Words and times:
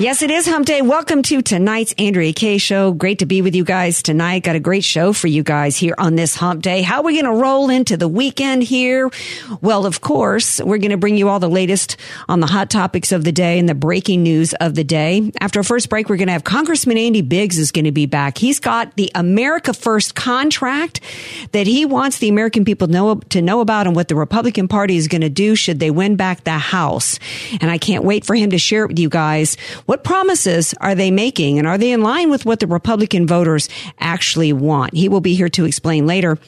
Yes, 0.00 0.22
it 0.22 0.30
is 0.32 0.44
Hump 0.44 0.66
Day. 0.66 0.82
Welcome 0.82 1.22
to 1.22 1.40
tonight's 1.40 1.94
Andrea 1.98 2.32
Kaye 2.32 2.58
show. 2.58 2.90
Great 2.90 3.20
to 3.20 3.26
be 3.26 3.42
with 3.42 3.54
you 3.54 3.62
guys 3.62 4.02
tonight. 4.02 4.42
Got 4.42 4.56
a 4.56 4.60
great 4.60 4.82
show 4.82 5.12
for 5.12 5.28
you 5.28 5.44
guys 5.44 5.76
here 5.76 5.94
on 5.98 6.16
this 6.16 6.34
Hump 6.34 6.62
Day. 6.62 6.82
How 6.82 6.96
are 6.96 7.04
we 7.04 7.12
going 7.12 7.32
to 7.32 7.40
roll 7.40 7.70
into 7.70 7.96
the 7.96 8.08
weekend 8.08 8.64
here? 8.64 9.08
Well, 9.60 9.86
of 9.86 10.00
course, 10.00 10.60
we're 10.60 10.78
going 10.78 10.90
to 10.90 10.96
bring 10.96 11.16
you 11.16 11.28
all 11.28 11.38
the 11.38 11.48
latest 11.48 11.96
on 12.28 12.40
the 12.40 12.48
hot 12.48 12.70
topics 12.70 13.12
of 13.12 13.22
the 13.22 13.30
day 13.30 13.56
and 13.56 13.68
the 13.68 13.74
breaking 13.76 14.24
news 14.24 14.52
of 14.54 14.74
the 14.74 14.82
day. 14.82 15.30
After 15.40 15.60
our 15.60 15.64
first 15.64 15.88
break, 15.88 16.08
we're 16.08 16.16
going 16.16 16.26
to 16.26 16.32
have 16.32 16.42
Congressman 16.42 16.98
Andy 16.98 17.22
Biggs 17.22 17.56
is 17.56 17.70
going 17.70 17.84
to 17.84 17.92
be 17.92 18.06
back. 18.06 18.36
He's 18.36 18.58
got 18.58 18.96
the 18.96 19.12
America 19.14 19.72
First 19.72 20.16
contract 20.16 21.00
that 21.52 21.68
he 21.68 21.86
wants 21.86 22.18
the 22.18 22.28
American 22.28 22.64
people 22.64 22.88
know, 22.88 23.14
to 23.28 23.40
know 23.40 23.60
about 23.60 23.86
and 23.86 23.94
what 23.94 24.08
the 24.08 24.16
Republican 24.16 24.66
Party 24.66 24.96
is 24.96 25.06
going 25.06 25.20
to 25.20 25.30
do 25.30 25.54
should 25.54 25.78
they 25.78 25.92
win 25.92 26.16
back 26.16 26.42
the 26.42 26.58
House. 26.58 27.20
And 27.60 27.70
I 27.70 27.78
can't 27.78 28.02
wait 28.02 28.24
for 28.24 28.34
him 28.34 28.50
to 28.50 28.58
share 28.58 28.82
it 28.82 28.88
with 28.88 28.98
you 28.98 29.08
guys. 29.08 29.56
What 29.86 30.04
promises 30.04 30.74
are 30.80 30.94
they 30.94 31.10
making 31.10 31.58
and 31.58 31.68
are 31.68 31.78
they 31.78 31.92
in 31.92 32.02
line 32.02 32.30
with 32.30 32.46
what 32.46 32.60
the 32.60 32.66
Republican 32.66 33.26
voters 33.26 33.68
actually 33.98 34.52
want? 34.52 34.94
He 34.94 35.08
will 35.08 35.20
be 35.20 35.34
here 35.34 35.48
to 35.50 35.64
explain 35.64 36.06
later. 36.06 36.38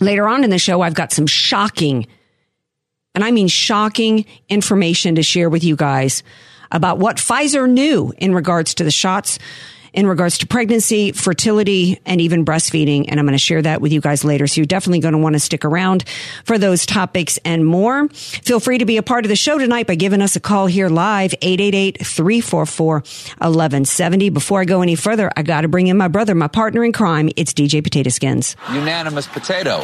Later 0.00 0.28
on 0.28 0.44
in 0.44 0.50
the 0.50 0.58
show, 0.58 0.80
I've 0.80 0.94
got 0.94 1.12
some 1.12 1.26
shocking, 1.26 2.06
and 3.14 3.24
I 3.24 3.32
mean 3.32 3.48
shocking 3.48 4.26
information 4.48 5.16
to 5.16 5.22
share 5.24 5.50
with 5.50 5.64
you 5.64 5.74
guys 5.74 6.22
about 6.70 6.98
what 6.98 7.16
Pfizer 7.16 7.68
knew 7.68 8.12
in 8.18 8.34
regards 8.34 8.74
to 8.74 8.84
the 8.84 8.90
shots 8.90 9.38
in 9.92 10.06
regards 10.06 10.38
to 10.38 10.46
pregnancy, 10.46 11.10
fertility, 11.12 12.00
and 12.06 12.20
even 12.20 12.44
breastfeeding. 12.44 13.06
And 13.08 13.18
I'm 13.18 13.26
going 13.26 13.32
to 13.32 13.38
share 13.38 13.62
that 13.62 13.80
with 13.80 13.92
you 13.92 14.00
guys 14.00 14.24
later. 14.24 14.46
So 14.46 14.60
you're 14.60 14.66
definitely 14.66 15.00
going 15.00 15.12
to 15.12 15.18
want 15.18 15.34
to 15.34 15.40
stick 15.40 15.64
around 15.64 16.04
for 16.44 16.58
those 16.58 16.86
topics 16.86 17.38
and 17.44 17.64
more. 17.66 18.08
Feel 18.08 18.60
free 18.60 18.78
to 18.78 18.84
be 18.84 18.96
a 18.96 19.02
part 19.02 19.24
of 19.24 19.28
the 19.28 19.36
show 19.36 19.58
tonight 19.58 19.86
by 19.86 19.94
giving 19.94 20.22
us 20.22 20.34
a 20.36 20.40
call 20.40 20.66
here 20.66 20.88
live, 20.88 21.32
888-344-1170. 21.42 24.32
Before 24.32 24.60
I 24.60 24.64
go 24.64 24.82
any 24.82 24.94
further, 24.94 25.30
I 25.36 25.42
got 25.42 25.62
to 25.62 25.68
bring 25.68 25.86
in 25.88 25.96
my 25.96 26.08
brother, 26.08 26.34
my 26.34 26.48
partner 26.48 26.84
in 26.84 26.92
crime. 26.92 27.30
It's 27.36 27.52
DJ 27.54 27.82
Potato 27.82 28.10
Skins. 28.10 28.56
unanimous 28.72 29.26
potato. 29.26 29.82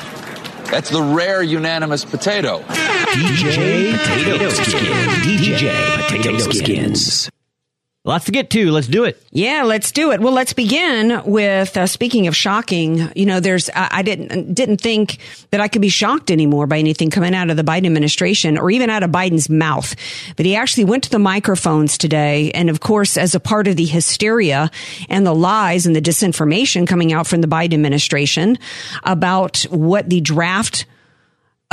That's 0.71 0.91
the 0.91 1.03
rare 1.03 1.43
unanimous 1.43 2.05
potato. 2.05 2.61
DJ 2.61 3.97
Potato 3.99 4.49
Skins. 4.49 5.25
DJ 5.25 5.71
Potato 6.09 6.39
Skins. 6.51 7.31
Lots 8.07 8.27
to 8.27 8.33
get 8.33 8.51
to. 8.51 8.71
Let's 8.71 8.87
do 8.87 9.05
it. 9.05 9.19
Yeah, 9.31 9.63
let's 9.63 9.91
do 9.91 10.13
it. 10.13 10.21
Well, 10.21 10.35
let's 10.35 10.53
begin 10.53 11.23
with 11.25 11.75
uh, 11.75 11.87
speaking 11.87 12.27
of 12.27 12.37
shocking. 12.37 13.11
You 13.17 13.25
know, 13.25 13.41
there's 13.41 13.71
I, 13.71 13.89
I 13.91 14.03
didn't 14.03 14.53
didn't 14.53 14.83
think 14.83 15.17
that 15.53 15.63
I 15.63 15.69
could 15.69 15.81
be 15.81 15.89
shocked 15.89 16.31
anymore 16.31 16.67
by 16.67 16.77
anything 16.79 17.09
coming 17.09 17.35
out 17.35 17.49
of 17.49 17.57
the 17.57 17.65
Biden 17.65 17.87
administration 17.87 18.59
or 18.59 18.71
even 18.71 18.91
out 18.91 19.05
of 19.05 19.11
Biden's 19.11 19.49
mouth. 19.49 19.97
But 20.37 20.45
he 20.45 20.55
actually 20.55 20.85
went 20.85 21.05
to 21.05 21.11
the 21.11 21.19
microphones 21.19 21.97
today, 21.97 22.51
and 22.51 22.69
of 22.69 22.81
course, 22.81 23.17
as 23.17 23.35
a 23.35 23.41
part 23.41 23.69
of 23.69 23.77
the 23.77 23.87
hysteria 23.87 24.71
and 25.09 25.27
the 25.27 25.35
lies 25.35 25.87
and 25.87 25.97
the 25.97 26.03
disinformation 26.03 26.87
coming 26.87 27.11
out 27.11 27.27
from 27.27 27.41
the 27.41 27.49
Biden 27.49 27.73
administration 27.73 28.59
about 29.05 29.63
what 29.71 30.11
the 30.11 30.21
draft 30.21 30.85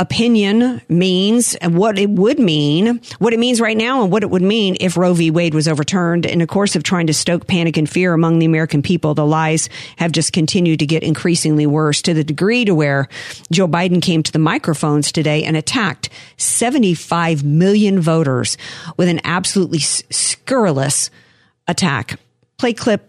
opinion 0.02 0.82
means 0.88 1.54
and 1.54 1.76
what 1.76 1.96
it 1.96 2.10
would 2.10 2.40
mean, 2.40 3.00
what 3.20 3.32
it 3.32 3.38
means 3.38 3.60
right 3.60 3.76
now 3.76 4.02
and 4.02 4.10
what 4.10 4.24
it 4.24 4.30
would 4.30 4.42
mean 4.42 4.76
if 4.80 4.96
Roe 4.96 5.14
v. 5.14 5.30
Wade 5.30 5.54
was 5.54 5.68
overturned. 5.68 6.26
In 6.26 6.40
the 6.40 6.46
course 6.46 6.74
of 6.74 6.82
trying 6.82 7.06
to 7.06 7.14
stoke 7.14 7.46
panic 7.46 7.76
and 7.76 7.88
fear 7.88 8.12
among 8.12 8.40
the 8.40 8.46
American 8.46 8.82
people, 8.82 9.14
the 9.14 9.24
lies 9.24 9.68
have 9.98 10.10
just 10.10 10.32
continued 10.32 10.80
to 10.80 10.86
get 10.86 11.04
increasingly 11.04 11.66
worse 11.66 12.02
to 12.02 12.14
the 12.14 12.24
degree 12.24 12.64
to 12.64 12.74
where 12.74 13.08
Joe 13.52 13.68
Biden 13.68 14.02
came 14.02 14.24
to 14.24 14.32
the 14.32 14.40
microphones 14.40 15.12
today 15.12 15.44
and 15.44 15.56
attacked 15.56 16.08
75 16.36 17.44
million 17.44 18.00
voters 18.00 18.58
with 18.96 19.08
an 19.08 19.20
absolutely 19.22 19.78
scurrilous 19.78 21.10
attack. 21.68 22.18
Play 22.58 22.72
clip 22.72 23.08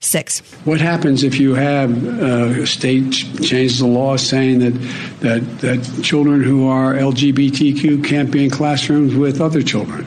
six. 0.00 0.40
What 0.64 0.80
happens 0.80 1.24
if 1.24 1.38
you 1.38 1.54
have 1.54 1.90
uh, 2.06 2.62
a 2.62 2.66
state 2.66 3.12
ch- 3.12 3.24
changes 3.42 3.78
the 3.78 3.86
law 3.86 4.16
saying 4.16 4.60
that, 4.60 4.74
that 5.20 5.58
that 5.60 6.02
children 6.02 6.42
who 6.42 6.68
are 6.68 6.94
LGBTQ 6.94 8.04
can't 8.04 8.30
be 8.30 8.44
in 8.44 8.50
classrooms 8.50 9.14
with 9.14 9.40
other 9.40 9.62
children? 9.62 10.06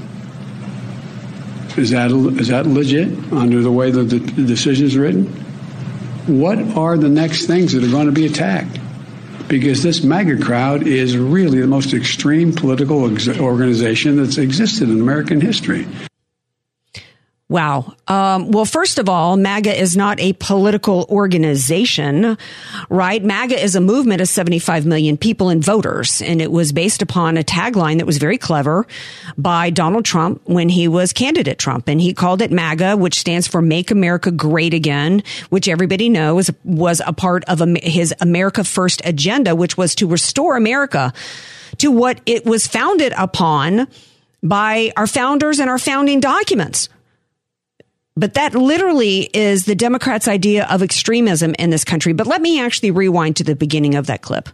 Is 1.78 1.92
that 1.92 2.12
is 2.12 2.48
that 2.50 2.66
legit 2.66 3.10
under 3.32 3.62
the 3.62 3.72
way 3.72 3.92
that 3.92 4.04
the 4.04 4.20
decision 4.20 4.86
is 4.86 4.98
written? 4.98 5.26
What 6.28 6.60
are 6.78 6.98
the 6.98 7.10
next 7.10 7.48
things 7.48 7.74
that 7.74 7.84
are 7.84 7.92
going 7.92 8.06
to 8.06 8.12
be 8.12 8.26
attacked? 8.26 8.80
Because 9.48 9.82
this 9.82 10.04
MAGA 10.04 10.44
crowd 10.44 10.86
is 10.86 11.18
really 11.18 11.60
the 11.60 11.68
most 11.68 11.94
extreme 11.94 12.54
political 12.54 13.02
organization 13.42 14.18
that's 14.18 14.38
existed 14.38 14.90
in 14.90 15.02
American 15.02 15.42
history. 15.42 15.88
Wow. 17.50 17.96
Um, 18.08 18.52
well, 18.52 18.64
first 18.64 19.00
of 19.00 19.10
all, 19.10 19.36
MAGA 19.36 19.76
is 19.76 19.98
not 19.98 20.20
a 20.20 20.34
political 20.34 21.08
organization, 21.10 22.38
right? 22.90 23.24
MAGA 23.24 23.60
is 23.60 23.76
a 23.76 23.82
movement 23.82 24.22
of 24.22 24.30
75 24.30 24.86
million 24.86 25.18
people 25.18 25.50
and 25.50 25.64
voters. 25.64 26.22
And 26.22 26.44
it 26.44 26.52
was 26.52 26.72
based 26.72 27.02
upon 27.02 27.38
a 27.38 27.44
tagline 27.44 27.98
that 27.98 28.06
was 28.06 28.20
very 28.20 28.38
clever 28.38 28.86
by 29.36 29.72
Donald 29.72 30.06
Trump 30.06 30.44
when 30.46 30.70
he 30.70 30.88
was 30.88 31.12
candidate 31.12 31.58
Trump. 31.58 31.88
And 31.90 32.00
he 32.00 32.14
called 32.14 32.44
it 32.44 32.52
MAGA, 32.52 32.98
which 32.98 33.20
stands 33.20 33.48
for 33.48 33.64
Make 33.64 33.90
America 33.90 34.30
Great 34.30 34.76
Again, 34.76 35.24
which 35.50 35.68
everybody 35.68 36.08
knows 36.08 36.52
was 36.64 37.02
a 37.04 37.14
part 37.14 37.46
of 37.46 37.62
his 37.82 38.14
America 38.22 38.64
First 38.64 39.02
agenda, 39.06 39.56
which 39.56 39.76
was 39.76 39.96
to 39.96 40.08
restore 40.08 40.56
America 40.56 41.14
to 41.80 41.90
what 41.90 42.22
it 42.28 42.46
was 42.46 42.68
founded 42.68 43.12
upon 43.18 43.88
by 44.44 44.92
our 44.96 45.08
founders 45.08 45.58
and 45.58 45.68
our 45.68 45.80
founding 45.80 46.20
documents. 46.20 46.90
But 48.20 48.34
that 48.34 48.54
literally 48.54 49.30
is 49.34 49.64
the 49.64 49.76
Democrats' 49.76 50.28
idea 50.28 50.66
of 50.66 50.84
extremism 50.84 51.56
in 51.58 51.70
this 51.70 51.86
country. 51.86 52.12
But 52.12 52.28
let 52.28 52.42
me 52.42 52.60
actually 52.60 52.92
rewind 52.92 53.38
to 53.38 53.46
the 53.46 53.56
beginning 53.56 53.96
of 53.96 54.08
that 54.08 54.22
clip. 54.22 54.50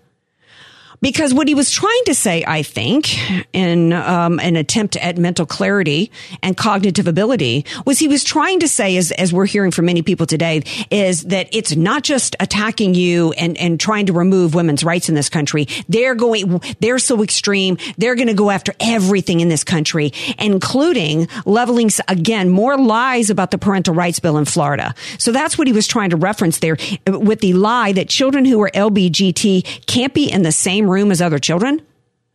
Because 1.01 1.33
what 1.33 1.47
he 1.47 1.55
was 1.55 1.71
trying 1.71 2.03
to 2.05 2.15
say, 2.15 2.43
I 2.47 2.63
think, 2.63 3.17
in 3.53 3.93
um, 3.93 4.39
an 4.39 4.55
attempt 4.55 4.95
at 4.97 5.17
mental 5.17 5.45
clarity 5.45 6.11
and 6.41 6.55
cognitive 6.55 7.07
ability, 7.07 7.65
was 7.85 7.99
he 7.99 8.07
was 8.07 8.23
trying 8.23 8.59
to 8.61 8.67
say, 8.67 8.97
as, 8.97 9.11
as 9.11 9.31
we're 9.31 9.45
hearing 9.45 9.71
from 9.71 9.85
many 9.85 10.01
people 10.01 10.25
today, 10.25 10.63
is 10.89 11.23
that 11.23 11.47
it's 11.53 11.75
not 11.75 12.03
just 12.03 12.35
attacking 12.39 12.95
you 12.95 13.33
and, 13.33 13.57
and 13.57 13.79
trying 13.79 14.07
to 14.07 14.13
remove 14.13 14.55
women's 14.55 14.83
rights 14.83 15.09
in 15.09 15.15
this 15.15 15.29
country. 15.29 15.67
They're 15.89 16.15
going, 16.15 16.61
they're 16.79 16.99
so 16.99 17.23
extreme. 17.23 17.77
They're 17.97 18.15
going 18.15 18.27
to 18.27 18.33
go 18.33 18.49
after 18.49 18.73
everything 18.79 19.39
in 19.39 19.49
this 19.49 19.63
country, 19.63 20.11
including 20.39 21.27
leveling, 21.45 21.89
again, 22.07 22.49
more 22.49 22.77
lies 22.77 23.29
about 23.29 23.51
the 23.51 23.57
parental 23.57 23.93
rights 23.93 24.19
bill 24.19 24.37
in 24.37 24.45
Florida. 24.45 24.93
So 25.17 25.31
that's 25.31 25.57
what 25.57 25.67
he 25.67 25.73
was 25.73 25.87
trying 25.87 26.11
to 26.11 26.17
reference 26.17 26.59
there 26.59 26.77
with 27.07 27.41
the 27.41 27.53
lie 27.53 27.91
that 27.93 28.09
children 28.09 28.45
who 28.45 28.61
are 28.61 28.71
LBGT 28.71 29.85
can't 29.85 30.13
be 30.13 30.31
in 30.31 30.43
the 30.43 30.51
same 30.51 30.84
room 30.89 31.11
as 31.11 31.21
other 31.21 31.39
children. 31.39 31.81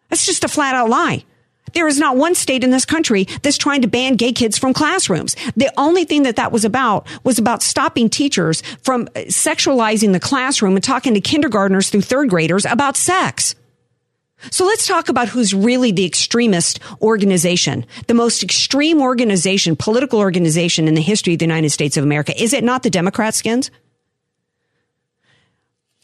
That's 0.08 0.26
just 0.26 0.44
a 0.44 0.48
flat 0.48 0.74
out 0.74 0.90
lie. 0.90 1.24
There 1.72 1.86
is 1.86 1.98
not 1.98 2.16
one 2.16 2.34
state 2.34 2.64
in 2.64 2.70
this 2.70 2.84
country 2.84 3.24
that's 3.42 3.58
trying 3.58 3.82
to 3.82 3.88
ban 3.88 4.16
gay 4.16 4.32
kids 4.32 4.58
from 4.58 4.72
classrooms. 4.72 5.36
The 5.56 5.72
only 5.76 6.04
thing 6.04 6.24
that 6.24 6.36
that 6.36 6.52
was 6.52 6.64
about 6.64 7.06
was 7.24 7.38
about 7.38 7.62
stopping 7.62 8.10
teachers 8.10 8.62
from 8.82 9.02
uh, 9.14 9.20
sexualizing 9.28 10.12
the 10.12 10.20
classroom 10.20 10.74
and 10.74 10.82
talking 10.82 11.14
to 11.14 11.20
kindergartners 11.20 11.88
through 11.88 12.02
third 12.02 12.28
graders 12.28 12.66
about 12.66 12.96
sex. 12.96 13.54
So 14.50 14.64
let's 14.64 14.86
talk 14.86 15.10
about 15.10 15.28
who's 15.28 15.52
really 15.52 15.92
the 15.92 16.06
extremist 16.06 16.80
organization, 17.02 17.84
the 18.06 18.14
most 18.14 18.42
extreme 18.42 19.02
organization, 19.02 19.76
political 19.76 20.18
organization 20.18 20.88
in 20.88 20.94
the 20.94 21.02
history 21.02 21.34
of 21.34 21.38
the 21.38 21.44
United 21.44 21.70
States 21.70 21.98
of 21.98 22.04
America. 22.04 22.40
Is 22.42 22.54
it 22.54 22.64
not 22.64 22.82
the 22.82 22.90
Democrat 22.90 23.34
skins? 23.34 23.70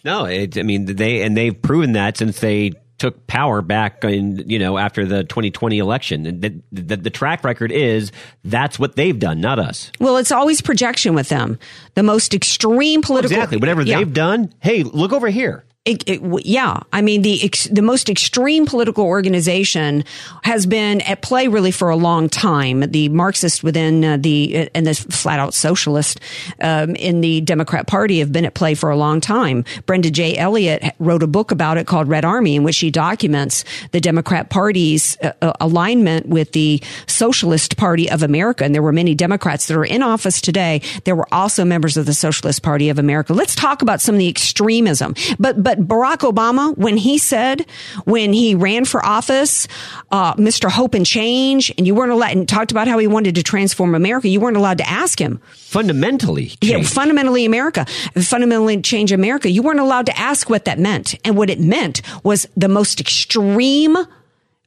No, 0.06 0.24
it, 0.24 0.56
I 0.56 0.62
mean 0.62 0.84
they 0.84 1.22
and 1.22 1.36
they've 1.36 1.60
proven 1.60 1.92
that 1.92 2.16
since 2.16 2.38
they 2.38 2.70
took 2.98 3.26
power 3.26 3.60
back 3.60 4.04
in 4.04 4.48
you 4.48 4.56
know 4.56 4.78
after 4.78 5.04
the 5.04 5.24
2020 5.24 5.78
election. 5.78 6.26
And 6.26 6.40
the, 6.40 6.62
the, 6.70 6.96
the, 6.96 7.10
track 7.10 7.42
record 7.42 7.72
is 7.72 8.12
that's 8.44 8.78
what 8.78 8.94
they've 8.94 9.18
done 9.18 9.40
not 9.40 9.58
us. 9.58 9.90
Well 9.98 10.16
it's 10.16 10.30
always 10.30 10.62
projection 10.62 11.14
with 11.14 11.28
them. 11.28 11.58
The 11.94 12.04
most 12.04 12.34
extreme 12.34 13.02
political 13.02 13.36
exactly. 13.36 13.58
Whatever 13.58 13.82
yeah. 13.82 13.98
they've 13.98 14.12
done 14.12 14.54
hey 14.60 14.84
look 14.84 15.12
over 15.12 15.28
here 15.28 15.65
it, 15.86 16.02
it, 16.08 16.44
yeah, 16.44 16.80
I 16.92 17.00
mean 17.00 17.22
the 17.22 17.44
ex, 17.44 17.64
the 17.64 17.80
most 17.80 18.10
extreme 18.10 18.66
political 18.66 19.04
organization 19.04 20.04
has 20.42 20.66
been 20.66 21.00
at 21.02 21.22
play 21.22 21.46
really 21.46 21.70
for 21.70 21.88
a 21.90 21.96
long 21.96 22.28
time. 22.28 22.80
The 22.80 23.08
Marxist 23.08 23.62
within 23.62 24.04
uh, 24.04 24.16
the 24.16 24.68
and 24.74 24.86
the 24.86 24.94
flat 24.94 25.38
out 25.38 25.54
socialist 25.54 26.20
um, 26.60 26.96
in 26.96 27.20
the 27.20 27.40
Democrat 27.40 27.86
Party 27.86 28.18
have 28.18 28.32
been 28.32 28.44
at 28.44 28.54
play 28.54 28.74
for 28.74 28.90
a 28.90 28.96
long 28.96 29.20
time. 29.20 29.64
Brenda 29.86 30.10
J. 30.10 30.36
Elliott 30.36 30.94
wrote 30.98 31.22
a 31.22 31.28
book 31.28 31.52
about 31.52 31.78
it 31.78 31.86
called 31.86 32.08
Red 32.08 32.24
Army, 32.24 32.56
in 32.56 32.64
which 32.64 32.74
she 32.74 32.90
documents 32.90 33.64
the 33.92 34.00
Democrat 34.00 34.50
Party's 34.50 35.16
uh, 35.22 35.32
uh, 35.40 35.52
alignment 35.60 36.26
with 36.26 36.50
the 36.50 36.82
Socialist 37.06 37.76
Party 37.76 38.10
of 38.10 38.24
America. 38.24 38.64
And 38.64 38.74
there 38.74 38.82
were 38.82 38.92
many 38.92 39.14
Democrats 39.14 39.66
that 39.68 39.76
are 39.76 39.84
in 39.84 40.02
office 40.02 40.40
today. 40.40 40.82
There 41.04 41.14
were 41.14 41.32
also 41.32 41.64
members 41.64 41.96
of 41.96 42.06
the 42.06 42.14
Socialist 42.14 42.64
Party 42.64 42.88
of 42.88 42.98
America. 42.98 43.32
Let's 43.32 43.54
talk 43.54 43.82
about 43.82 44.00
some 44.00 44.16
of 44.16 44.18
the 44.18 44.28
extremism, 44.28 45.14
but 45.38 45.62
but 45.62 45.75
Barack 45.76 46.18
Obama, 46.18 46.76
when 46.76 46.96
he 46.96 47.18
said, 47.18 47.66
when 48.04 48.32
he 48.32 48.54
ran 48.54 48.84
for 48.84 49.04
office, 49.04 49.68
uh, 50.10 50.34
Mr. 50.34 50.70
Hope 50.70 50.94
and 50.94 51.06
Change, 51.06 51.72
and 51.78 51.86
you 51.86 51.94
weren't 51.94 52.12
allowed, 52.12 52.32
and 52.32 52.48
talked 52.48 52.70
about 52.70 52.88
how 52.88 52.98
he 52.98 53.06
wanted 53.06 53.34
to 53.36 53.42
transform 53.42 53.94
America, 53.94 54.28
you 54.28 54.40
weren't 54.40 54.56
allowed 54.56 54.78
to 54.78 54.88
ask 54.88 55.20
him. 55.20 55.40
Fundamentally. 55.54 56.48
Change. 56.48 56.64
Yeah, 56.64 56.82
fundamentally 56.82 57.44
America. 57.44 57.86
Fundamentally 58.14 58.80
change 58.80 59.12
America. 59.12 59.50
You 59.50 59.62
weren't 59.62 59.80
allowed 59.80 60.06
to 60.06 60.18
ask 60.18 60.48
what 60.48 60.64
that 60.64 60.78
meant. 60.78 61.14
And 61.24 61.36
what 61.36 61.50
it 61.50 61.60
meant 61.60 62.02
was 62.24 62.46
the 62.56 62.68
most 62.68 63.00
extreme 63.00 63.96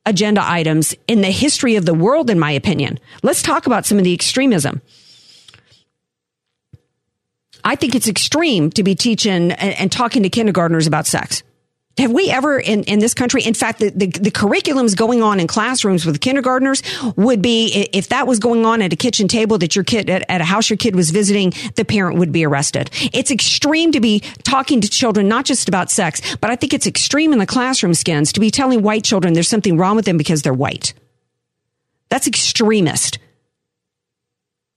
agenda 0.05 0.41
items 0.43 0.95
in 1.07 1.21
the 1.21 1.31
history 1.31 1.75
of 1.75 1.85
the 1.85 1.93
world, 1.93 2.29
in 2.29 2.39
my 2.39 2.51
opinion. 2.51 2.99
Let's 3.23 3.41
talk 3.41 3.67
about 3.67 3.85
some 3.85 3.97
of 3.97 4.03
the 4.03 4.13
extremism. 4.13 4.81
I 7.69 7.75
think 7.75 7.93
it's 7.93 8.07
extreme 8.07 8.71
to 8.71 8.81
be 8.81 8.95
teaching 8.95 9.51
and, 9.51 9.73
and 9.75 9.91
talking 9.91 10.23
to 10.23 10.29
kindergartners 10.29 10.87
about 10.87 11.05
sex. 11.05 11.43
Have 11.99 12.11
we 12.11 12.31
ever 12.31 12.57
in, 12.57 12.83
in 12.85 12.97
this 12.97 13.13
country, 13.13 13.43
in 13.43 13.53
fact, 13.53 13.77
the, 13.77 13.91
the, 13.91 14.07
the, 14.07 14.31
curriculums 14.31 14.97
going 14.97 15.21
on 15.21 15.39
in 15.39 15.45
classrooms 15.45 16.03
with 16.03 16.19
kindergartners 16.19 16.81
would 17.15 17.43
be, 17.43 17.87
if 17.93 18.09
that 18.09 18.25
was 18.25 18.39
going 18.39 18.65
on 18.65 18.81
at 18.81 18.91
a 18.91 18.95
kitchen 18.95 19.27
table 19.27 19.59
that 19.59 19.75
your 19.75 19.83
kid, 19.83 20.09
at, 20.09 20.25
at 20.27 20.41
a 20.41 20.45
house 20.45 20.67
your 20.67 20.77
kid 20.77 20.95
was 20.95 21.11
visiting, 21.11 21.53
the 21.75 21.85
parent 21.85 22.17
would 22.17 22.31
be 22.31 22.43
arrested. 22.43 22.89
It's 23.13 23.29
extreme 23.29 23.91
to 23.91 23.99
be 23.99 24.21
talking 24.41 24.81
to 24.81 24.89
children, 24.89 25.27
not 25.27 25.45
just 25.45 25.67
about 25.67 25.91
sex, 25.91 26.37
but 26.37 26.49
I 26.49 26.55
think 26.55 26.73
it's 26.73 26.87
extreme 26.87 27.33
in 27.33 27.37
the 27.37 27.45
classroom 27.45 27.93
skins 27.93 28.33
to 28.33 28.39
be 28.39 28.49
telling 28.49 28.81
white 28.81 29.03
children 29.03 29.33
there's 29.33 29.47
something 29.47 29.77
wrong 29.77 29.95
with 29.95 30.05
them 30.05 30.17
because 30.17 30.41
they're 30.41 30.53
white. 30.53 30.95
That's 32.09 32.25
extremist. 32.25 33.19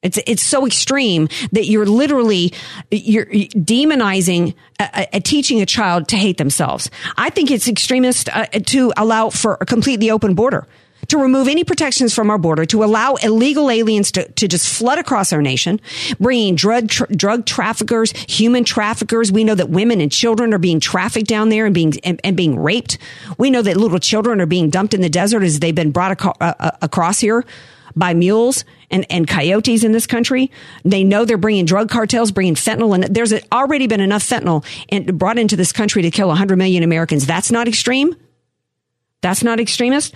It's 0.02 0.18
it's 0.26 0.42
so 0.42 0.66
extreme 0.66 1.28
that 1.52 1.66
you're 1.66 1.86
literally 1.86 2.52
you're 2.90 3.26
demonizing, 3.26 4.54
a, 4.80 5.06
a 5.14 5.20
teaching 5.20 5.60
a 5.60 5.66
child 5.66 6.08
to 6.08 6.16
hate 6.16 6.38
themselves. 6.38 6.90
I 7.16 7.30
think 7.30 7.50
it's 7.50 7.68
extremist 7.68 8.28
uh, 8.28 8.46
to 8.46 8.92
allow 8.96 9.30
for 9.30 9.58
a 9.60 9.66
completely 9.66 10.10
open 10.10 10.34
border, 10.34 10.66
to 11.06 11.18
remove 11.18 11.46
any 11.46 11.62
protections 11.62 12.12
from 12.12 12.30
our 12.30 12.38
border, 12.38 12.64
to 12.66 12.82
allow 12.82 13.14
illegal 13.14 13.70
aliens 13.70 14.10
to, 14.12 14.26
to 14.32 14.48
just 14.48 14.68
flood 14.68 14.98
across 14.98 15.32
our 15.32 15.40
nation, 15.40 15.80
bringing 16.18 16.56
drug 16.56 16.88
tra- 16.88 17.06
drug 17.14 17.46
traffickers, 17.46 18.10
human 18.28 18.64
traffickers. 18.64 19.30
We 19.30 19.44
know 19.44 19.54
that 19.54 19.70
women 19.70 20.00
and 20.00 20.10
children 20.10 20.52
are 20.52 20.58
being 20.58 20.80
trafficked 20.80 21.28
down 21.28 21.48
there 21.48 21.64
and 21.64 21.74
being 21.74 21.94
and, 22.02 22.20
and 22.24 22.36
being 22.36 22.58
raped. 22.58 22.98
We 23.38 23.50
know 23.50 23.62
that 23.62 23.76
little 23.76 24.00
children 24.00 24.40
are 24.40 24.46
being 24.46 24.68
dumped 24.68 24.94
in 24.94 25.00
the 25.00 25.08
desert 25.08 25.44
as 25.44 25.60
they've 25.60 25.72
been 25.72 25.92
brought 25.92 26.20
ac- 26.20 26.32
uh, 26.40 26.54
uh 26.58 26.70
across 26.82 27.20
here 27.20 27.44
by 27.96 28.14
mules 28.14 28.64
and, 28.90 29.06
and 29.10 29.26
coyotes 29.26 29.84
in 29.84 29.92
this 29.92 30.06
country. 30.06 30.50
They 30.84 31.04
know 31.04 31.24
they're 31.24 31.36
bringing 31.36 31.64
drug 31.64 31.90
cartels, 31.90 32.32
bringing 32.32 32.54
fentanyl, 32.54 32.94
and 32.94 33.14
there's 33.14 33.32
already 33.50 33.86
been 33.86 34.00
enough 34.00 34.22
fentanyl 34.22 34.64
in, 34.88 35.16
brought 35.16 35.38
into 35.38 35.56
this 35.56 35.72
country 35.72 36.02
to 36.02 36.10
kill 36.10 36.28
100 36.28 36.56
million 36.56 36.82
Americans. 36.82 37.26
That's 37.26 37.50
not 37.50 37.68
extreme. 37.68 38.14
That's 39.20 39.42
not 39.42 39.60
extremist. 39.60 40.14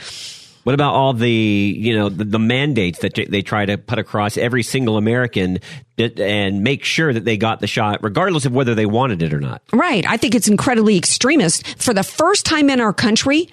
What 0.66 0.74
about 0.74 0.94
all 0.94 1.12
the 1.12 1.30
you 1.30 1.96
know 1.96 2.08
the, 2.08 2.24
the, 2.24 2.40
mandates 2.40 2.98
that 2.98 3.14
they 3.14 3.40
try 3.40 3.66
to 3.66 3.78
put 3.78 4.00
across 4.00 4.36
every 4.36 4.64
single 4.64 4.96
American 4.96 5.60
and 5.96 6.64
make 6.64 6.82
sure 6.82 7.12
that 7.12 7.24
they 7.24 7.36
got 7.36 7.60
the 7.60 7.68
shot, 7.68 8.02
regardless 8.02 8.46
of 8.46 8.52
whether 8.52 8.74
they 8.74 8.84
wanted 8.84 9.22
it 9.22 9.32
or 9.32 9.38
not? 9.38 9.62
Right. 9.72 10.04
I 10.04 10.16
think 10.16 10.34
it's 10.34 10.48
incredibly 10.48 10.96
extremist. 10.96 11.80
For 11.80 11.94
the 11.94 12.02
first 12.02 12.46
time 12.46 12.68
in 12.68 12.80
our 12.80 12.92
country, 12.92 13.48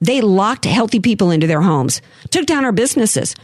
they 0.00 0.22
locked 0.22 0.64
healthy 0.64 0.98
people 0.98 1.30
into 1.30 1.46
their 1.46 1.60
homes, 1.60 2.00
took 2.30 2.46
down 2.46 2.64
our 2.64 2.72
businesses, 2.72 3.34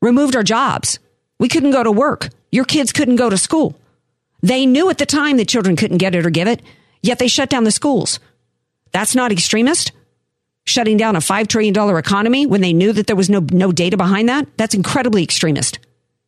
removed 0.00 0.36
our 0.36 0.42
jobs. 0.42 0.98
We 1.38 1.48
couldn't 1.48 1.70
go 1.72 1.82
to 1.82 1.92
work. 1.92 2.28
Your 2.52 2.64
kids 2.64 2.92
couldn't 2.92 3.16
go 3.16 3.30
to 3.30 3.38
school. 3.38 3.78
They 4.42 4.66
knew 4.66 4.90
at 4.90 4.98
the 4.98 5.06
time 5.06 5.36
that 5.36 5.48
children 5.48 5.76
couldn't 5.76 5.98
get 5.98 6.14
it 6.14 6.24
or 6.24 6.30
give 6.30 6.48
it, 6.48 6.62
yet 7.02 7.18
they 7.18 7.28
shut 7.28 7.50
down 7.50 7.64
the 7.64 7.70
schools. 7.70 8.20
That's 8.92 9.14
not 9.14 9.32
extremist? 9.32 9.92
Shutting 10.64 10.96
down 10.96 11.16
a 11.16 11.20
$5 11.20 11.46
trillion 11.46 11.96
economy 11.96 12.46
when 12.46 12.60
they 12.60 12.72
knew 12.72 12.92
that 12.92 13.06
there 13.06 13.16
was 13.16 13.30
no, 13.30 13.40
no 13.52 13.72
data 13.72 13.96
behind 13.96 14.28
that? 14.28 14.46
That's 14.56 14.74
incredibly 14.74 15.22
extremist. 15.22 15.78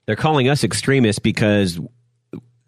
They're 0.07 0.17
calling 0.17 0.49
us 0.49 0.65
extremists 0.65 1.19
because 1.19 1.79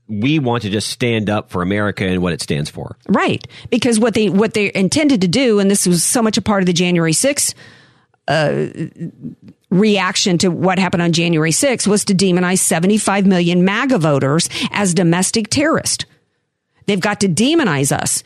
we 0.07 0.39
want 0.39 0.63
to 0.63 0.71
just 0.71 0.89
stand 0.91 1.31
up 1.31 1.51
for 1.51 1.63
America 1.63 2.07
and 2.07 2.23
what 2.23 2.33
it 2.33 2.43
stands 2.43 2.71
for. 2.71 2.97
Right. 3.09 3.47
Because 3.71 3.99
what 3.99 4.15
they 4.15 4.29
what 4.29 4.55
they 4.55 4.71
intended 4.75 5.23
to 5.23 5.29
do, 5.29 5.59
and 5.59 5.71
this 5.71 5.87
was 5.87 6.05
so 6.05 6.23
much 6.23 6.37
a 6.37 6.43
part 6.43 6.63
of 6.63 6.67
the 6.67 6.73
January 6.73 7.13
6th 7.13 7.55
uh, 8.29 8.67
reaction 9.75 10.39
to 10.39 10.49
what 10.49 10.79
happened 10.79 11.03
on 11.03 11.13
January 11.13 11.51
6th 11.51 11.87
was 11.87 12.05
to 12.07 12.15
demonize 12.15 12.59
75 12.59 13.27
million 13.27 13.65
MAGA 13.65 13.99
voters 13.99 14.49
as 14.71 14.95
domestic 14.95 15.49
terrorists. 15.49 16.07
They've 16.87 17.01
got 17.01 17.21
to 17.21 17.29
demonize 17.29 17.91
us. 17.91 18.23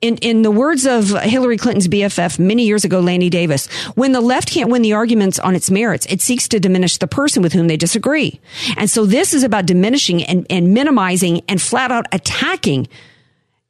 In, 0.00 0.16
in 0.18 0.42
the 0.42 0.50
words 0.50 0.86
of 0.86 1.10
Hillary 1.22 1.56
Clinton's 1.56 1.88
BFF 1.88 2.38
many 2.38 2.64
years 2.64 2.84
ago, 2.84 3.00
Lanny 3.00 3.30
Davis, 3.30 3.66
when 3.96 4.12
the 4.12 4.20
left 4.20 4.50
can't 4.50 4.70
win 4.70 4.82
the 4.82 4.92
arguments 4.92 5.40
on 5.40 5.56
its 5.56 5.72
merits, 5.72 6.06
it 6.06 6.20
seeks 6.20 6.46
to 6.48 6.60
diminish 6.60 6.98
the 6.98 7.08
person 7.08 7.42
with 7.42 7.52
whom 7.52 7.66
they 7.66 7.76
disagree. 7.76 8.40
And 8.76 8.88
so 8.88 9.06
this 9.06 9.34
is 9.34 9.42
about 9.42 9.66
diminishing 9.66 10.22
and, 10.22 10.46
and 10.48 10.72
minimizing 10.72 11.42
and 11.48 11.60
flat 11.60 11.90
out 11.90 12.06
attacking 12.12 12.86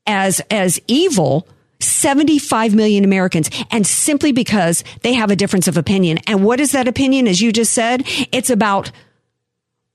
as, 0.07 0.43
as 0.51 0.79
evil 0.87 1.49
75 1.81 2.75
million 2.75 3.05
Americans 3.05 3.51
and 3.71 3.87
simply 3.87 4.33
because 4.33 4.85
they 5.03 5.15
have 5.15 5.31
a 5.31 5.37
difference 5.37 5.69
of 5.69 5.77
opinion. 5.77 6.19
And 6.27 6.45
what 6.45 6.61
is 6.61 6.73
that 6.73 6.89
opinion? 6.89 7.29
As 7.29 7.41
you 7.41 7.53
just 7.53 7.73
said, 7.73 8.03
it's 8.33 8.51
about 8.51 8.91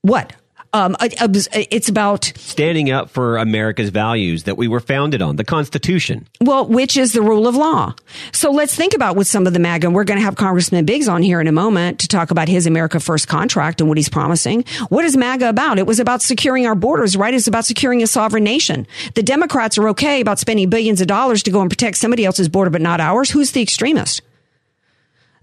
what? 0.02 0.34
Um, 0.74 0.96
it's 1.00 1.88
about 1.88 2.32
standing 2.34 2.90
up 2.90 3.08
for 3.08 3.36
America's 3.36 3.90
values 3.90 4.42
that 4.42 4.56
we 4.56 4.66
were 4.66 4.80
founded 4.80 5.22
on, 5.22 5.36
the 5.36 5.44
Constitution. 5.44 6.26
Well, 6.40 6.66
which 6.66 6.96
is 6.96 7.12
the 7.12 7.22
rule 7.22 7.46
of 7.46 7.54
law. 7.54 7.94
So 8.32 8.50
let's 8.50 8.74
think 8.74 8.92
about 8.92 9.14
with 9.14 9.28
some 9.28 9.46
of 9.46 9.52
the 9.52 9.60
MAGA. 9.60 9.86
And 9.86 9.94
we're 9.94 10.02
going 10.02 10.18
to 10.18 10.24
have 10.24 10.34
Congressman 10.34 10.84
Biggs 10.84 11.06
on 11.06 11.22
here 11.22 11.40
in 11.40 11.46
a 11.46 11.52
moment 11.52 12.00
to 12.00 12.08
talk 12.08 12.32
about 12.32 12.48
his 12.48 12.66
America 12.66 12.98
First 12.98 13.28
contract 13.28 13.80
and 13.80 13.88
what 13.88 13.98
he's 13.98 14.08
promising. 14.08 14.64
What 14.88 15.04
is 15.04 15.16
MAGA 15.16 15.48
about? 15.48 15.78
It 15.78 15.86
was 15.86 16.00
about 16.00 16.22
securing 16.22 16.66
our 16.66 16.74
borders, 16.74 17.16
right? 17.16 17.32
It's 17.32 17.46
about 17.46 17.64
securing 17.64 18.02
a 18.02 18.08
sovereign 18.08 18.42
nation. 18.42 18.88
The 19.14 19.22
Democrats 19.22 19.78
are 19.78 19.88
okay 19.90 20.20
about 20.20 20.40
spending 20.40 20.70
billions 20.70 21.00
of 21.00 21.06
dollars 21.06 21.44
to 21.44 21.52
go 21.52 21.60
and 21.60 21.70
protect 21.70 21.98
somebody 21.98 22.24
else's 22.24 22.48
border, 22.48 22.70
but 22.70 22.82
not 22.82 23.00
ours. 23.00 23.30
Who's 23.30 23.52
the 23.52 23.62
extremist? 23.62 24.22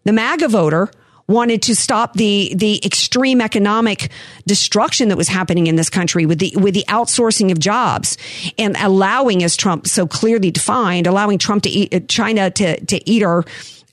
The 0.04 0.12
MAGA 0.12 0.50
voter 0.50 0.92
wanted 1.32 1.62
to 1.64 1.76
stop 1.76 2.14
the 2.14 2.54
the 2.56 2.86
extreme 2.86 3.42
economic 3.42 4.12
destruction 4.46 5.10
that 5.10 5.18
was 5.18 5.28
happening 5.28 5.68
in 5.68 5.76
this 5.76 5.90
country 5.90 6.26
with 6.26 6.40
the 6.40 6.54
with 6.56 6.74
the 6.74 6.86
outsourcing 6.88 7.52
of 7.52 7.60
jobs 7.60 8.18
and 8.58 8.76
allowing, 8.78 9.44
as 9.44 9.56
Trump 9.56 9.88
so 9.88 10.06
clearly 10.06 10.52
defined, 10.52 11.08
allowing 11.08 11.38
Trump 11.38 11.64
to 11.64 11.70
eat 11.70 11.94
uh, 11.94 12.00
China 12.08 12.52
to 12.52 12.80
to 12.86 13.10
eat 13.10 13.24
our, 13.24 13.44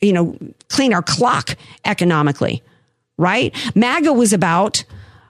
you 0.00 0.12
know, 0.12 0.36
clean 0.68 0.92
our 0.92 1.02
clock 1.02 1.56
economically, 1.84 2.62
right? 3.16 3.54
MAGA 3.74 4.12
was 4.12 4.32
about 4.32 4.84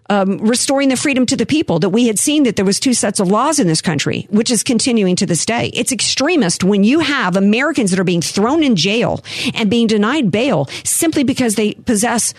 um, 0.09 0.38
restoring 0.38 0.88
the 0.88 0.97
freedom 0.97 1.27
to 1.27 1.37
the 1.37 1.47
people 1.47 1.79
that 1.81 1.91
we 1.91 2.07
had 2.07 2.19
seen 2.19 2.45
that 2.45 2.57
there 2.57 2.65
was 2.65 2.81
two 2.81 2.95
sets 2.95 3.21
of 3.21 3.29
laws 3.29 3.59
in 3.59 3.67
this 3.67 3.83
country, 3.83 4.27
which 4.31 4.50
is 4.50 4.62
continuing 4.62 5.17
to 5.17 5.27
this 5.27 5.45
day. 5.45 5.71
It's 5.75 5.93
extremist 5.93 6.65
when 6.65 6.85
you 6.85 7.00
have 7.00 7.37
Americans 7.37 7.91
that 7.91 8.00
are 8.00 8.05
being 8.05 8.23
thrown 8.23 8.62
in 8.62 8.77
jail 8.77 9.25
and 9.55 9.71
being 9.71 9.87
denied 9.87 10.31
bail 10.31 10.67
simply 10.85 11.25
because 11.25 11.55
they 11.55 11.75
possess 11.75 12.35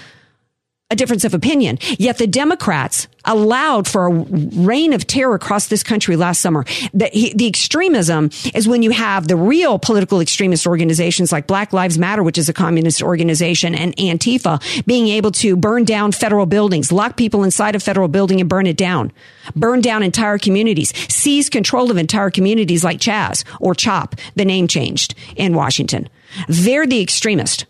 a 0.92 0.96
difference 0.96 1.24
of 1.24 1.36
opinion. 1.36 1.78
Yet 2.00 2.18
the 2.18 2.26
Democrats 2.26 3.08
allowed 3.26 3.88
for 3.88 4.08
a 4.08 4.12
reign 4.12 4.92
of 4.94 5.06
terror 5.06 5.36
across 5.36 5.68
this 5.68 5.84
country 5.84 6.16
last 6.16 6.42
summer. 6.42 6.64
The, 6.94 7.34
the, 7.36 7.48
extremism 7.48 8.32
is 8.56 8.68
when 8.68 8.82
you 8.82 8.90
have 8.92 9.28
the 9.28 9.36
real 9.36 9.78
political 9.78 10.20
extremist 10.20 10.66
organizations 10.66 11.32
like 11.32 11.46
Black 11.46 11.74
Lives 11.74 12.00
Matter, 12.00 12.24
which 12.24 12.40
is 12.40 12.50
a 12.50 12.54
communist 12.54 13.04
organization, 13.04 13.76
and 13.76 13.96
Antifa 13.98 14.86
being 14.86 15.10
able 15.10 15.32
to 15.34 15.56
burn 15.56 15.84
down 15.84 16.12
federal 16.12 16.48
buildings, 16.48 16.92
lock 16.92 17.18
people 17.18 17.44
inside 17.44 17.76
a 17.76 17.80
federal 17.80 18.08
building 18.08 18.40
and 18.40 18.50
burn 18.50 18.66
it 18.66 18.78
down, 18.78 19.12
burn 19.56 19.82
down 19.82 20.02
entire 20.02 20.40
communities, 20.40 20.92
seize 21.14 21.50
control 21.50 21.92
of 21.92 21.98
entire 21.98 22.32
communities 22.32 22.84
like 22.84 23.00
Chaz 23.00 23.44
or 23.60 23.76
CHOP, 23.76 24.16
the 24.36 24.46
name 24.46 24.68
changed 24.68 25.14
in 25.36 25.54
Washington. 25.54 26.10
They're 26.48 26.88
the 26.88 27.02
extremist 27.02 27.66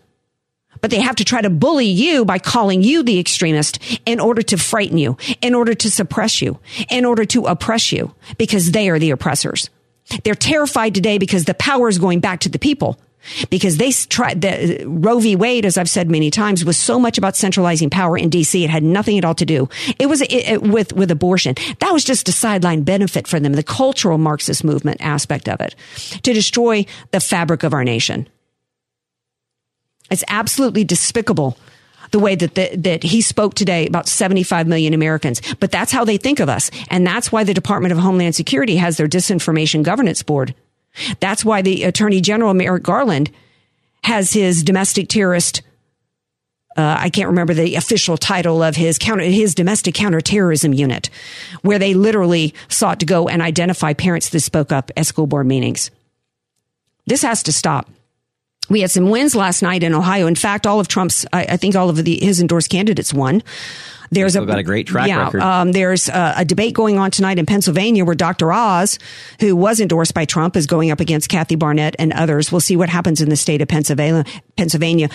but 0.80 0.90
they 0.90 1.00
have 1.00 1.16
to 1.16 1.24
try 1.24 1.40
to 1.42 1.50
bully 1.50 1.86
you 1.86 2.24
by 2.24 2.38
calling 2.38 2.82
you 2.82 3.02
the 3.02 3.18
extremist 3.18 3.78
in 4.06 4.20
order 4.20 4.42
to 4.42 4.56
frighten 4.56 4.98
you, 4.98 5.16
in 5.40 5.54
order 5.54 5.74
to 5.74 5.90
suppress 5.90 6.40
you, 6.40 6.58
in 6.90 7.04
order 7.04 7.24
to 7.26 7.46
oppress 7.46 7.92
you, 7.92 8.14
because 8.38 8.72
they 8.72 8.88
are 8.88 8.98
the 8.98 9.10
oppressors. 9.10 9.70
They're 10.24 10.34
terrified 10.34 10.94
today 10.94 11.18
because 11.18 11.44
the 11.44 11.54
power 11.54 11.88
is 11.88 11.98
going 11.98 12.20
back 12.20 12.40
to 12.40 12.48
the 12.48 12.58
people. 12.58 12.98
Because 13.50 13.76
they 13.76 13.92
tried 13.92 14.40
the 14.40 14.82
uh, 14.82 14.88
Roe 14.88 15.18
v. 15.18 15.36
Wade, 15.36 15.66
as 15.66 15.76
I've 15.76 15.90
said 15.90 16.10
many 16.10 16.30
times, 16.30 16.64
was 16.64 16.78
so 16.78 16.98
much 16.98 17.18
about 17.18 17.36
centralizing 17.36 17.90
power 17.90 18.16
in 18.16 18.30
D.C. 18.30 18.64
It 18.64 18.70
had 18.70 18.82
nothing 18.82 19.18
at 19.18 19.26
all 19.26 19.34
to 19.34 19.44
do. 19.44 19.68
It 19.98 20.06
was 20.06 20.22
it, 20.22 20.32
it, 20.32 20.62
with 20.62 20.94
with 20.94 21.10
abortion. 21.10 21.54
That 21.80 21.92
was 21.92 22.02
just 22.02 22.30
a 22.30 22.32
sideline 22.32 22.82
benefit 22.82 23.26
for 23.26 23.38
them. 23.38 23.52
The 23.52 23.62
cultural 23.62 24.16
Marxist 24.16 24.64
movement 24.64 25.02
aspect 25.02 25.50
of 25.50 25.60
it 25.60 25.74
to 26.22 26.32
destroy 26.32 26.86
the 27.10 27.20
fabric 27.20 27.62
of 27.62 27.74
our 27.74 27.84
nation. 27.84 28.26
It's 30.10 30.24
absolutely 30.28 30.84
despicable 30.84 31.56
the 32.10 32.18
way 32.18 32.34
that 32.34 32.54
the, 32.54 32.76
that 32.76 33.02
he 33.02 33.20
spoke 33.20 33.54
today 33.54 33.86
about 33.86 34.08
75 34.08 34.66
million 34.66 34.94
Americans. 34.94 35.40
But 35.60 35.70
that's 35.70 35.92
how 35.92 36.04
they 36.04 36.16
think 36.16 36.40
of 36.40 36.48
us, 36.48 36.70
and 36.90 37.06
that's 37.06 37.30
why 37.30 37.44
the 37.44 37.54
Department 37.54 37.92
of 37.92 37.98
Homeland 37.98 38.34
Security 38.34 38.76
has 38.76 38.96
their 38.96 39.08
disinformation 39.08 39.82
governance 39.82 40.22
board. 40.22 40.54
That's 41.20 41.44
why 41.44 41.62
the 41.62 41.84
Attorney 41.84 42.20
General 42.20 42.54
Merrick 42.54 42.82
Garland 42.82 43.30
has 44.02 44.32
his 44.32 44.64
domestic 44.64 45.08
terrorist. 45.08 45.62
Uh, 46.76 46.96
I 46.98 47.10
can't 47.10 47.28
remember 47.28 47.52
the 47.52 47.74
official 47.74 48.16
title 48.16 48.62
of 48.62 48.76
his 48.76 48.98
counter, 48.98 49.24
his 49.24 49.54
domestic 49.54 49.94
counterterrorism 49.94 50.72
unit, 50.72 51.10
where 51.62 51.78
they 51.78 51.94
literally 51.94 52.54
sought 52.68 53.00
to 53.00 53.06
go 53.06 53.28
and 53.28 53.42
identify 53.42 53.92
parents 53.92 54.30
that 54.30 54.40
spoke 54.40 54.72
up 54.72 54.90
at 54.96 55.06
school 55.06 55.26
board 55.26 55.46
meetings. 55.46 55.90
This 57.06 57.22
has 57.22 57.42
to 57.44 57.52
stop. 57.52 57.88
We 58.70 58.80
had 58.80 58.90
some 58.90 59.10
wins 59.10 59.34
last 59.34 59.62
night 59.62 59.82
in 59.82 59.94
Ohio. 59.94 60.26
In 60.26 60.36
fact, 60.36 60.66
all 60.66 60.80
of 60.80 60.88
Trump's, 60.88 61.26
I, 61.32 61.42
I 61.42 61.56
think 61.58 61.76
all 61.76 61.90
of 61.90 62.02
the, 62.02 62.18
his 62.24 62.40
endorsed 62.40 62.70
candidates 62.70 63.12
won. 63.12 63.42
There's 64.12 64.34
a, 64.34 64.44
got 64.44 64.58
a 64.58 64.64
great 64.64 64.88
track 64.88 65.06
yeah, 65.06 65.24
record. 65.24 65.40
Um, 65.40 65.70
there's 65.70 66.08
a, 66.08 66.34
a, 66.38 66.44
debate 66.44 66.74
going 66.74 66.98
on 66.98 67.12
tonight 67.12 67.38
in 67.38 67.46
Pennsylvania 67.46 68.04
where 68.04 68.16
Dr. 68.16 68.52
Oz, 68.52 68.98
who 69.38 69.54
was 69.54 69.78
endorsed 69.78 70.14
by 70.14 70.24
Trump, 70.24 70.56
is 70.56 70.66
going 70.66 70.90
up 70.90 70.98
against 70.98 71.28
Kathy 71.28 71.54
Barnette 71.54 71.94
and 71.98 72.12
others. 72.12 72.50
We'll 72.50 72.60
see 72.60 72.76
what 72.76 72.88
happens 72.88 73.20
in 73.20 73.28
the 73.28 73.36
state 73.36 73.62
of 73.62 73.68
Pennsylvania. 73.68 74.24
Pennsylvania. 74.60 75.08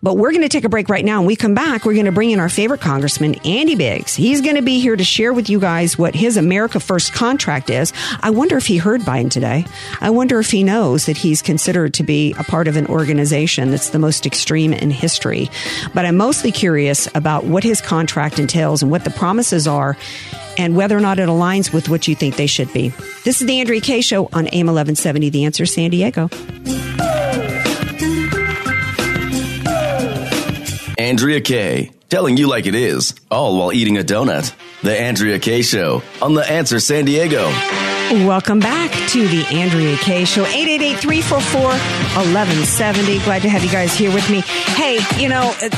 But 0.00 0.16
we're 0.16 0.30
going 0.30 0.42
to 0.42 0.48
take 0.48 0.62
a 0.62 0.68
break 0.68 0.88
right 0.88 1.04
now. 1.04 1.18
and 1.18 1.26
we 1.26 1.34
come 1.34 1.54
back, 1.54 1.84
we're 1.84 1.94
going 1.94 2.06
to 2.06 2.12
bring 2.12 2.30
in 2.30 2.38
our 2.38 2.48
favorite 2.48 2.80
congressman, 2.80 3.34
Andy 3.44 3.74
Biggs. 3.74 4.14
He's 4.14 4.40
going 4.40 4.54
to 4.54 4.62
be 4.62 4.78
here 4.78 4.94
to 4.94 5.02
share 5.02 5.32
with 5.32 5.50
you 5.50 5.58
guys 5.58 5.98
what 5.98 6.14
his 6.14 6.36
America 6.36 6.78
First 6.78 7.12
contract 7.12 7.68
is. 7.68 7.92
I 8.20 8.30
wonder 8.30 8.56
if 8.56 8.66
he 8.66 8.76
heard 8.76 9.00
Biden 9.00 9.28
today. 9.28 9.66
I 10.00 10.10
wonder 10.10 10.38
if 10.38 10.52
he 10.52 10.62
knows 10.62 11.06
that 11.06 11.16
he's 11.16 11.42
considered 11.42 11.94
to 11.94 12.04
be 12.04 12.32
a 12.38 12.44
part 12.44 12.68
of 12.68 12.76
an 12.76 12.86
organization 12.86 13.72
that's 13.72 13.90
the 13.90 13.98
most 13.98 14.24
extreme 14.24 14.72
in 14.72 14.92
history. 14.92 15.50
But 15.94 16.06
I'm 16.06 16.16
mostly 16.16 16.52
curious 16.52 17.08
about 17.16 17.42
what 17.44 17.64
his 17.64 17.80
contract 17.80 18.38
entails 18.38 18.82
and 18.82 18.90
what 18.90 19.02
the 19.02 19.10
promises 19.10 19.66
are 19.66 19.96
and 20.56 20.76
whether 20.76 20.96
or 20.96 21.00
not 21.00 21.18
it 21.18 21.28
aligns 21.28 21.72
with 21.72 21.88
what 21.88 22.06
you 22.06 22.14
think 22.14 22.36
they 22.36 22.46
should 22.46 22.72
be. 22.72 22.90
This 23.24 23.40
is 23.40 23.48
the 23.48 23.58
Andrea 23.58 23.80
Kaye 23.80 24.00
Show 24.00 24.26
on 24.26 24.46
AM 24.48 24.66
1170, 24.66 25.30
The 25.30 25.44
Answer 25.44 25.66
San 25.66 25.90
Diego. 25.90 26.28
Andrea 31.02 31.40
Kaye, 31.40 31.90
telling 32.10 32.36
you 32.36 32.46
like 32.46 32.66
it 32.66 32.76
is, 32.76 33.12
all 33.28 33.58
while 33.58 33.72
eating 33.72 33.98
a 33.98 34.02
donut. 34.02 34.54
The 34.82 34.96
Andrea 34.96 35.40
Kaye 35.40 35.62
Show 35.62 36.00
on 36.22 36.34
The 36.34 36.48
Answer 36.48 36.78
San 36.78 37.06
Diego. 37.06 37.50
Welcome 38.24 38.60
back 38.60 38.92
to 39.08 39.26
the 39.26 39.44
Andrea 39.50 39.96
Kaye 39.96 40.24
Show. 40.24 40.44
888-344-1170. 40.44 43.24
Glad 43.24 43.42
to 43.42 43.48
have 43.48 43.64
you 43.64 43.70
guys 43.70 43.94
here 43.94 44.14
with 44.14 44.30
me. 44.30 44.42
Hey, 44.76 45.00
you 45.20 45.28
know, 45.28 45.52
uh, 45.60 45.70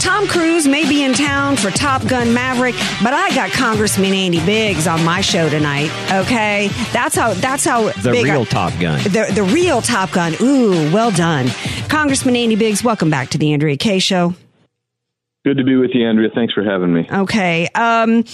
Tom 0.00 0.28
Cruise 0.28 0.68
may 0.68 0.88
be 0.88 1.02
in 1.02 1.14
town 1.14 1.56
for 1.56 1.72
Top 1.72 2.06
Gun 2.06 2.32
Maverick, 2.32 2.76
but 3.02 3.12
I 3.12 3.34
got 3.34 3.50
Congressman 3.50 4.14
Andy 4.14 4.38
Biggs 4.46 4.86
on 4.86 5.04
my 5.04 5.20
show 5.20 5.48
tonight. 5.48 5.90
Okay, 6.12 6.68
that's 6.92 7.16
how. 7.16 7.34
That's 7.34 7.64
how. 7.64 7.90
The 7.90 8.12
real 8.12 8.42
I, 8.42 8.44
Top 8.44 8.72
Gun. 8.78 9.02
The 9.02 9.32
the 9.34 9.42
real 9.42 9.82
Top 9.82 10.12
Gun. 10.12 10.36
Ooh, 10.40 10.92
well 10.92 11.10
done, 11.10 11.48
Congressman 11.88 12.36
Andy 12.36 12.54
Biggs. 12.54 12.84
Welcome 12.84 13.10
back 13.10 13.30
to 13.30 13.38
the 13.38 13.52
Andrea 13.52 13.76
Kaye 13.76 13.98
Show. 13.98 14.36
Good 15.42 15.56
to 15.56 15.64
be 15.64 15.76
with 15.76 15.92
you, 15.94 16.06
Andrea. 16.06 16.28
Thanks 16.34 16.52
for 16.52 16.62
having 16.62 16.92
me. 16.92 17.08
Okay. 17.10 17.66
Um, 17.68 18.24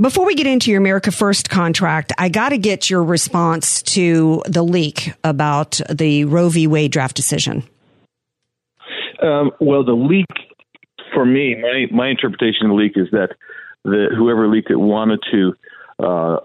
before 0.00 0.24
we 0.24 0.36
get 0.36 0.46
into 0.46 0.70
your 0.70 0.78
America 0.78 1.10
First 1.10 1.50
contract, 1.50 2.12
I 2.16 2.28
got 2.28 2.50
to 2.50 2.58
get 2.58 2.88
your 2.88 3.02
response 3.02 3.82
to 3.82 4.42
the 4.46 4.62
leak 4.62 5.12
about 5.24 5.80
the 5.90 6.26
Roe 6.26 6.48
v. 6.48 6.68
Wade 6.68 6.92
draft 6.92 7.16
decision. 7.16 7.64
Um, 9.20 9.50
well, 9.60 9.84
the 9.84 9.92
leak, 9.92 10.26
for 11.12 11.26
me, 11.26 11.56
my, 11.60 11.86
my 11.90 12.08
interpretation 12.08 12.66
of 12.66 12.68
the 12.68 12.74
leak 12.74 12.92
is 12.94 13.08
that 13.10 13.30
the, 13.84 14.06
whoever 14.16 14.48
leaked 14.48 14.70
it 14.70 14.76
wanted 14.76 15.18
to 15.32 15.54
uh, 15.98 16.36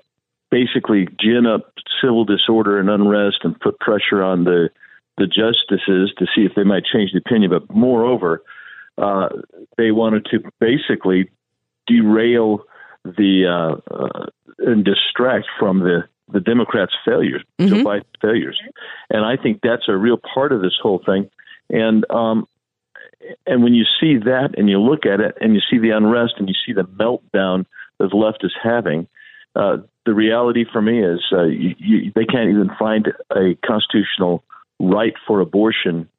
basically 0.49 1.07
gin 1.19 1.45
up 1.45 1.71
civil 2.01 2.25
disorder 2.25 2.79
and 2.79 2.89
unrest 2.89 3.37
and 3.43 3.59
put 3.59 3.79
pressure 3.79 4.23
on 4.23 4.43
the 4.43 4.69
the 5.17 5.27
justices 5.27 6.11
to 6.17 6.25
see 6.35 6.41
if 6.41 6.53
they 6.55 6.63
might 6.63 6.83
change 6.91 7.11
the 7.11 7.19
opinion. 7.19 7.51
But 7.51 7.69
moreover, 7.75 8.41
uh, 8.97 9.29
they 9.77 9.91
wanted 9.91 10.25
to 10.25 10.39
basically 10.59 11.29
derail 11.87 12.63
the 13.03 13.45
uh, 13.47 13.93
uh, 13.93 14.25
and 14.59 14.85
distract 14.85 15.47
from 15.59 15.79
the 15.79 16.03
the 16.31 16.39
Democrats' 16.39 16.93
failures, 17.05 17.43
mm-hmm. 17.59 17.75
Joe 17.75 17.83
Biden's 17.83 18.05
failures, 18.21 18.59
and 19.09 19.25
I 19.25 19.35
think 19.35 19.59
that's 19.61 19.87
a 19.87 19.95
real 19.95 20.17
part 20.17 20.51
of 20.51 20.61
this 20.61 20.77
whole 20.81 21.01
thing. 21.05 21.29
And 21.69 22.09
um, 22.09 22.47
and 23.45 23.63
when 23.63 23.73
you 23.73 23.85
see 23.99 24.17
that, 24.17 24.57
and 24.57 24.69
you 24.69 24.79
look 24.79 25.05
at 25.05 25.19
it, 25.19 25.37
and 25.41 25.53
you 25.53 25.61
see 25.69 25.79
the 25.79 25.91
unrest, 25.91 26.35
and 26.37 26.47
you 26.47 26.55
see 26.65 26.73
the 26.73 26.83
meltdown 26.83 27.65
that 27.99 28.09
the 28.09 28.15
left 28.15 28.43
is 28.43 28.53
having, 28.61 29.07
uh, 29.55 29.77
the 30.05 30.13
reality 30.13 30.65
for 30.71 30.81
me 30.81 31.03
is 31.03 31.21
uh, 31.31 31.43
you, 31.43 31.75
you, 31.77 32.11
they 32.15 32.25
can't 32.25 32.49
even 32.49 32.69
find 32.77 33.13
a 33.31 33.55
constitutional 33.65 34.43
right 34.79 35.13
for 35.27 35.39
abortion 35.39 36.09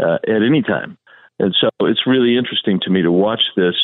uh, 0.00 0.18
at 0.26 0.42
any 0.42 0.62
time. 0.62 0.96
And 1.38 1.54
so 1.60 1.68
it's 1.80 2.06
really 2.06 2.36
interesting 2.36 2.80
to 2.82 2.90
me 2.90 3.02
to 3.02 3.12
watch 3.12 3.42
this 3.56 3.74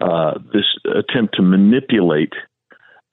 uh, 0.00 0.38
this 0.52 0.66
attempt 0.84 1.36
to 1.36 1.42
manipulate 1.42 2.32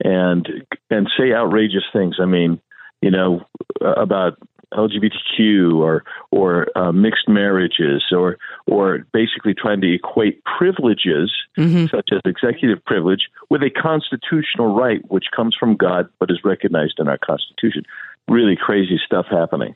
and 0.02 0.48
and 0.90 1.08
say 1.16 1.32
outrageous 1.32 1.84
things. 1.92 2.16
I 2.20 2.26
mean, 2.26 2.60
you 3.00 3.10
know, 3.10 3.44
about 3.80 4.38
LGBTQ 4.72 5.76
or 5.78 6.04
or 6.30 6.66
uh, 6.76 6.92
mixed 6.92 7.28
marriages 7.28 8.04
or 8.10 8.38
or 8.66 9.06
basically 9.12 9.54
trying 9.54 9.80
to 9.82 9.94
equate 9.94 10.42
privileges 10.44 11.30
mm-hmm. 11.56 11.86
such 11.94 12.08
as 12.12 12.20
executive 12.24 12.84
privilege 12.84 13.28
with 13.50 13.62
a 13.62 13.70
constitutional 13.70 14.74
right 14.74 15.00
which 15.10 15.26
comes 15.34 15.54
from 15.58 15.76
God 15.76 16.08
but 16.18 16.30
is 16.30 16.38
recognized 16.44 16.94
in 16.98 17.08
our 17.08 17.18
Constitution 17.18 17.84
really 18.28 18.56
crazy 18.56 19.00
stuff 19.04 19.26
happening. 19.30 19.74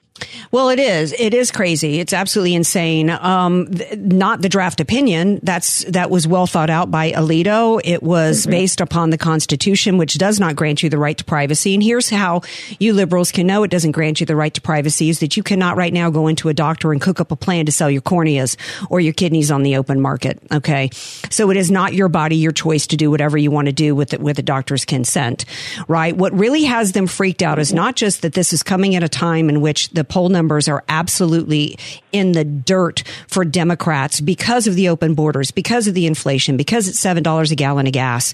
Well, 0.50 0.68
it 0.70 0.78
is. 0.78 1.12
It 1.12 1.34
is 1.34 1.50
crazy. 1.50 2.00
It's 2.00 2.12
absolutely 2.12 2.54
insane. 2.54 3.10
Um, 3.10 3.66
th- 3.70 3.98
not 3.98 4.40
the 4.40 4.48
draft 4.48 4.80
opinion. 4.80 5.40
That's 5.42 5.84
that 5.84 6.10
was 6.10 6.26
well 6.26 6.46
thought 6.46 6.70
out 6.70 6.90
by 6.90 7.12
Alito. 7.12 7.80
It 7.84 8.02
was 8.02 8.42
mm-hmm. 8.42 8.50
based 8.50 8.80
upon 8.80 9.10
the 9.10 9.18
Constitution, 9.18 9.98
which 9.98 10.14
does 10.14 10.40
not 10.40 10.56
grant 10.56 10.82
you 10.82 10.88
the 10.88 10.98
right 10.98 11.18
to 11.18 11.24
privacy. 11.24 11.74
And 11.74 11.82
here's 11.82 12.08
how 12.08 12.42
you 12.78 12.94
liberals 12.94 13.32
can 13.32 13.46
know 13.46 13.62
it 13.62 13.70
doesn't 13.70 13.92
grant 13.92 14.20
you 14.20 14.26
the 14.26 14.36
right 14.36 14.54
to 14.54 14.60
privacy: 14.60 15.10
is 15.10 15.20
that 15.20 15.36
you 15.36 15.42
cannot 15.42 15.76
right 15.76 15.92
now 15.92 16.08
go 16.10 16.28
into 16.28 16.48
a 16.48 16.54
doctor 16.54 16.92
and 16.92 17.00
cook 17.00 17.20
up 17.20 17.30
a 17.32 17.36
plan 17.36 17.66
to 17.66 17.72
sell 17.72 17.90
your 17.90 18.02
corneas 18.02 18.56
or 18.88 19.00
your 19.00 19.12
kidneys 19.12 19.50
on 19.50 19.62
the 19.62 19.76
open 19.76 20.00
market. 20.00 20.40
Okay, 20.50 20.90
so 21.30 21.50
it 21.50 21.56
is 21.56 21.70
not 21.70 21.92
your 21.92 22.08
body, 22.08 22.36
your 22.36 22.52
choice 22.52 22.86
to 22.86 22.96
do 22.96 23.10
whatever 23.10 23.36
you 23.36 23.50
want 23.50 23.66
to 23.66 23.72
do 23.72 23.94
with 23.94 24.14
it 24.14 24.20
with 24.20 24.38
a 24.38 24.42
doctor's 24.42 24.84
consent. 24.84 25.44
Right? 25.88 26.16
What 26.16 26.32
really 26.32 26.64
has 26.64 26.92
them 26.92 27.06
freaked 27.06 27.42
out 27.42 27.58
is 27.58 27.72
not 27.74 27.96
just 27.96 28.22
that 28.22 28.32
this 28.36 28.52
is 28.52 28.62
coming 28.62 28.94
at 28.94 29.02
a 29.02 29.08
time 29.08 29.48
in 29.48 29.60
which 29.60 29.88
the 29.90 30.04
poll 30.04 30.28
numbers 30.28 30.68
are 30.68 30.84
absolutely 30.88 31.76
in 32.12 32.32
the 32.32 32.44
dirt 32.44 33.02
for 33.26 33.44
Democrats 33.44 34.20
because 34.20 34.68
of 34.68 34.76
the 34.76 34.88
open 34.88 35.14
borders, 35.14 35.50
because 35.50 35.88
of 35.88 35.94
the 35.94 36.06
inflation, 36.06 36.56
because 36.56 36.86
it's 36.86 37.00
seven 37.00 37.24
dollars 37.24 37.50
a 37.50 37.56
gallon 37.56 37.88
of 37.88 37.92
gas, 37.92 38.32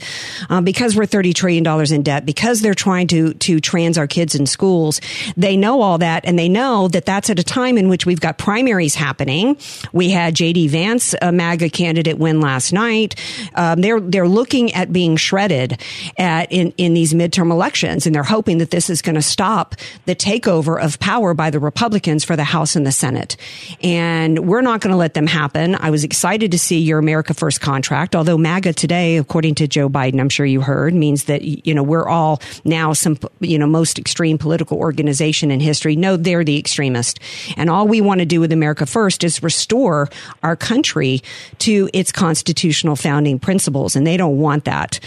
um, 0.50 0.64
because 0.64 0.94
we're 0.94 1.06
thirty 1.06 1.32
trillion 1.32 1.64
dollars 1.64 1.90
in 1.90 2.02
debt, 2.02 2.26
because 2.26 2.61
they're 2.61 2.75
trying 2.75 3.06
to 3.06 3.32
to 3.35 3.61
trans 3.61 3.97
our 3.97 4.06
kids 4.06 4.35
in 4.35 4.44
schools. 4.44 5.00
They 5.37 5.56
know 5.56 5.80
all 5.80 5.99
that, 5.99 6.26
and 6.26 6.38
they 6.38 6.49
know 6.49 6.88
that 6.88 7.06
that's 7.06 7.30
at 7.30 7.38
a 7.38 7.44
time 7.44 7.78
in 7.78 7.88
which 7.88 8.04
we've 8.04 8.21
got 8.21 8.37
primaries 8.37 8.94
happening. 8.94 9.56
We 9.92 10.11
had 10.11 10.35
J.D. 10.35 10.68
Vance, 10.68 11.14
a 11.23 11.32
MAGA 11.32 11.71
candidate, 11.71 12.18
win 12.18 12.40
last 12.40 12.73
night. 12.73 13.14
Um, 13.54 13.80
they're 13.80 14.00
they're 14.00 14.28
looking 14.28 14.73
at 14.75 14.92
being 14.92 15.16
shredded 15.16 15.80
at 16.18 16.52
in 16.52 16.75
in 16.76 16.92
these 16.92 17.14
midterm 17.14 17.50
elections, 17.50 18.06
and 18.06 18.14
they're 18.14 18.23
hoping 18.23 18.59
that 18.59 18.71
this 18.71 18.90
is 18.90 19.00
going 19.00 19.14
to 19.14 19.23
stop 19.23 19.76
the 20.06 20.14
takeover 20.14 20.82
of 20.82 20.99
power 20.99 21.34
by 21.34 21.50
the 21.50 21.58
Republicans 21.58 22.25
for 22.25 22.37
the 22.37 22.44
House 22.44 22.76
and 22.76 22.87
the 22.87 22.92
Senate. 22.92 23.37
And 23.82 24.46
we're 24.46 24.62
not 24.62 24.80
going 24.80 24.92
to 24.92 24.96
let 24.96 25.14
them 25.14 25.26
happen. 25.26 25.75
I 25.76 25.90
was 25.90 26.04
excited 26.04 26.52
to 26.52 26.58
see 26.58 26.78
your 26.78 26.99
America 26.99 27.34
First 27.34 27.61
contract, 27.61 28.14
although 28.14 28.38
MAGA 28.38 28.72
today, 28.72 29.16
according 29.16 29.54
to 29.56 29.68
Joe 29.68 29.88
Biden, 29.88 30.20
I'm 30.20 30.28
sure 30.28 30.46
you 30.46 30.61
heard, 30.61 30.94
means 30.94 31.25
that, 31.25 31.42
you 31.42 31.75
know, 31.75 31.82
we're 31.82 32.08
all 32.08 32.40
now 32.64 32.92
some, 32.92 33.18
you 33.40 33.58
know, 33.58 33.66
most 33.66 33.99
extreme 33.99 34.38
political 34.38 34.78
organization 34.78 35.50
in 35.50 35.61
history. 35.61 35.96
No, 35.96 36.16
they're 36.16 36.44
the 36.44 36.58
extremist. 36.58 37.18
And 37.56 37.70
all 37.70 37.87
we 37.87 38.00
want 38.00 38.20
to 38.20 38.26
do 38.26 38.40
with 38.40 38.52
America 38.52 38.87
First 38.87 39.25
is 39.25 39.42
restore 39.42 40.08
our 40.42 40.56
country 40.56 41.22
to 41.58 41.88
its 41.92 42.12
constitutional 42.12 42.96
founding 42.96 43.38
principles. 43.38 43.96
And 43.96 44.06
they 44.06 44.16
don't 44.16 44.38
want 44.38 44.64
that. 44.64 45.00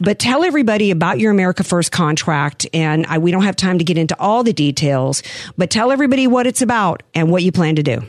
But 0.00 0.18
tell 0.18 0.44
everybody 0.44 0.90
about 0.90 1.18
your 1.18 1.30
America 1.30 1.64
First 1.64 1.92
contract. 1.92 2.66
And 2.72 3.06
I, 3.06 3.18
we 3.18 3.30
don't 3.30 3.44
have 3.44 3.56
time 3.56 3.78
to 3.78 3.84
get 3.84 3.98
into 3.98 4.16
all 4.18 4.42
the 4.42 4.52
details, 4.52 5.22
but 5.56 5.70
tell 5.70 5.92
everybody 5.92 6.26
what 6.26 6.46
it's 6.46 6.62
about 6.62 7.02
and 7.14 7.30
what 7.30 7.42
you 7.42 7.52
plan 7.52 7.76
to 7.76 7.82
do. 7.82 8.02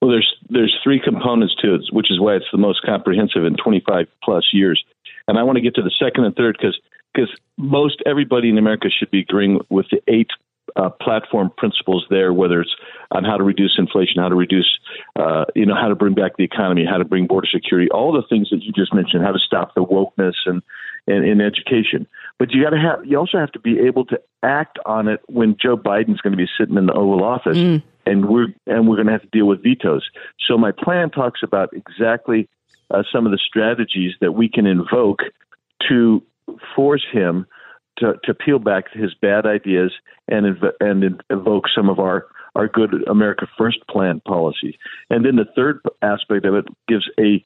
Well, 0.00 0.10
there's 0.10 0.34
there's 0.48 0.76
three 0.82 1.00
components 1.02 1.54
to 1.62 1.74
it, 1.74 1.82
which 1.92 2.10
is 2.10 2.20
why 2.20 2.34
it's 2.34 2.46
the 2.50 2.58
most 2.58 2.82
comprehensive 2.84 3.44
in 3.44 3.56
25 3.56 4.06
plus 4.22 4.44
years. 4.52 4.82
And 5.28 5.38
I 5.38 5.44
want 5.44 5.56
to 5.56 5.62
get 5.62 5.76
to 5.76 5.82
the 5.82 5.92
second 5.98 6.24
and 6.24 6.34
third 6.34 6.56
because 6.58 6.78
because 7.14 7.30
most 7.56 8.02
everybody 8.06 8.48
in 8.48 8.58
America 8.58 8.88
should 8.90 9.10
be 9.10 9.20
agreeing 9.20 9.60
with 9.68 9.86
the 9.90 10.02
eight 10.08 10.30
uh, 10.76 10.88
platform 10.88 11.50
principles 11.56 12.04
there, 12.10 12.32
whether 12.32 12.60
it's 12.60 12.74
on 13.10 13.24
how 13.24 13.36
to 13.36 13.44
reduce 13.44 13.74
inflation, 13.78 14.22
how 14.22 14.28
to 14.28 14.34
reduce, 14.34 14.78
uh, 15.16 15.44
you 15.54 15.66
know, 15.66 15.74
how 15.74 15.88
to 15.88 15.94
bring 15.94 16.14
back 16.14 16.36
the 16.36 16.44
economy, 16.44 16.84
how 16.88 16.98
to 16.98 17.04
bring 17.04 17.26
border 17.26 17.48
security, 17.52 17.90
all 17.90 18.12
the 18.12 18.22
things 18.28 18.48
that 18.50 18.62
you 18.62 18.72
just 18.72 18.94
mentioned, 18.94 19.22
how 19.22 19.32
to 19.32 19.38
stop 19.38 19.74
the 19.74 19.84
wokeness 19.84 20.34
and 20.46 20.62
and 21.06 21.24
in 21.24 21.40
education. 21.40 22.06
But 22.38 22.52
you 22.52 22.62
got 22.62 22.70
to 22.70 22.78
have, 22.78 23.04
you 23.04 23.18
also 23.18 23.38
have 23.38 23.50
to 23.52 23.58
be 23.58 23.80
able 23.80 24.04
to 24.06 24.20
act 24.42 24.78
on 24.86 25.08
it 25.08 25.20
when 25.26 25.56
Joe 25.60 25.76
Biden's 25.76 26.20
going 26.20 26.32
to 26.32 26.36
be 26.36 26.48
sitting 26.58 26.76
in 26.76 26.86
the 26.86 26.92
Oval 26.92 27.24
Office, 27.24 27.58
mm. 27.58 27.82
and 28.06 28.28
we're 28.28 28.48
and 28.66 28.88
we're 28.88 28.96
going 28.96 29.06
to 29.06 29.12
have 29.12 29.22
to 29.22 29.28
deal 29.28 29.46
with 29.46 29.62
vetoes. 29.62 30.08
So 30.46 30.56
my 30.56 30.72
plan 30.72 31.10
talks 31.10 31.40
about 31.42 31.70
exactly 31.74 32.48
uh, 32.90 33.02
some 33.12 33.26
of 33.26 33.32
the 33.32 33.38
strategies 33.38 34.12
that 34.20 34.32
we 34.32 34.48
can 34.48 34.66
invoke 34.66 35.20
to 35.88 36.22
force 36.76 37.04
him 37.10 37.46
to, 37.98 38.14
to 38.24 38.34
peel 38.34 38.58
back 38.58 38.92
his 38.92 39.14
bad 39.14 39.46
ideas 39.46 39.92
and 40.28 40.56
inv- 40.56 40.72
and 40.80 41.22
invoke 41.30 41.64
some 41.74 41.88
of 41.88 41.98
our 41.98 42.26
our 42.54 42.68
good 42.68 43.08
America 43.08 43.46
First 43.56 43.78
plan 43.88 44.20
policy. 44.20 44.78
And 45.08 45.24
then 45.24 45.36
the 45.36 45.46
third 45.56 45.80
aspect 46.02 46.44
of 46.44 46.54
it 46.54 46.66
gives 46.88 47.08
a 47.18 47.42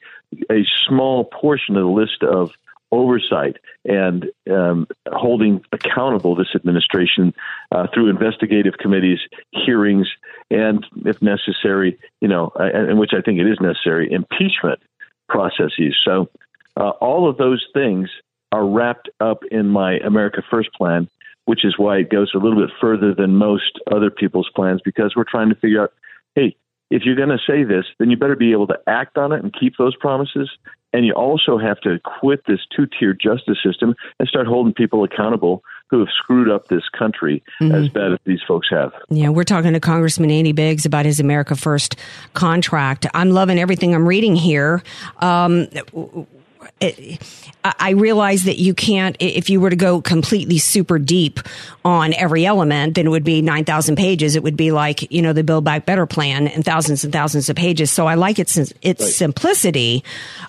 a 0.51 0.65
small 0.87 1.25
portion 1.25 1.75
of 1.77 1.83
the 1.83 1.89
list 1.89 2.23
of 2.23 2.51
oversight 2.91 3.57
and 3.85 4.27
um, 4.49 4.87
holding 5.07 5.61
accountable 5.71 6.35
this 6.35 6.55
administration 6.55 7.33
uh, 7.71 7.87
through 7.93 8.09
investigative 8.09 8.75
committees, 8.79 9.19
hearings, 9.51 10.07
and 10.49 10.85
if 11.05 11.21
necessary, 11.21 11.97
you 12.21 12.27
know, 12.29 12.51
in 12.89 12.97
which 12.97 13.11
I 13.13 13.21
think 13.21 13.39
it 13.39 13.47
is 13.47 13.59
necessary, 13.59 14.09
impeachment 14.11 14.79
processes. 15.27 15.97
So 16.05 16.29
uh, 16.77 16.91
all 17.01 17.29
of 17.29 17.37
those 17.37 17.65
things 17.73 18.09
are 18.51 18.65
wrapped 18.65 19.09
up 19.19 19.43
in 19.51 19.67
my 19.67 19.97
America 19.99 20.41
First 20.49 20.71
plan, 20.73 21.09
which 21.45 21.65
is 21.65 21.77
why 21.77 21.97
it 21.97 22.09
goes 22.09 22.31
a 22.33 22.37
little 22.37 22.59
bit 22.59 22.73
further 22.79 23.13
than 23.13 23.35
most 23.35 23.79
other 23.91 24.09
people's 24.09 24.49
plans 24.55 24.81
because 24.83 25.13
we're 25.15 25.23
trying 25.23 25.49
to 25.49 25.55
figure 25.55 25.83
out, 25.83 25.93
hey, 26.35 26.55
if 26.89 27.03
you're 27.03 27.15
going 27.15 27.29
to 27.29 27.39
say 27.45 27.63
this, 27.63 27.85
then 27.99 28.09
you 28.09 28.17
better 28.17 28.35
be 28.35 28.51
able 28.51 28.67
to 28.67 28.79
act 28.87 29.17
on 29.17 29.31
it 29.33 29.43
and 29.43 29.53
keep 29.53 29.75
those 29.77 29.95
promises. 29.95 30.49
And 30.93 31.05
you 31.05 31.13
also 31.13 31.57
have 31.57 31.81
to 31.81 31.99
quit 31.99 32.41
this 32.47 32.61
two 32.73 32.87
tier 32.87 33.13
justice 33.13 33.57
system 33.61 33.93
and 34.19 34.27
start 34.27 34.47
holding 34.47 34.73
people 34.73 35.03
accountable 35.03 35.63
who 35.89 35.99
have 35.99 36.07
screwed 36.15 36.49
up 36.49 36.67
this 36.67 36.87
country 36.97 37.43
mm-hmm. 37.61 37.75
as 37.75 37.89
bad 37.89 38.13
as 38.13 38.19
these 38.25 38.39
folks 38.47 38.69
have. 38.69 38.93
Yeah, 39.09 39.29
we're 39.29 39.43
talking 39.43 39.73
to 39.73 39.79
Congressman 39.79 40.31
Andy 40.31 40.53
Biggs 40.53 40.85
about 40.85 41.05
his 41.05 41.19
America 41.19 41.55
First 41.55 41.97
contract. 42.33 43.05
I'm 43.13 43.31
loving 43.31 43.59
everything 43.59 43.93
I'm 43.93 44.07
reading 44.07 44.35
here. 44.35 44.81
Um, 45.19 45.67
I 47.63 47.91
realize 47.91 48.43
that 48.43 48.57
you 48.57 48.73
can't, 48.73 49.15
if 49.19 49.49
you 49.49 49.59
were 49.59 49.69
to 49.69 49.75
go 49.75 50.01
completely 50.01 50.57
super 50.57 50.99
deep 50.99 51.39
on 51.83 52.13
every 52.13 52.45
element, 52.45 52.95
then 52.95 53.07
it 53.07 53.09
would 53.09 53.23
be 53.23 53.41
9,000 53.41 53.95
pages. 53.95 54.35
It 54.35 54.43
would 54.43 54.55
be 54.57 54.71
like, 54.71 55.11
you 55.11 55.21
know, 55.21 55.33
the 55.33 55.43
Build 55.43 55.63
Back 55.63 55.85
Better 55.85 56.05
plan 56.05 56.47
and 56.47 56.63
thousands 56.63 57.03
and 57.03 57.11
thousands 57.11 57.49
of 57.49 57.55
pages. 57.55 57.91
So 57.91 58.07
I 58.07 58.15
like 58.15 58.39
its, 58.39 58.57
its 58.57 58.73
right. 58.83 58.99
simplicity. 58.99 60.03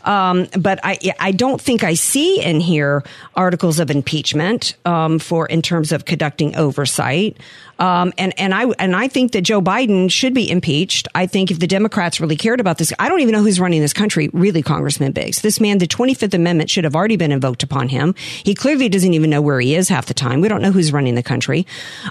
Um, 0.05 0.47
but 0.59 0.81
I, 0.83 0.99
I 1.19 1.33
don't 1.33 1.61
think 1.61 1.83
I 1.83 1.95
see 1.95 2.43
in 2.43 2.61
here 2.61 3.03
articles 3.35 3.79
of 3.79 3.91
impeachment, 3.91 4.77
um, 4.85 5.19
for 5.19 5.47
in 5.47 5.63
terms 5.63 5.93
of 5.93 6.05
conducting 6.05 6.57
oversight. 6.57 7.37
Um, 7.79 8.13
and, 8.19 8.39
and 8.39 8.55
I, 8.55 8.65
and 8.79 8.97
I 8.97 9.09
think 9.09 9.33
that 9.33 9.43
Joe 9.43 9.61
Biden 9.61 10.11
should 10.11 10.35
be 10.35 10.51
impeached. 10.51 11.09
I 11.15 11.27
think 11.27 11.51
if 11.51 11.59
the 11.59 11.67
Democrats 11.67 12.21
really 12.21 12.37
cared 12.37 12.61
about 12.61 12.79
this, 12.79 12.93
I 12.99 13.09
don't 13.09 13.21
even 13.21 13.33
know 13.33 13.43
who's 13.43 13.61
running 13.61 13.81
this 13.81 13.93
country, 13.93 14.29
really, 14.33 14.63
Congressman 14.63 15.13
Biggs. 15.13 15.43
This 15.43 15.61
man, 15.61 15.79
the 15.79 15.87
25th 15.87 16.35
Amendment 16.35 16.71
should 16.71 16.85
have 16.85 16.97
already 16.97 17.17
been 17.17 17.33
invoked 17.33 17.63
upon 17.63 17.89
him. 17.89 18.15
He 18.19 18.55
clearly 18.55 18.89
doesn't 18.89 19.15
even 19.15 19.31
know 19.31 19.41
where 19.41 19.61
he 19.61 19.75
is 19.75 19.89
half 19.89 20.07
the 20.07 20.15
time. 20.15 20.41
We 20.41 20.49
don't 20.49 20.63
know 20.63 20.73
who's 20.73 20.93
running 20.93 21.15
the 21.15 21.23
country. 21.23 21.67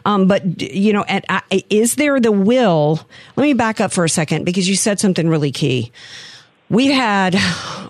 Um, 0.05 0.27
but, 0.27 0.61
you 0.61 0.93
know, 0.93 1.05
at, 1.07 1.43
is 1.69 1.95
there 1.95 2.19
the 2.19 2.31
will? 2.31 3.01
Let 3.35 3.43
me 3.43 3.53
back 3.53 3.81
up 3.81 3.91
for 3.91 4.05
a 4.05 4.09
second 4.09 4.45
because 4.45 4.69
you 4.69 4.75
said 4.75 4.99
something 4.99 5.27
really 5.27 5.51
key. 5.51 5.91
We've 6.69 6.93
had 6.93 7.35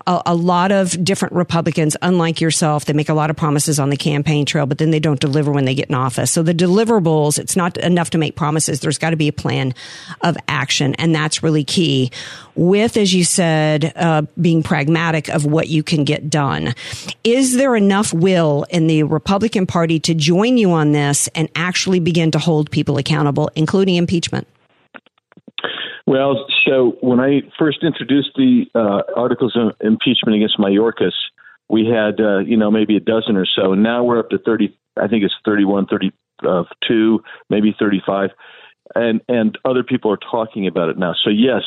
a, 0.06 0.22
a, 0.26 0.34
lot 0.36 0.70
of 0.70 1.04
different 1.04 1.34
Republicans, 1.34 1.96
unlike 2.00 2.40
yourself, 2.40 2.84
that 2.84 2.94
make 2.94 3.08
a 3.08 3.14
lot 3.14 3.28
of 3.28 3.36
promises 3.36 3.80
on 3.80 3.90
the 3.90 3.96
campaign 3.96 4.46
trail, 4.46 4.66
but 4.66 4.78
then 4.78 4.92
they 4.92 5.00
don't 5.00 5.18
deliver 5.18 5.50
when 5.50 5.64
they 5.64 5.74
get 5.74 5.88
in 5.88 5.96
office. 5.96 6.30
So 6.30 6.44
the 6.44 6.54
deliverables, 6.54 7.40
it's 7.40 7.56
not 7.56 7.76
enough 7.76 8.10
to 8.10 8.18
make 8.18 8.36
promises. 8.36 8.78
There's 8.78 8.98
got 8.98 9.10
to 9.10 9.16
be 9.16 9.26
a 9.26 9.32
plan 9.32 9.74
of 10.20 10.36
action. 10.46 10.94
And 10.94 11.12
that's 11.12 11.42
really 11.42 11.64
key 11.64 12.12
with, 12.54 12.96
as 12.96 13.12
you 13.12 13.24
said, 13.24 13.92
uh, 13.96 14.22
being 14.40 14.62
pragmatic 14.62 15.28
of 15.28 15.44
what 15.44 15.68
you 15.68 15.82
can 15.82 16.04
get 16.04 16.30
done. 16.30 16.74
Is 17.24 17.56
there 17.56 17.74
enough 17.74 18.14
will 18.14 18.64
in 18.70 18.86
the 18.86 19.02
Republican 19.02 19.66
Party 19.66 19.98
to 20.00 20.14
join 20.14 20.56
you 20.56 20.70
on 20.70 20.92
this 20.92 21.28
and 21.34 21.48
actually 21.56 21.98
begin 21.98 22.30
to 22.30 22.38
hold 22.38 22.70
people 22.70 22.96
accountable, 22.96 23.50
including 23.56 23.96
impeachment? 23.96 24.46
Well, 26.08 26.46
so 26.66 26.96
when 27.02 27.20
I 27.20 27.42
first 27.58 27.84
introduced 27.84 28.30
the 28.34 28.64
uh, 28.74 29.02
articles 29.14 29.54
of 29.54 29.76
impeachment 29.82 30.36
against 30.36 30.56
Mayorkas, 30.58 31.12
we 31.68 31.84
had 31.84 32.18
uh, 32.18 32.38
you 32.38 32.56
know 32.56 32.70
maybe 32.70 32.96
a 32.96 33.00
dozen 33.00 33.36
or 33.36 33.44
so. 33.44 33.74
Now 33.74 34.02
we're 34.02 34.18
up 34.18 34.30
to 34.30 34.38
thirty. 34.38 34.74
I 34.96 35.06
think 35.06 35.22
it's 35.22 35.34
31, 35.44 35.84
32, 35.84 37.22
maybe 37.50 37.76
thirty-five, 37.78 38.30
and 38.94 39.20
and 39.28 39.58
other 39.66 39.82
people 39.82 40.10
are 40.10 40.16
talking 40.16 40.66
about 40.66 40.88
it 40.88 40.96
now. 40.96 41.12
So 41.12 41.28
yes, 41.28 41.60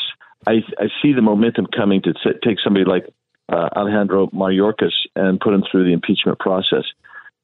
I 0.47 0.63
I 0.80 0.88
see 1.04 1.13
the 1.13 1.21
momentum 1.21 1.67
coming 1.67 2.01
to 2.01 2.13
take 2.43 2.58
somebody 2.63 2.86
like 2.86 3.06
uh, 3.47 3.69
Alejandro 3.75 4.25
Mayorkas 4.30 5.06
and 5.15 5.39
put 5.39 5.54
him 5.54 5.63
through 5.71 5.84
the 5.84 5.93
impeachment 5.93 6.39
process. 6.39 6.86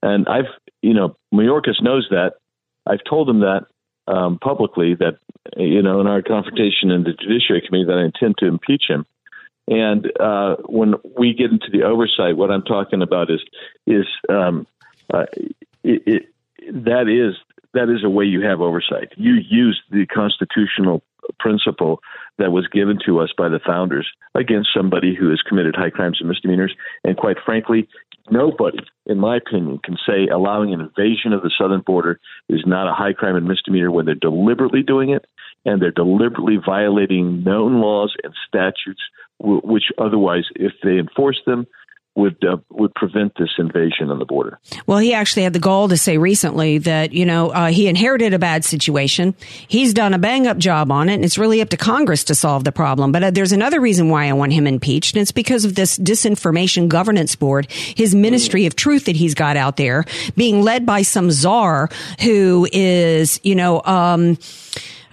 And 0.01 0.27
I've 0.27 0.49
you 0.81 0.95
know 0.95 1.15
Mayorkas 1.31 1.79
knows 1.79 2.07
that. 2.09 2.37
I've 2.87 3.03
told 3.07 3.29
him 3.29 3.41
that 3.41 3.67
um, 4.07 4.39
publicly 4.39 4.95
that 4.95 5.17
you 5.55 5.81
know 5.81 6.01
in 6.01 6.07
our 6.07 6.21
confrontation 6.21 6.91
in 6.91 7.03
the 7.03 7.13
Judiciary 7.13 7.63
Committee 7.65 7.85
that 7.85 7.97
I 7.97 8.05
intend 8.05 8.37
to 8.39 8.47
impeach 8.47 8.83
him. 8.87 9.05
And 9.67 10.11
uh, 10.19 10.55
when 10.65 10.95
we 11.17 11.33
get 11.33 11.51
into 11.51 11.69
the 11.71 11.83
oversight, 11.83 12.37
what 12.37 12.51
I'm 12.51 12.63
talking 12.63 13.01
about 13.01 13.29
is 13.29 13.41
is 13.85 14.05
um, 14.29 14.65
uh, 15.13 15.25
it, 15.83 16.03
it, 16.05 16.23
that 16.85 17.07
is 17.07 17.35
that 17.73 17.89
is 17.89 18.03
a 18.03 18.09
way 18.09 18.25
you 18.25 18.41
have 18.41 18.61
oversight. 18.61 19.11
You 19.17 19.33
use 19.33 19.81
the 19.91 20.05
constitutional 20.07 21.03
principle 21.39 21.99
that 22.37 22.51
was 22.51 22.67
given 22.67 22.97
to 23.05 23.19
us 23.19 23.29
by 23.37 23.49
the 23.49 23.59
founders 23.65 24.07
against 24.35 24.69
somebody 24.75 25.15
who 25.15 25.29
has 25.29 25.41
committed 25.41 25.75
high 25.75 25.89
crimes 25.89 26.17
and 26.19 26.29
misdemeanors. 26.29 26.73
And 27.03 27.17
quite 27.17 27.37
frankly, 27.45 27.87
nobody, 28.31 28.79
in 29.05 29.17
my 29.19 29.37
opinion, 29.37 29.79
can 29.83 29.97
say 30.05 30.27
allowing 30.27 30.73
an 30.73 30.81
invasion 30.81 31.33
of 31.33 31.41
the 31.41 31.51
southern 31.57 31.81
border 31.81 32.19
is 32.49 32.63
not 32.65 32.89
a 32.89 32.93
high 32.93 33.13
crime 33.13 33.35
and 33.35 33.47
misdemeanor 33.47 33.91
when 33.91 34.05
they're 34.05 34.15
deliberately 34.15 34.83
doing 34.83 35.09
it 35.09 35.25
and 35.65 35.81
they're 35.81 35.91
deliberately 35.91 36.57
violating 36.63 37.43
known 37.43 37.81
laws 37.81 38.13
and 38.23 38.33
statutes, 38.47 39.01
which 39.39 39.85
otherwise, 39.97 40.45
if 40.55 40.73
they 40.83 40.97
enforce 40.97 41.41
them, 41.45 41.67
would 42.17 42.43
uh, 42.43 42.57
would 42.71 42.93
prevent 42.95 43.33
this 43.37 43.51
invasion 43.59 44.09
on 44.09 44.17
the 44.17 44.25
border. 44.25 44.59
Well, 44.87 44.97
he 44.97 45.13
actually 45.13 45.43
had 45.43 45.53
the 45.53 45.59
goal 45.59 45.87
to 45.89 45.97
say 45.97 46.17
recently 46.17 46.79
that 46.79 47.13
you 47.13 47.25
know 47.25 47.51
uh, 47.51 47.67
he 47.67 47.87
inherited 47.87 48.33
a 48.33 48.39
bad 48.39 48.65
situation. 48.65 49.35
He's 49.67 49.93
done 49.93 50.13
a 50.15 50.17
bang 50.17 50.47
up 50.47 50.57
job 50.57 50.91
on 50.91 51.09
it, 51.09 51.13
and 51.13 51.23
it's 51.23 51.37
really 51.37 51.61
up 51.61 51.69
to 51.69 51.77
Congress 51.77 52.23
to 52.25 52.35
solve 52.35 52.63
the 52.63 52.71
problem. 52.71 53.11
But 53.11 53.23
uh, 53.23 53.31
there's 53.31 53.51
another 53.51 53.79
reason 53.79 54.09
why 54.09 54.27
I 54.27 54.33
want 54.33 54.51
him 54.51 54.65
impeached, 54.65 55.15
and 55.15 55.21
it's 55.21 55.31
because 55.31 55.63
of 55.63 55.75
this 55.75 55.97
disinformation 55.97 56.87
governance 56.87 57.35
board, 57.35 57.71
his 57.71 58.15
ministry 58.15 58.65
of 58.65 58.75
truth 58.75 59.05
that 59.05 59.15
he's 59.15 59.35
got 59.35 59.55
out 59.55 59.77
there, 59.77 60.03
being 60.35 60.63
led 60.63 60.85
by 60.85 61.03
some 61.03 61.29
czar 61.29 61.89
who 62.21 62.67
is 62.73 63.39
you 63.43 63.55
know. 63.55 63.81
Um, 63.85 64.37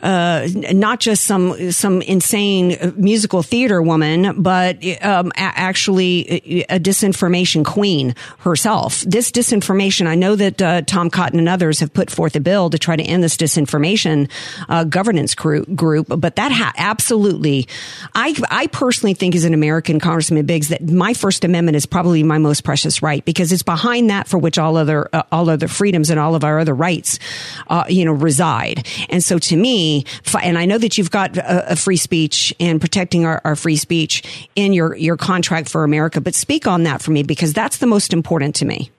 uh, 0.04 0.46
not 0.72 1.00
just 1.00 1.24
some 1.24 1.72
some 1.72 2.02
insane 2.02 2.94
musical 2.94 3.42
theater 3.42 3.80
woman, 3.80 4.42
but 4.42 4.76
um, 5.02 5.32
a- 5.34 5.38
actually 5.38 6.64
a 6.68 6.78
disinformation 6.78 7.64
queen 7.64 8.14
herself. 8.40 9.00
This 9.00 9.30
disinformation, 9.30 10.06
I 10.06 10.14
know 10.14 10.36
that 10.36 10.60
uh, 10.60 10.82
Tom 10.82 11.08
Cotton 11.08 11.38
and 11.38 11.48
others 11.48 11.80
have 11.80 11.94
put 11.94 12.10
forth 12.10 12.36
a 12.36 12.40
bill 12.40 12.68
to 12.68 12.78
try 12.78 12.96
to 12.96 13.02
end 13.02 13.22
this 13.22 13.34
disinformation 13.38 14.30
uh, 14.68 14.84
governance 14.84 15.34
group, 15.34 15.74
group, 15.74 16.06
but 16.08 16.36
that 16.36 16.52
ha- 16.52 16.74
absolutely, 16.76 17.66
I 18.14 18.34
I 18.50 18.66
personally 18.66 19.14
think 19.14 19.34
as 19.34 19.44
an 19.44 19.54
American 19.54 20.00
Congressman 20.00 20.44
Biggs 20.44 20.68
that 20.68 20.82
my 20.82 21.14
First 21.14 21.44
Amendment 21.44 21.76
is 21.76 21.86
probably 21.86 22.22
my 22.22 22.36
most 22.36 22.62
precious 22.62 23.00
right 23.00 23.24
because 23.24 23.52
it's 23.52 23.62
behind 23.62 24.10
that 24.10 24.28
for 24.28 24.36
which 24.36 24.58
all 24.58 24.76
other 24.76 25.08
uh, 25.14 25.22
all 25.32 25.48
other 25.48 25.66
freedoms 25.66 26.10
and 26.10 26.20
all 26.20 26.34
of 26.34 26.44
our 26.44 26.58
other 26.58 26.74
rights, 26.74 27.18
uh, 27.68 27.84
you 27.88 28.04
know, 28.04 28.12
reside. 28.12 28.86
And 29.08 29.24
so 29.24 29.38
to 29.38 29.56
me 29.56 29.93
and 30.42 30.58
I 30.58 30.64
know 30.64 30.78
that 30.78 30.98
you've 30.98 31.10
got 31.10 31.36
a, 31.36 31.72
a 31.72 31.76
free 31.76 31.96
speech 31.96 32.54
and 32.58 32.80
protecting 32.80 33.24
our, 33.24 33.40
our, 33.44 33.56
free 33.56 33.76
speech 33.76 34.48
in 34.56 34.72
your, 34.72 34.96
your 34.96 35.16
contract 35.16 35.68
for 35.68 35.84
America, 35.84 36.20
but 36.20 36.34
speak 36.34 36.66
on 36.66 36.82
that 36.84 37.02
for 37.02 37.10
me 37.10 37.22
because 37.22 37.52
that's 37.52 37.78
the 37.78 37.86
most 37.86 38.12
important 38.12 38.54
to 38.56 38.64
me. 38.64 38.90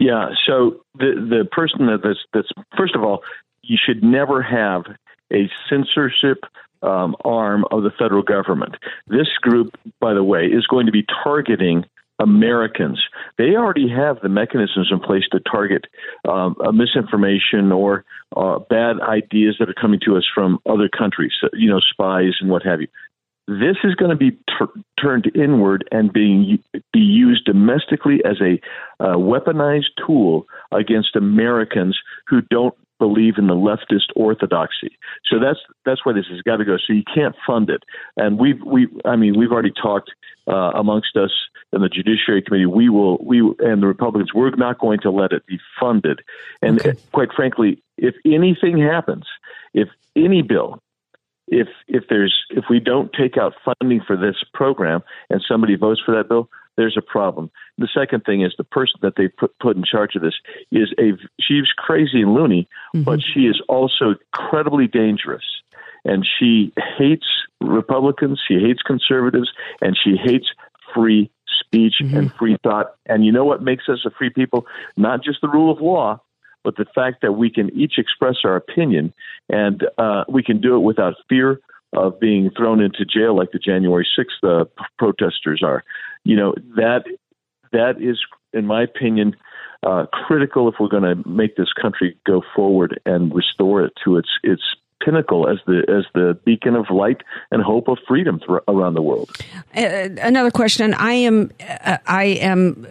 Yeah. 0.00 0.30
So 0.46 0.80
the 0.94 1.14
the 1.28 1.48
person 1.50 1.86
that 1.86 2.00
that's, 2.02 2.20
that's 2.32 2.48
first 2.76 2.94
of 2.94 3.02
all, 3.02 3.22
you 3.62 3.76
should 3.82 4.02
never 4.02 4.42
have 4.42 4.84
a 5.32 5.50
censorship 5.68 6.44
um, 6.82 7.16
arm 7.24 7.64
of 7.70 7.82
the 7.82 7.90
federal 7.98 8.22
government. 8.22 8.76
This 9.08 9.28
group, 9.40 9.76
by 10.00 10.14
the 10.14 10.22
way, 10.22 10.46
is 10.46 10.66
going 10.66 10.86
to 10.86 10.92
be 10.92 11.04
targeting 11.24 11.84
Americans. 12.18 13.00
They 13.36 13.56
already 13.56 13.88
have 13.88 14.20
the 14.20 14.28
mechanisms 14.28 14.88
in 14.90 15.00
place 15.00 15.24
to 15.32 15.40
target 15.40 15.86
um, 16.28 16.56
uh, 16.64 16.72
misinformation 16.72 17.72
or 17.72 18.04
uh, 18.36 18.58
bad 18.58 19.00
ideas 19.00 19.56
that 19.58 19.68
are 19.68 19.74
coming 19.74 20.00
to 20.04 20.16
us 20.16 20.26
from 20.34 20.58
other 20.66 20.88
countries, 20.88 21.32
you 21.52 21.70
know, 21.70 21.80
spies 21.80 22.34
and 22.40 22.50
what 22.50 22.62
have 22.64 22.80
you. 22.80 22.88
This 23.46 23.76
is 23.82 23.94
going 23.94 24.10
to 24.10 24.16
be 24.16 24.32
t- 24.32 24.82
turned 25.00 25.30
inward 25.34 25.88
and 25.90 26.12
being 26.12 26.62
be 26.92 27.00
used 27.00 27.46
domestically 27.46 28.20
as 28.24 28.36
a 28.42 28.60
uh, 29.02 29.16
weaponized 29.16 29.96
tool 30.06 30.46
against 30.70 31.16
Americans 31.16 31.98
who 32.26 32.42
don't 32.42 32.74
believe 32.98 33.34
in 33.38 33.46
the 33.46 33.54
leftist 33.54 34.10
orthodoxy. 34.16 34.98
So 35.30 35.38
that's 35.38 35.58
that's 35.84 36.04
why 36.04 36.12
this 36.12 36.26
has 36.30 36.42
got 36.42 36.56
to 36.56 36.64
go. 36.64 36.76
So 36.76 36.92
you 36.92 37.04
can't 37.14 37.34
fund 37.46 37.70
it. 37.70 37.82
And 38.16 38.38
we've 38.38 38.60
we 38.64 38.88
I 39.04 39.16
mean 39.16 39.38
we've 39.38 39.52
already 39.52 39.72
talked 39.72 40.10
uh, 40.46 40.72
amongst 40.74 41.16
us 41.16 41.30
in 41.72 41.82
the 41.82 41.88
Judiciary 41.88 42.42
Committee. 42.42 42.66
We 42.66 42.88
will 42.88 43.18
we 43.18 43.40
and 43.60 43.82
the 43.82 43.86
Republicans 43.86 44.32
we're 44.34 44.50
not 44.50 44.78
going 44.78 45.00
to 45.00 45.10
let 45.10 45.32
it 45.32 45.46
be 45.46 45.58
funded. 45.80 46.20
And 46.62 46.80
okay. 46.80 46.98
quite 47.12 47.32
frankly, 47.34 47.82
if 47.96 48.14
anything 48.24 48.78
happens, 48.78 49.24
if 49.74 49.88
any 50.16 50.42
bill 50.42 50.82
if 51.50 51.68
if 51.86 52.04
there's 52.08 52.34
if 52.50 52.64
we 52.68 52.80
don't 52.80 53.12
take 53.12 53.36
out 53.36 53.54
funding 53.64 54.00
for 54.06 54.16
this 54.16 54.36
program 54.52 55.02
and 55.30 55.42
somebody 55.46 55.76
votes 55.76 56.00
for 56.04 56.14
that 56.14 56.28
bill, 56.28 56.48
there's 56.78 56.96
a 56.96 57.02
problem. 57.02 57.50
The 57.76 57.88
second 57.92 58.24
thing 58.24 58.42
is 58.42 58.54
the 58.56 58.64
person 58.64 59.00
that 59.02 59.14
they 59.16 59.26
put 59.26 59.58
put 59.58 59.76
in 59.76 59.82
charge 59.82 60.14
of 60.14 60.22
this 60.22 60.36
is 60.70 60.94
a 60.98 61.12
she's 61.40 61.66
crazy 61.76 62.22
and 62.22 62.32
loony, 62.32 62.68
mm-hmm. 62.94 63.02
but 63.02 63.20
she 63.20 63.40
is 63.40 63.60
also 63.68 64.14
incredibly 64.32 64.86
dangerous. 64.86 65.44
And 66.04 66.24
she 66.38 66.72
hates 66.96 67.26
Republicans, 67.60 68.40
she 68.46 68.54
hates 68.54 68.80
conservatives, 68.82 69.50
and 69.82 69.98
she 70.02 70.16
hates 70.16 70.46
free 70.94 71.30
speech 71.60 71.94
mm-hmm. 72.00 72.16
and 72.16 72.32
free 72.34 72.56
thought. 72.62 72.94
And 73.06 73.26
you 73.26 73.32
know 73.32 73.44
what 73.44 73.60
makes 73.60 73.88
us 73.88 73.98
a 74.06 74.10
free 74.10 74.30
people? 74.30 74.64
Not 74.96 75.24
just 75.24 75.40
the 75.42 75.48
rule 75.48 75.72
of 75.72 75.80
law, 75.80 76.22
but 76.62 76.76
the 76.76 76.86
fact 76.94 77.22
that 77.22 77.32
we 77.32 77.50
can 77.50 77.76
each 77.76 77.94
express 77.98 78.36
our 78.44 78.54
opinion 78.54 79.12
and 79.48 79.84
uh, 79.98 80.24
we 80.28 80.44
can 80.44 80.60
do 80.60 80.76
it 80.76 80.80
without 80.80 81.14
fear 81.28 81.60
of 81.92 82.20
being 82.20 82.50
thrown 82.56 82.80
into 82.80 83.04
jail 83.04 83.36
like 83.36 83.50
the 83.52 83.58
January 83.58 84.06
6th 84.18 84.62
uh, 84.62 84.64
protesters 84.98 85.62
are. 85.64 85.84
You 86.28 86.36
know, 86.36 86.54
that 86.76 87.04
that 87.72 88.02
is, 88.02 88.18
in 88.52 88.66
my 88.66 88.82
opinion, 88.82 89.34
uh, 89.82 90.04
critical 90.12 90.68
if 90.68 90.74
we're 90.78 90.88
going 90.88 91.04
to 91.04 91.26
make 91.26 91.56
this 91.56 91.72
country 91.72 92.18
go 92.26 92.42
forward 92.54 93.00
and 93.06 93.34
restore 93.34 93.82
it 93.82 93.94
to 94.04 94.18
its 94.18 94.28
its 94.42 94.62
pinnacle 95.02 95.48
as 95.48 95.56
the 95.66 95.78
as 95.88 96.04
the 96.12 96.38
beacon 96.44 96.74
of 96.74 96.90
light 96.90 97.22
and 97.50 97.62
hope 97.62 97.88
of 97.88 97.96
freedom 98.06 98.40
th- 98.40 98.60
around 98.68 98.92
the 98.92 99.00
world. 99.00 99.30
Uh, 99.74 100.10
another 100.20 100.50
question: 100.50 100.92
I 100.92 101.12
am 101.12 101.50
uh, 101.66 101.96
I 102.06 102.24
am 102.24 102.86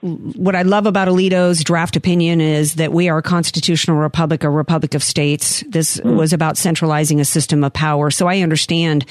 what 0.00 0.56
I 0.56 0.62
love 0.62 0.86
about 0.86 1.06
Alito's 1.06 1.62
draft 1.62 1.94
opinion 1.94 2.40
is 2.40 2.74
that 2.74 2.92
we 2.92 3.08
are 3.08 3.18
a 3.18 3.22
constitutional 3.22 3.98
republic, 3.98 4.42
a 4.42 4.50
republic 4.50 4.94
of 4.94 5.04
states. 5.04 5.62
This 5.68 5.98
mm. 5.98 6.16
was 6.16 6.32
about 6.32 6.56
centralizing 6.56 7.20
a 7.20 7.24
system 7.24 7.62
of 7.62 7.72
power. 7.72 8.10
So 8.10 8.26
I 8.26 8.40
understand 8.40 9.04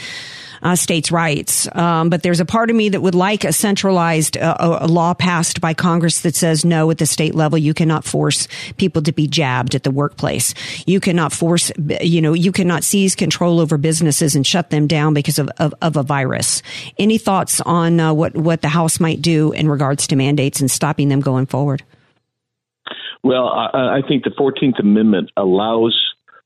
uh, 0.62 0.76
states' 0.76 1.12
rights. 1.12 1.67
Um, 1.76 2.10
but 2.10 2.24
there's 2.24 2.39
a 2.39 2.46
part 2.46 2.70
of 2.70 2.76
me 2.76 2.89
that 2.89 3.02
would 3.02 3.15
like 3.15 3.43
a 3.43 3.54
centralized 3.54 4.38
uh, 4.38 4.78
a 4.82 4.88
law 4.88 5.13
passed 5.13 5.62
by 5.62 5.74
Congress 5.74 6.22
that 6.22 6.36
says 6.36 6.65
no, 6.65 6.89
at 6.91 6.98
the 6.98 7.06
state 7.06 7.36
level, 7.36 7.58
you 7.58 7.74
cannot 7.74 8.04
force 8.04 8.48
people 8.78 9.02
to 9.04 9.12
be 9.12 9.28
jabbed 9.28 9.76
at 9.76 9.84
the 9.84 9.91
workplace. 9.91 10.54
You 10.86 11.00
cannot 11.00 11.32
force, 11.32 11.72
you 12.02 12.22
know, 12.22 12.34
you 12.34 12.52
cannot 12.52 12.84
seize 12.84 13.15
control 13.15 13.60
over 13.60 13.78
businesses 13.78 14.36
and 14.36 14.46
shut 14.46 14.70
them 14.70 14.88
down 14.88 15.13
because 15.13 15.39
of, 15.39 15.50
of, 15.58 15.74
of 15.82 15.96
a 15.96 16.04
virus. 16.04 16.62
Any 16.98 17.17
thoughts 17.17 17.62
on 17.62 18.00
uh, 18.00 18.13
what, 18.13 18.36
what 18.36 18.62
the 18.62 18.70
House 18.70 19.00
might 19.00 19.22
do 19.22 19.52
in 19.52 19.67
regards 19.67 20.08
to 20.08 20.15
mandates 20.15 20.60
and 20.60 20.70
stopping 20.70 21.10
them 21.10 21.22
going 21.22 21.46
forward? 21.46 21.84
Well, 23.24 23.48
I, 23.50 23.98
I 23.98 24.02
think 24.08 24.24
the 24.24 24.30
14th 24.30 24.80
Amendment 24.80 25.32
allows 25.36 25.96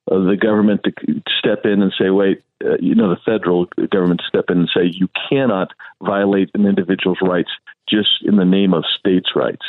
the 0.07 0.37
government 0.39 0.81
to 0.83 0.91
step 1.39 1.65
in 1.65 1.81
and 1.81 1.93
say, 1.97 2.09
wait, 2.09 2.43
uh, 2.63 2.77
you 2.79 2.95
know, 2.95 3.09
the 3.09 3.19
federal 3.25 3.67
government 3.91 4.21
step 4.27 4.45
in 4.49 4.59
and 4.59 4.69
say, 4.75 4.89
you 4.91 5.07
cannot 5.29 5.69
violate 6.01 6.49
an 6.53 6.65
individual's 6.65 7.19
rights 7.21 7.51
just 7.87 8.09
in 8.23 8.35
the 8.37 8.45
name 8.45 8.73
of 8.73 8.83
states' 8.99 9.35
rights. 9.35 9.65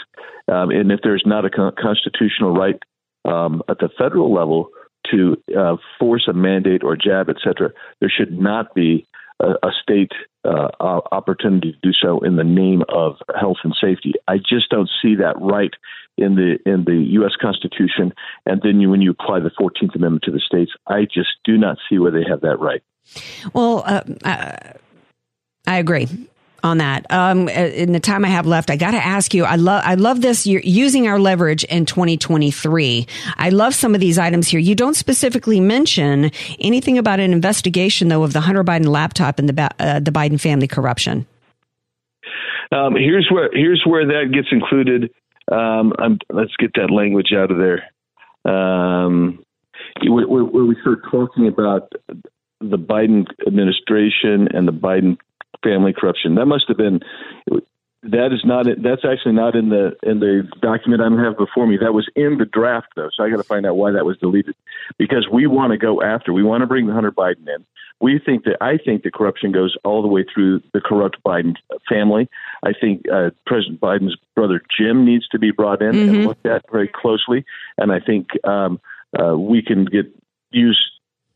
Um, 0.49 0.71
and 0.71 0.91
if 0.91 1.01
there's 1.03 1.23
not 1.27 1.45
a 1.45 1.51
con- 1.51 1.75
constitutional 1.81 2.55
right 2.55 2.81
um, 3.25 3.63
at 3.69 3.79
the 3.79 3.89
federal 3.97 4.33
level 4.33 4.71
to 5.11 5.37
uh, 5.57 5.77
force 5.99 6.27
a 6.29 6.33
mandate 6.33 6.83
or 6.83 6.97
jab, 6.97 7.29
et 7.29 7.37
cetera, 7.43 7.71
there 8.01 8.11
should 8.11 8.39
not 8.39 8.75
be 8.75 9.07
a, 9.41 9.51
a 9.63 9.71
state 9.83 10.13
uh, 10.45 10.69
opportunity 10.81 11.73
to 11.73 11.79
do 11.83 11.93
so 11.93 12.21
in 12.21 12.37
the 12.37 12.45
name 12.45 12.83
of 12.89 13.17
health 13.39 13.59
and 13.65 13.77
safety. 13.81 14.15
I 14.27 14.39
just 14.39 14.71
don't 14.71 14.91
see 15.01 15.17
that 15.17 15.41
right 15.41 15.73
in 16.19 16.35
the 16.35 16.59
in 16.67 16.85
the 16.85 16.97
U.S. 17.13 17.33
Constitution. 17.41 18.13
And 18.47 18.61
then 18.63 18.81
you, 18.81 18.91
when 18.91 19.01
you 19.01 19.11
apply 19.11 19.41
the 19.41 19.51
Fourteenth 19.57 19.95
Amendment 19.95 20.25
to 20.25 20.31
the 20.31 20.41
states, 20.41 20.73
I 20.87 21.03
just 21.05 21.31
do 21.45 21.57
not 21.57 21.79
see 21.89 21.99
where 21.99 22.11
they 22.11 22.25
have 22.29 22.41
that 22.43 22.59
right. 22.59 22.83
Well, 23.53 23.83
uh, 23.87 24.57
I 25.67 25.79
agree 25.79 26.09
on 26.63 26.79
that. 26.79 27.11
Um, 27.11 27.49
in 27.49 27.93
the 27.93 28.01
time 28.01 28.25
I 28.25 28.29
have 28.29 28.47
left, 28.47 28.71
I 28.71 28.77
got 28.77 28.93
to 28.93 29.05
ask 29.05 29.35
you. 29.35 29.45
I 29.45 29.57
love 29.57 29.83
I 29.85 29.95
love 29.95 30.21
this. 30.21 30.47
You're 30.47 30.63
using 30.63 31.09
our 31.09 31.19
leverage 31.19 31.65
in 31.65 31.87
2023. 31.87 33.07
I 33.37 33.51
love 33.51 33.75
some 33.75 33.95
of 33.95 34.01
these 34.01 34.19
items 34.19 34.49
here. 34.49 34.61
You 34.61 34.75
don't 34.75 34.95
specifically 34.95 35.61
mention 35.61 36.31
anything 36.61 36.99
about 36.99 37.21
an 37.21 37.33
investigation, 37.33 38.09
though, 38.09 38.23
of 38.23 38.33
the 38.33 38.41
Hunter 38.41 38.65
Biden 38.65 38.87
laptop 38.87 39.39
and 39.39 39.49
the 39.49 39.71
uh, 39.79 40.01
the 40.01 40.13
Biden 40.13 40.41
family 40.41 40.69
corruption. 40.69 41.27
Um, 42.71 42.95
here's 42.95 43.29
where 43.31 43.51
here's 43.53 43.83
where 43.85 44.07
that 44.07 44.33
gets 44.33 44.49
included 44.51 45.11
um, 45.51 45.93
let's 46.31 46.55
get 46.59 46.73
that 46.75 46.91
language 46.91 47.33
out 47.35 47.51
of 47.51 47.59
there. 47.59 47.85
Um, 48.45 49.43
where, 50.05 50.45
we 50.45 50.77
start 50.81 51.01
talking 51.11 51.49
about 51.49 51.93
the 52.61 52.79
Biden 52.79 53.27
administration 53.47 54.49
and 54.55 54.67
the 54.67 54.73
Biden 54.73 55.17
family 55.63 55.93
corruption. 55.93 56.37
That 56.37 56.47
must 56.47 56.69
have 56.69 56.77
been 56.77 57.01
that 58.05 58.33
is 58.33 58.45
not 58.45 58.67
that's 58.83 59.05
actually 59.05 59.35
not 59.35 59.55
in 59.55 59.69
the 59.69 59.93
in 60.03 60.19
the 60.19 60.49
document 60.61 61.03
I 61.03 61.25
have 61.25 61.37
before 61.37 61.67
me. 61.67 61.79
That 61.81 61.95
was 61.95 62.09
in 62.17 62.39
the 62.39 62.45
draft 62.45 62.89
though, 62.97 63.11
so 63.15 63.23
I 63.23 63.31
got 63.31 63.37
to 63.37 63.45
find 63.45 63.65
out 63.65 63.77
why 63.77 63.93
that 63.93 64.05
was 64.05 64.19
deleted. 64.19 64.57
Because 64.99 65.29
we 65.33 65.47
want 65.47 65.71
to 65.71 65.79
go 65.79 66.03
after, 66.03 66.33
we 66.33 66.43
want 66.43 66.63
to 66.63 66.67
bring 66.67 66.89
Hunter 66.89 67.13
Biden 67.13 67.47
in. 67.47 67.65
We 68.01 68.19
think 68.19 68.45
that 68.45 68.57
I 68.61 68.79
think 68.79 69.03
the 69.03 69.11
corruption 69.11 69.53
goes 69.53 69.77
all 69.85 70.03
the 70.03 70.09
way 70.09 70.25
through 70.25 70.63
the 70.73 70.81
corrupt 70.81 71.19
Biden 71.25 71.55
family. 71.89 72.29
I 72.65 72.73
think 72.79 73.05
uh, 73.13 73.31
President 73.47 73.81
Biden's 73.81 74.17
brother 74.35 74.61
Jim 74.77 75.05
needs 75.05 75.29
to 75.29 75.39
be 75.39 75.51
brought 75.51 75.83
in 75.83 75.93
mm-hmm. 75.93 76.15
and 76.15 76.27
looked 76.27 76.47
at 76.47 76.65
very 76.71 76.89
closely. 76.89 77.45
And 77.79 77.93
I 77.93 78.01
think 78.01 78.29
um, 78.45 78.81
uh, 79.19 79.37
we 79.37 79.63
can 79.63 79.85
get 79.85 80.07
use 80.51 80.81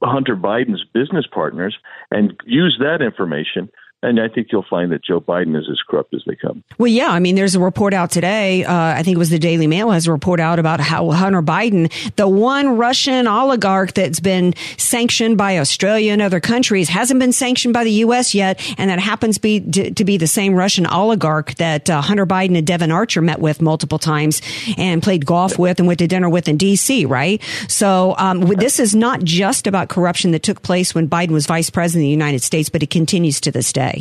Hunter 0.03 0.37
Biden's 0.37 0.85
business 0.93 1.27
partners 1.27 1.77
and 2.11 2.39
use 2.45 2.77
that 2.81 3.03
information 3.03 3.71
and 4.03 4.21
I 4.21 4.29
think 4.29 4.49
you'll 4.53 4.67
find 4.69 4.93
that 4.93 5.03
Joe 5.03 5.21
Biden 5.21 5.59
is 5.59 5.69
as 5.71 5.81
corrupt 5.89 6.13
as 6.15 6.23
they 6.27 6.37
come. 6.37 6.63
Well, 6.79 6.87
yeah. 6.87 7.09
I 7.09 7.19
mean, 7.19 7.35
there's 7.35 7.55
a 7.55 7.61
report 7.61 7.95
out 7.95 8.11
today. 8.11 8.63
Uh, 8.63 8.73
I 8.73 9.03
think 9.03 9.17
it 9.17 9.19
was 9.19 9.31
the 9.31 9.39
Daily 9.39 9.67
Mail 9.67 9.91
has 9.91 10.07
a 10.07 10.13
report 10.13 10.39
out 10.39 10.59
about 10.59 10.81
how 10.81 11.11
Hunter 11.11 11.43
Biden, 11.43 11.91
the 12.17 12.29
one 12.29 12.77
Russian 12.77 13.27
oligarch 13.27 13.95
that's 13.95 14.21
been 14.21 14.55
sanctioned 14.77 15.39
by 15.39 15.59
Australia 15.59 16.13
and 16.13 16.21
other 16.21 16.41
countries, 16.41 16.91
hasn't 16.91 17.19
been 17.19 17.33
sanctioned 17.33 17.73
by 17.73 17.85
the 17.85 17.93
U.S. 17.93 18.35
yet, 18.35 18.61
and 18.79 18.91
that 18.91 18.99
happens 18.99 19.39
be, 19.39 19.61
to, 19.61 19.91
to 19.91 20.05
be 20.05 20.19
the 20.19 20.27
same 20.27 20.55
Russian 20.55 20.87
oligarch 20.87 21.55
that 21.55 21.89
uh, 21.89 22.03
Hunter 22.03 22.27
Biden 22.27 22.57
and 22.57 22.67
Devon 22.67 22.93
Archer 22.93 23.23
met 23.23 23.41
with 23.41 23.63
multiple 23.63 23.99
times 23.99 24.43
and 24.77 25.03
played 25.03 25.25
golf 25.25 25.59
with 25.59 25.79
and 25.79 25.87
went 25.87 26.01
to 26.01 26.07
dinner 26.07 26.29
with 26.29 26.49
in 26.49 26.59
D.C. 26.59 27.07
Right. 27.07 27.43
So 27.67 28.15
um, 28.19 28.41
this 28.41 28.79
is 28.79 28.95
not 28.95 29.25
just 29.25 29.67
about 29.67 29.89
corruption 29.89 30.33
that 30.33 30.43
took 30.43 30.63
place 30.63 30.95
when 30.95 31.09
Biden 31.09 31.31
was 31.31 31.47
vice 31.47 31.71
president 31.71 32.03
of 32.03 32.07
the 32.07 32.11
United 32.11 32.43
States, 32.43 32.69
but 32.69 32.83
it 32.83 32.91
continues 32.91 33.41
to 33.41 33.51
this 33.51 33.73
day 33.73 33.96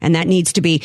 and 0.00 0.14
that 0.14 0.26
needs 0.26 0.52
to 0.54 0.60
be. 0.60 0.78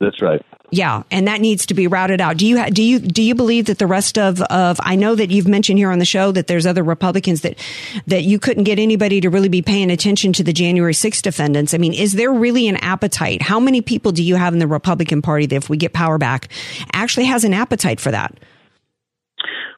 That's, 0.00 0.22
right. 0.22 0.44
Yeah, 0.70 1.02
and 1.10 1.28
that 1.28 1.40
needs 1.42 1.66
to 1.66 1.74
be 1.74 1.86
routed 1.86 2.20
out. 2.22 2.38
Do 2.38 2.46
you 2.46 2.70
do 2.70 2.82
you 2.82 3.00
do 3.00 3.22
you 3.22 3.34
believe 3.34 3.66
that 3.66 3.78
the 3.78 3.86
rest 3.86 4.16
of 4.16 4.40
of 4.42 4.80
I 4.82 4.96
know 4.96 5.14
that 5.14 5.30
you've 5.30 5.48
mentioned 5.48 5.78
here 5.78 5.90
on 5.90 5.98
the 5.98 6.04
show 6.06 6.32
that 6.32 6.46
there's 6.46 6.64
other 6.64 6.82
Republicans 6.82 7.42
that 7.42 7.58
that 8.06 8.22
you 8.22 8.38
couldn't 8.38 8.64
get 8.64 8.78
anybody 8.78 9.20
to 9.20 9.28
really 9.28 9.50
be 9.50 9.60
paying 9.60 9.90
attention 9.90 10.32
to 10.34 10.42
the 10.42 10.52
January 10.54 10.94
6th 10.94 11.20
defendants. 11.20 11.74
I 11.74 11.78
mean, 11.78 11.92
is 11.92 12.12
there 12.12 12.32
really 12.32 12.66
an 12.68 12.76
appetite? 12.76 13.42
How 13.42 13.60
many 13.60 13.82
people 13.82 14.12
do 14.12 14.22
you 14.22 14.36
have 14.36 14.54
in 14.54 14.58
the 14.58 14.66
Republican 14.66 15.20
Party 15.20 15.44
that 15.46 15.56
if 15.56 15.68
we 15.68 15.76
get 15.76 15.92
power 15.92 16.18
back 16.18 16.48
actually 16.92 17.26
has 17.26 17.44
an 17.44 17.52
appetite 17.52 18.00
for 18.00 18.10
that? 18.10 18.38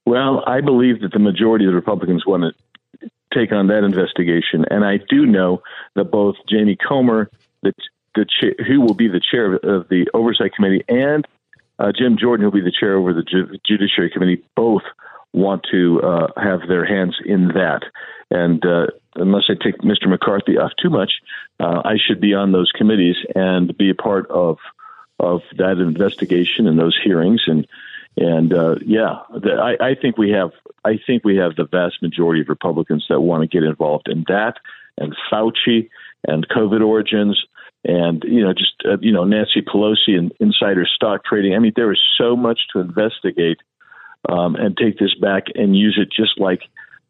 Well, 0.05 0.45
I 0.47 0.61
believe 0.61 1.01
that 1.01 1.12
the 1.12 1.18
majority 1.18 1.64
of 1.64 1.71
the 1.71 1.77
Republicans 1.77 2.25
want 2.27 2.42
to 2.42 3.09
take 3.33 3.53
on 3.53 3.68
that 3.68 3.85
investigation, 3.85 4.64
and 4.71 4.85
I 4.85 4.99
do 5.09 5.27
know 5.27 5.62
that 5.95 6.11
both 6.11 6.35
Jamie 6.51 6.77
Comer, 6.77 7.31
the 7.62 7.73
the 8.14 8.27
who 8.66 8.81
will 8.81 8.94
be 8.94 9.09
the 9.09 9.20
chair 9.20 9.55
of 9.55 9.88
the 9.88 10.07
Oversight 10.14 10.55
Committee, 10.55 10.85
and 10.88 11.27
uh, 11.79 11.92
Jim 11.96 12.16
Jordan, 12.18 12.44
who 12.44 12.51
will 12.51 12.62
be 12.62 12.64
the 12.64 12.77
chair 12.79 12.96
over 12.96 13.12
the 13.12 13.22
Ju- 13.22 13.59
Judiciary 13.66 14.11
Committee, 14.11 14.42
both 14.57 14.83
want 15.33 15.66
to 15.70 16.01
uh, 16.03 16.27
have 16.37 16.68
their 16.68 16.85
hands 16.85 17.16
in 17.25 17.48
that. 17.48 17.83
And 18.31 18.64
uh, 18.64 18.88
unless 19.16 19.44
I 19.48 19.55
take 19.62 19.79
Mr. 19.79 20.09
McCarthy 20.09 20.59
off 20.59 20.72
too 20.81 20.90
much, 20.90 21.12
uh, 21.61 21.83
I 21.85 21.96
should 21.96 22.20
be 22.20 22.35
on 22.35 22.53
those 22.53 22.70
committees 22.72 23.16
and 23.35 23.77
be 23.77 23.90
a 23.90 23.94
part 23.94 24.31
of 24.31 24.59
of 25.18 25.42
that 25.57 25.79
investigation 25.79 26.66
and 26.66 26.79
those 26.79 26.98
hearings. 27.03 27.42
And 27.46 27.66
and 28.16 28.53
uh, 28.53 28.77
yeah, 28.85 29.20
the, 29.31 29.53
I, 29.55 29.90
I 29.90 29.94
think 29.94 30.18
we 30.18 30.31
have 30.31 30.51
I 30.85 30.98
think 31.07 31.25
we 31.25 31.37
have 31.37 31.57
the 31.57 31.64
vast 31.64 32.03
majority 32.03 32.42
of 32.42 32.48
Republicans 32.48 33.07
that 33.09 33.20
want 33.20 33.42
to 33.42 33.48
get 33.48 33.66
involved 33.66 34.09
in 34.09 34.25
that 34.29 34.57
and 34.98 35.16
Fauci 35.31 35.88
and 36.27 36.48
COVID 36.48 36.87
origins 36.87 37.42
and 37.85 38.23
you 38.27 38.42
know 38.42 38.53
just 38.53 38.75
uh, 38.85 38.97
you 39.01 39.12
know 39.12 39.25
Nancy 39.25 39.62
Pelosi 39.62 40.16
and 40.16 40.33
insider 40.40 40.87
stock 40.87 41.25
trading. 41.25 41.55
I 41.55 41.59
mean, 41.59 41.73
there 41.77 41.92
is 41.92 42.01
so 42.18 42.37
much 42.37 42.61
to 42.73 42.81
investigate 42.81 43.59
um, 44.29 44.55
and 44.57 44.77
take 44.77 44.99
this 44.99 45.14
back 45.14 45.45
and 45.55 45.77
use 45.77 45.99
it 46.01 46.09
just 46.14 46.38
like. 46.38 46.62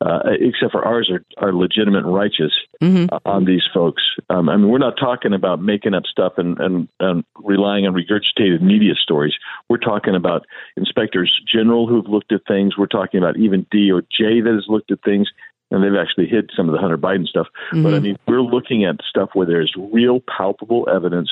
Uh, 0.05 0.19
except 0.41 0.73
for 0.73 0.85
ours 0.85 1.09
are, 1.13 1.25
are 1.37 1.53
legitimate 1.53 2.05
and 2.05 2.13
righteous 2.13 2.51
mm-hmm. 2.83 3.07
on 3.25 3.45
these 3.45 3.63
folks. 3.73 4.03
Um, 4.31 4.49
I 4.49 4.57
mean, 4.57 4.69
we're 4.69 4.79
not 4.79 4.97
talking 4.99 5.33
about 5.33 5.63
making 5.63 5.95
up 5.95 6.03
stuff 6.11 6.33
and, 6.39 6.59
and, 6.59 6.89
and 6.99 7.25
relying 7.37 7.87
on 7.87 7.95
regurgitated 7.95 8.63
media 8.63 8.95
stories. 9.01 9.35
We're 9.69 9.77
talking 9.77 10.17
about 10.17 10.45
inspectors 10.77 11.33
general 11.47 11.87
who've 11.87 12.09
looked 12.09 12.33
at 12.33 12.41
things. 12.49 12.77
We're 12.77 12.87
talking 12.87 13.19
about 13.19 13.37
even 13.37 13.65
DOJ 13.67 14.43
that 14.43 14.53
has 14.53 14.65
looked 14.67 14.91
at 14.91 15.05
things 15.05 15.29
and 15.73 15.83
they've 15.83 15.99
actually 16.01 16.27
hid 16.27 16.51
some 16.55 16.69
of 16.69 16.73
the 16.73 16.81
Hunter 16.81 16.99
Biden 16.99 17.27
stuff. 17.27 17.49
Mm-hmm. 17.73 17.83
But 17.83 17.95
I 17.95 17.99
mean, 17.99 18.19
we're 18.29 18.43
looking 18.43 18.85
at 18.85 18.97
stuff 19.09 19.31
where 19.33 19.47
there's 19.47 19.75
real 19.77 20.21
palpable 20.21 20.89
evidence 20.93 21.31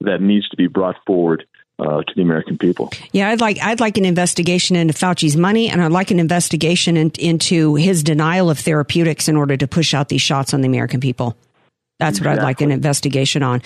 that 0.00 0.22
needs 0.22 0.48
to 0.48 0.56
be 0.56 0.68
brought 0.68 0.96
forward 1.06 1.44
uh, 1.78 2.02
to 2.02 2.12
the 2.14 2.22
American 2.22 2.56
people. 2.56 2.92
Yeah, 3.12 3.30
I'd 3.30 3.40
like 3.40 3.58
I'd 3.60 3.80
like 3.80 3.98
an 3.98 4.04
investigation 4.04 4.76
into 4.76 4.94
Fauci's 4.94 5.36
money, 5.36 5.68
and 5.68 5.82
I'd 5.82 5.92
like 5.92 6.10
an 6.10 6.20
investigation 6.20 6.96
in, 6.96 7.10
into 7.18 7.74
his 7.74 8.02
denial 8.02 8.50
of 8.50 8.58
therapeutics 8.58 9.28
in 9.28 9.36
order 9.36 9.56
to 9.56 9.66
push 9.66 9.92
out 9.94 10.08
these 10.08 10.22
shots 10.22 10.54
on 10.54 10.60
the 10.60 10.68
American 10.68 11.00
people. 11.00 11.36
That's 12.00 12.18
exactly. 12.18 12.30
what 12.30 12.38
I'd 12.40 12.44
like 12.44 12.60
an 12.60 12.72
investigation 12.72 13.42
on. 13.42 13.62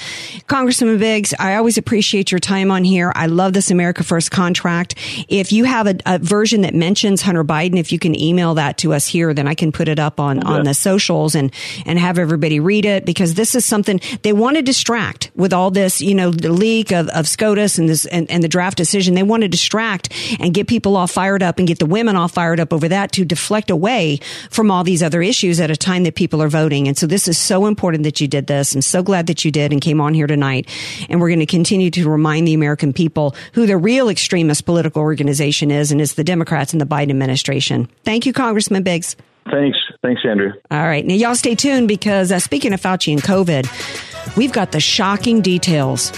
Congressman 0.46 0.98
Biggs, 0.98 1.32
I 1.38 1.56
always 1.56 1.78
appreciate 1.78 2.30
your 2.30 2.40
time 2.40 2.70
on 2.70 2.84
here. 2.84 3.12
I 3.14 3.26
love 3.26 3.52
this 3.52 3.70
America 3.70 4.02
First 4.04 4.30
contract. 4.30 4.96
If 5.28 5.52
you 5.52 5.64
have 5.64 5.86
a, 5.86 5.96
a 6.04 6.18
version 6.18 6.62
that 6.62 6.74
mentions 6.74 7.22
Hunter 7.22 7.44
Biden, 7.44 7.78
if 7.78 7.92
you 7.92 7.98
can 7.98 8.18
email 8.18 8.54
that 8.54 8.78
to 8.78 8.92
us 8.92 9.06
here, 9.06 9.32
then 9.32 9.46
I 9.46 9.54
can 9.54 9.72
put 9.72 9.88
it 9.88 9.98
up 9.98 10.20
on, 10.20 10.38
yeah. 10.38 10.44
on 10.44 10.64
the 10.64 10.74
socials 10.74 11.34
and, 11.34 11.52
and 11.86 11.98
have 11.98 12.18
everybody 12.18 12.60
read 12.60 12.84
it 12.84 13.04
because 13.04 13.34
this 13.34 13.54
is 13.54 13.64
something 13.64 14.00
they 14.22 14.32
want 14.32 14.56
to 14.56 14.62
distract 14.62 15.30
with 15.34 15.52
all 15.52 15.70
this, 15.70 16.00
you 16.00 16.14
know, 16.14 16.30
the 16.30 16.52
leak 16.52 16.92
of, 16.92 17.08
of 17.08 17.26
SCOTUS 17.26 17.78
and 17.78 17.88
this, 17.88 18.06
and, 18.06 18.30
and 18.30 18.42
the 18.42 18.48
draft 18.48 18.76
decision. 18.76 19.14
They 19.14 19.22
want 19.22 19.42
to 19.42 19.48
distract 19.48 20.12
and 20.40 20.52
get 20.52 20.68
people 20.68 20.96
all 20.96 21.06
fired 21.06 21.42
up 21.42 21.58
and 21.58 21.68
get 21.68 21.78
the 21.78 21.86
women 21.86 22.16
all 22.16 22.28
fired 22.28 22.60
up 22.60 22.72
over 22.72 22.88
that 22.88 23.12
to 23.12 23.24
deflect 23.24 23.70
away 23.70 24.18
from 24.50 24.70
all 24.70 24.84
these 24.84 25.02
other 25.02 25.22
issues 25.22 25.60
at 25.60 25.70
a 25.70 25.76
time 25.76 26.04
that 26.04 26.14
people 26.14 26.42
are 26.42 26.48
voting. 26.48 26.88
And 26.88 26.96
so 26.96 27.06
this 27.06 27.28
is 27.28 27.38
so 27.38 27.66
important 27.66 28.04
that 28.04 28.20
you 28.20 28.23
you 28.24 28.28
did 28.28 28.46
this. 28.46 28.74
I'm 28.74 28.82
so 28.82 29.02
glad 29.02 29.26
that 29.28 29.44
you 29.44 29.50
did 29.50 29.72
and 29.72 29.80
came 29.80 30.00
on 30.00 30.14
here 30.14 30.26
tonight. 30.26 30.68
And 31.08 31.20
we're 31.20 31.28
going 31.28 31.40
to 31.40 31.46
continue 31.46 31.90
to 31.90 32.08
remind 32.08 32.48
the 32.48 32.54
American 32.54 32.92
people 32.92 33.36
who 33.52 33.66
the 33.66 33.76
real 33.76 34.08
extremist 34.08 34.64
political 34.64 35.02
organization 35.02 35.70
is, 35.70 35.92
and 35.92 36.00
it's 36.00 36.14
the 36.14 36.24
Democrats 36.24 36.72
and 36.72 36.80
the 36.80 36.86
Biden 36.86 37.10
administration. 37.10 37.88
Thank 38.02 38.26
you, 38.26 38.32
Congressman 38.32 38.82
Biggs. 38.82 39.14
Thanks. 39.50 39.78
Thanks, 40.02 40.22
Andrew. 40.24 40.52
All 40.70 40.82
right. 40.82 41.04
Now, 41.04 41.14
y'all 41.14 41.34
stay 41.34 41.54
tuned 41.54 41.86
because 41.86 42.32
uh, 42.32 42.38
speaking 42.38 42.72
of 42.72 42.80
Fauci 42.80 43.12
and 43.12 43.22
COVID, 43.22 44.36
we've 44.36 44.52
got 44.52 44.72
the 44.72 44.80
shocking 44.80 45.42
details 45.42 46.10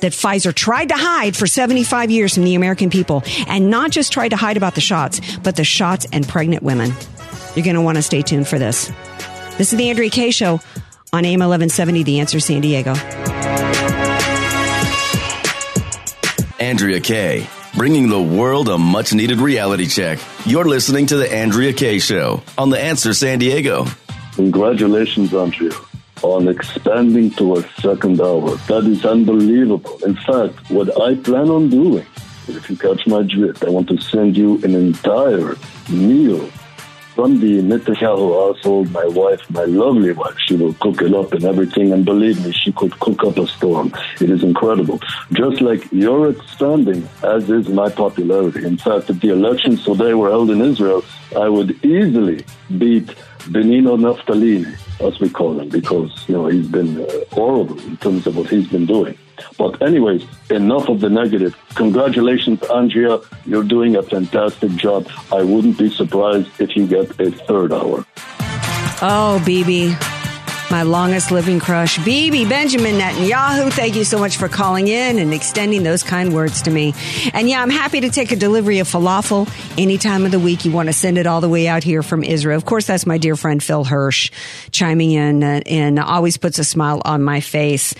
that 0.00 0.12
Pfizer 0.12 0.52
tried 0.52 0.88
to 0.88 0.96
hide 0.96 1.36
for 1.36 1.46
75 1.46 2.10
years 2.10 2.34
from 2.34 2.44
the 2.44 2.54
American 2.54 2.90
people 2.90 3.22
and 3.46 3.70
not 3.70 3.90
just 3.90 4.12
tried 4.12 4.30
to 4.30 4.36
hide 4.36 4.56
about 4.56 4.74
the 4.74 4.80
shots, 4.80 5.20
but 5.38 5.56
the 5.56 5.64
shots 5.64 6.06
and 6.12 6.26
pregnant 6.26 6.62
women. 6.62 6.92
You're 7.54 7.64
going 7.64 7.76
to 7.76 7.82
want 7.82 7.96
to 7.96 8.02
stay 8.02 8.22
tuned 8.22 8.48
for 8.48 8.58
this. 8.58 8.90
This 9.58 9.72
is 9.72 9.78
the 9.78 9.90
Andrea 9.90 10.10
Kaye 10.10 10.30
Show 10.30 10.60
on 11.12 11.24
AM 11.24 11.40
1170, 11.40 12.02
The 12.04 12.20
Answer 12.20 12.40
San 12.40 12.60
Diego. 12.60 12.94
Andrea 16.60 17.00
Kaye, 17.00 17.48
bringing 17.76 18.08
the 18.08 18.20
world 18.20 18.68
a 18.68 18.78
much 18.78 19.12
needed 19.12 19.38
reality 19.38 19.86
check. 19.86 20.18
You're 20.44 20.66
listening 20.66 21.06
to 21.06 21.16
The 21.16 21.32
Andrea 21.32 21.72
Kaye 21.72 21.98
Show 21.98 22.42
on 22.56 22.70
The 22.70 22.80
Answer 22.80 23.14
San 23.14 23.38
Diego. 23.38 23.86
Congratulations, 24.34 25.34
Andrea, 25.34 25.72
on 26.22 26.48
expanding 26.48 27.30
to 27.32 27.56
a 27.56 27.68
second 27.80 28.20
hour. 28.20 28.56
That 28.68 28.84
is 28.84 29.04
unbelievable. 29.04 29.98
In 30.04 30.14
fact, 30.14 30.70
what 30.70 31.00
I 31.00 31.16
plan 31.16 31.48
on 31.48 31.70
doing, 31.70 32.06
if 32.46 32.70
you 32.70 32.76
catch 32.76 33.06
my 33.06 33.22
drift, 33.22 33.64
I 33.64 33.70
want 33.70 33.88
to 33.88 33.98
send 33.98 34.36
you 34.36 34.62
an 34.62 34.74
entire 34.74 35.56
meal 35.88 36.48
the 37.28 37.60
Netanyahu 37.62 38.54
household, 38.54 38.90
my 38.92 39.04
wife, 39.04 39.48
my 39.50 39.64
lovely 39.64 40.12
wife, 40.12 40.36
she 40.46 40.56
will 40.56 40.74
cook 40.74 41.02
it 41.02 41.14
up 41.14 41.32
and 41.32 41.44
everything. 41.44 41.92
And 41.92 42.04
believe 42.04 42.44
me, 42.44 42.52
she 42.52 42.72
could 42.72 42.98
cook 43.00 43.22
up 43.24 43.36
a 43.36 43.46
storm. 43.46 43.92
It 44.20 44.30
is 44.30 44.42
incredible. 44.42 45.00
Just 45.32 45.60
like 45.60 45.90
you're 45.92 46.30
expanding, 46.30 47.08
as 47.22 47.48
is 47.50 47.68
my 47.68 47.90
popularity. 47.90 48.64
In 48.64 48.78
fact, 48.78 49.10
if 49.10 49.20
the 49.20 49.30
elections 49.30 49.84
today 49.84 50.14
were 50.14 50.30
held 50.30 50.50
in 50.50 50.60
Israel, 50.60 51.04
I 51.36 51.48
would 51.48 51.84
easily 51.84 52.44
beat 52.78 53.06
Benino 53.48 53.96
Naftali, 53.96 54.66
as 55.00 55.18
we 55.20 55.30
call 55.30 55.60
him, 55.60 55.68
because 55.68 56.10
you 56.28 56.34
know 56.34 56.46
he's 56.46 56.68
been 56.68 57.00
uh, 57.00 57.06
horrible 57.32 57.78
in 57.80 57.96
terms 57.96 58.26
of 58.26 58.36
what 58.36 58.48
he's 58.48 58.68
been 58.68 58.86
doing. 58.86 59.16
But 59.56 59.80
anyways, 59.82 60.24
enough 60.50 60.88
of 60.88 61.00
the 61.00 61.10
negative. 61.10 61.56
Congratulations, 61.74 62.62
Andrea. 62.64 63.20
You're 63.46 63.64
doing 63.64 63.96
a 63.96 64.02
fantastic 64.02 64.72
job. 64.72 65.08
I 65.32 65.42
wouldn't 65.42 65.78
be 65.78 65.90
surprised 65.90 66.48
if 66.60 66.76
you 66.76 66.86
get 66.86 67.18
a 67.20 67.30
third 67.30 67.72
hour. 67.72 68.04
Oh, 69.02 69.42
BB 69.44 70.19
my 70.70 70.82
longest 70.82 71.30
living 71.30 71.58
crush, 71.58 72.02
Bibi 72.04 72.48
Benjamin 72.48 72.96
Netanyahu. 72.96 73.72
Thank 73.72 73.96
you 73.96 74.04
so 74.04 74.18
much 74.18 74.36
for 74.36 74.48
calling 74.48 74.88
in 74.88 75.18
and 75.18 75.34
extending 75.34 75.82
those 75.82 76.02
kind 76.02 76.32
words 76.32 76.62
to 76.62 76.70
me. 76.70 76.94
And 77.32 77.48
yeah, 77.48 77.62
I'm 77.62 77.70
happy 77.70 78.00
to 78.02 78.10
take 78.10 78.32
a 78.32 78.36
delivery 78.36 78.78
of 78.78 78.88
falafel 78.88 79.48
any 79.78 79.98
time 79.98 80.24
of 80.24 80.30
the 80.30 80.38
week 80.38 80.64
you 80.64 80.72
want 80.72 80.88
to 80.88 80.92
send 80.92 81.18
it 81.18 81.26
all 81.26 81.40
the 81.40 81.48
way 81.48 81.68
out 81.68 81.82
here 81.82 82.02
from 82.02 82.22
Israel. 82.22 82.56
Of 82.56 82.64
course, 82.64 82.86
that's 82.86 83.06
my 83.06 83.18
dear 83.18 83.36
friend 83.36 83.62
Phil 83.62 83.84
Hirsch 83.84 84.30
chiming 84.70 85.12
in 85.12 85.42
uh, 85.42 85.60
and 85.66 85.98
always 85.98 86.36
puts 86.36 86.58
a 86.58 86.64
smile 86.64 87.02
on 87.04 87.22
my 87.22 87.40
face. 87.40 87.94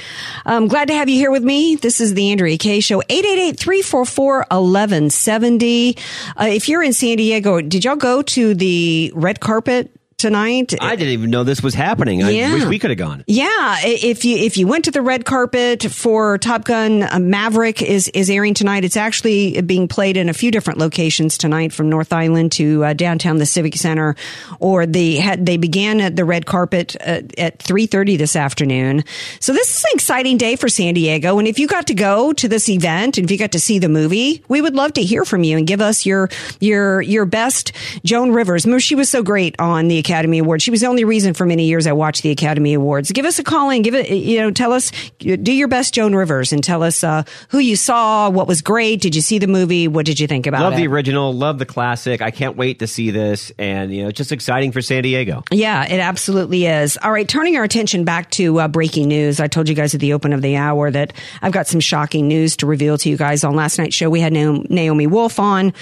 I'm 0.47 0.69
glad 0.69 0.89
to 0.89 0.95
have 0.95 1.09
you 1.09 1.17
here 1.17 1.31
with 1.31 1.43
me. 1.43 1.77
This 1.77 2.01
is 2.01 2.15
the 2.15 2.31
Andrea 2.31 2.59
Kaye 2.59 2.81
Show, 2.81 3.01
888-344-1170. 3.03 5.99
Uh, 6.37 6.45
if 6.45 6.69
you're 6.69 6.83
in 6.83 6.93
San 6.93 7.17
Diego, 7.17 7.61
did 7.61 7.85
y'all 7.85 7.97
go 7.97 8.23
to 8.23 8.55
the 8.55 9.13
red 9.15 9.41
carpet 9.41 9.91
tonight. 10.21 10.75
I 10.81 10.97
didn't 10.97 11.13
even 11.15 11.31
know 11.31 11.45
this 11.45 11.63
was 11.63 11.75
happening. 11.75 12.23
I 12.23 12.31
Yeah. 12.31 12.55
wish 12.55 12.65
we 12.67 12.79
could 12.79 12.91
have 12.91 12.99
gone. 12.99 13.25
Yeah, 13.27 13.77
if 13.83 14.25
you 14.25 14.37
if 14.37 14.57
you 14.57 14.67
went 14.67 14.85
to 14.87 14.91
the 14.91 15.03
red 15.03 15.25
carpet 15.25 15.83
for 15.85 16.39
Top 16.39 16.65
Gun 16.65 17.03
uh, 17.03 17.19
Maverick 17.19 17.83
is 17.83 18.09
is 18.09 18.31
airing 18.31 18.55
tonight. 18.55 18.85
It's 18.85 18.97
actually 18.97 19.61
being 19.63 19.89
played 19.89 20.17
in 20.17 20.29
a 20.29 20.33
few 20.35 20.51
different 20.51 20.79
locations 20.79 21.37
tonight, 21.39 21.73
from 21.73 21.89
North 21.89 22.13
Island 22.13 22.53
to 22.53 22.85
uh, 22.85 22.93
downtown 22.93 23.39
the 23.39 23.47
Civic 23.47 23.75
Center. 23.77 24.17
Or 24.59 24.87
the 24.87 25.17
had 25.17 25.47
they 25.47 25.57
began 25.57 26.01
at 26.01 26.17
the 26.17 26.25
red 26.25 26.47
carpet 26.47 26.97
uh, 27.01 27.23
at 27.39 27.59
three 27.63 27.87
thirty 27.87 28.17
this 28.17 28.37
afternoon. 28.37 29.05
So 29.41 29.53
this 29.53 29.77
is 29.77 29.85
an 29.85 29.91
exciting 29.95 30.37
day 30.37 30.57
for 30.57 30.69
San 30.69 30.95
Diego. 30.95 31.39
And 31.39 31.49
if 31.49 31.59
you 31.59 31.67
got 31.67 31.87
to 31.89 31.95
go 31.95 32.33
to 32.35 32.49
this 32.49 32.69
event, 32.69 33.17
and 33.19 33.25
if 33.25 33.31
you 33.31 33.39
got 33.39 33.53
to 33.53 33.61
see 33.61 33.79
the 33.79 33.89
movie, 33.89 34.43
we 34.49 34.61
would 34.61 34.75
love 34.75 34.93
to 34.95 35.03
hear 35.03 35.25
from 35.25 35.45
you 35.45 35.57
and 35.57 35.67
give 35.67 35.81
us 35.81 36.05
your 36.07 36.29
your 36.61 37.01
your 37.01 37.25
best 37.25 37.73
Joan 38.05 38.33
Rivers. 38.33 38.67
She 38.81 38.95
was 38.95 39.09
so 39.09 39.23
great 39.23 39.55
on 39.59 39.89
the 39.89 39.99
Academy 40.11 40.39
Awards. 40.39 40.65
She 40.65 40.71
was 40.73 40.81
the 40.81 40.89
only 40.89 41.05
reason 41.05 41.35
for 41.35 41.47
many 41.47 41.67
years 41.67 41.87
I 41.87 41.93
watched 41.93 42.23
the 42.23 42.31
Academy 42.31 42.75
Awards. 42.75 43.13
Give 43.13 43.25
us 43.25 43.39
a 43.39 43.45
call 43.45 43.71
and 43.71 43.85
give 43.85 43.95
it, 43.95 44.11
you 44.11 44.41
know, 44.41 44.51
tell 44.51 44.73
us, 44.73 44.91
do 45.19 45.53
your 45.53 45.69
best 45.69 45.95
Joan 45.95 46.15
Rivers 46.15 46.53
and 46.53 46.65
tell 46.65 46.83
us 46.83 47.05
uh, 47.05 47.23
who 47.51 47.59
you 47.59 47.77
saw, 47.77 48.29
what 48.29 48.49
was 48.49 48.61
great. 48.61 49.01
Did 49.01 49.15
you 49.15 49.21
see 49.21 49.39
the 49.39 49.47
movie? 49.47 49.87
What 49.87 50.07
did 50.07 50.19
you 50.19 50.27
think 50.27 50.49
about 50.49 50.63
Love 50.63 50.73
it? 50.73 50.77
Love 50.77 50.81
the 50.81 50.87
original, 50.89 51.33
love 51.33 51.59
the 51.59 51.67
classic. 51.67 52.23
I 52.23 52.33
can't 52.33 52.57
wait 52.57 52.81
to 52.81 52.89
see 52.89 53.11
this, 53.11 53.53
and 53.59 53.95
you 53.95 54.03
know, 54.03 54.09
it's 54.09 54.17
just 54.17 54.33
exciting 54.33 54.73
for 54.73 54.83
San 54.83 55.05
Diego. 55.05 55.45
Yeah, 55.53 55.85
it 55.85 56.01
absolutely 56.01 56.67
is. 56.67 56.99
All 57.03 57.13
right, 57.13 57.29
turning 57.29 57.57
our 57.57 57.65
attention 57.65 58.05
back 58.05 58.31
to 58.33 58.61
uh, 58.61 58.69
breaking 58.69 59.09
news. 59.09 59.39
I 59.39 59.47
told 59.47 59.69
you 59.69 59.75
guys 59.75 59.95
at 59.95 60.01
the 60.01 60.13
open 60.13 60.33
of 60.33 60.43
the 60.43 60.57
hour 60.57 60.91
that 60.91 61.13
I've 61.41 61.53
got 61.53 61.67
some 61.69 61.81
shocking 61.81 62.27
news 62.27 62.57
to 62.57 62.67
reveal 62.67 62.99
to 62.99 63.09
you 63.09 63.17
guys. 63.17 63.45
On 63.45 63.55
last 63.55 63.79
night's 63.79 63.95
show, 63.95 64.11
we 64.11 64.21
had 64.21 64.33
Naomi 64.33 65.07
Wolf 65.07 65.39
on, 65.39 65.73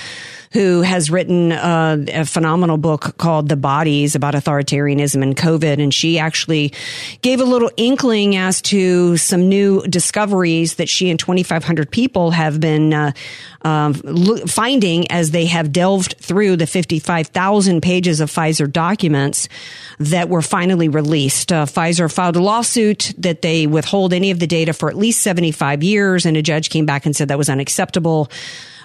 who 0.52 0.82
has 0.82 1.10
written 1.10 1.52
uh, 1.52 2.04
a 2.08 2.24
phenomenal 2.24 2.78
book 2.78 3.16
called 3.18 3.48
The 3.48 3.56
Bodies 3.56 4.14
about 4.14 4.34
authoritarianism 4.34 5.22
and 5.22 5.36
COVID. 5.36 5.82
And 5.82 5.92
she 5.92 6.18
actually 6.18 6.72
gave 7.22 7.40
a 7.40 7.44
little 7.44 7.70
inkling 7.76 8.36
as 8.36 8.62
to 8.62 9.16
some 9.16 9.48
new 9.48 9.82
discoveries 9.82 10.74
that 10.76 10.88
she 10.88 11.10
and 11.10 11.18
2,500 11.18 11.90
people 11.90 12.30
have 12.30 12.60
been 12.60 12.94
uh, 12.94 13.12
um, 13.62 13.94
finding 14.46 15.10
as 15.10 15.30
they 15.30 15.46
have 15.46 15.72
delved 15.72 16.16
through 16.18 16.56
the 16.56 16.66
55,000 16.66 17.82
pages 17.82 18.20
of 18.20 18.30
Pfizer 18.30 18.70
documents 18.70 19.48
that 19.98 20.28
were 20.28 20.42
finally 20.42 20.88
released. 20.88 21.52
Uh, 21.52 21.66
Pfizer 21.66 22.12
filed 22.12 22.36
a 22.36 22.42
lawsuit 22.42 23.12
that 23.18 23.42
they 23.42 23.66
withhold 23.66 24.12
any 24.12 24.30
of 24.30 24.38
the 24.38 24.46
data 24.46 24.72
for 24.72 24.88
at 24.88 24.96
least 24.96 25.22
75 25.22 25.82
years, 25.82 26.24
and 26.24 26.36
a 26.36 26.42
judge 26.42 26.70
came 26.70 26.86
back 26.86 27.04
and 27.04 27.16
said 27.16 27.28
that 27.28 27.38
was 27.38 27.50
unacceptable. 27.50 28.30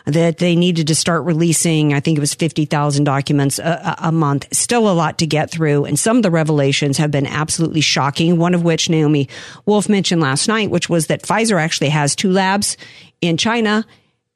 That 0.06 0.38
they 0.38 0.58
needed 0.58 0.88
to 0.88 0.95
start 0.95 1.23
releasing, 1.23 1.53
I 1.94 2.00
think 2.00 2.18
it 2.18 2.22
was 2.22 2.34
50,000 2.34 3.04
documents 3.04 3.60
a, 3.60 3.96
a 4.02 4.08
a 4.08 4.12
month. 4.12 4.48
Still 4.52 4.89
a 4.89 4.94
lot 4.94 5.20
to 5.20 5.28
get 5.28 5.50
through. 5.50 5.86
And 5.86 5.98
some 5.98 6.18
of 6.18 6.24
the 6.24 6.32
revelations 6.32 6.98
have 6.98 7.12
been 7.12 7.28
absolutely 7.28 7.82
shocking. 7.82 8.38
One 8.38 8.54
of 8.54 8.63
which 8.63 8.89
Naomi 8.89 9.30
Wolf 9.66 9.88
mentioned 9.88 10.22
last 10.22 10.48
night, 10.48 10.70
which 10.70 10.89
was 10.89 11.08
that 11.08 11.24
Pfizer 11.24 11.60
actually 11.60 11.89
has 11.89 12.16
two 12.16 12.32
labs 12.32 12.78
in 13.22 13.38
China 13.38 13.86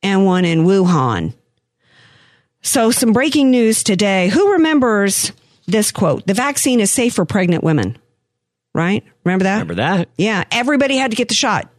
and 0.03 0.25
one 0.25 0.45
in 0.45 0.65
Wuhan. 0.65 1.33
So, 2.61 2.91
some 2.91 3.13
breaking 3.13 3.51
news 3.51 3.83
today. 3.83 4.29
Who 4.29 4.53
remembers 4.53 5.31
this 5.67 5.91
quote? 5.91 6.25
The 6.25 6.33
vaccine 6.33 6.79
is 6.79 6.91
safe 6.91 7.13
for 7.13 7.25
pregnant 7.25 7.63
women, 7.63 7.97
right? 8.73 9.03
Remember 9.23 9.43
that? 9.43 9.53
Remember 9.53 9.75
that? 9.75 10.09
Yeah, 10.17 10.43
everybody 10.51 10.97
had 10.97 11.11
to 11.11 11.17
get 11.17 11.29
the 11.29 11.35
shot. 11.35 11.69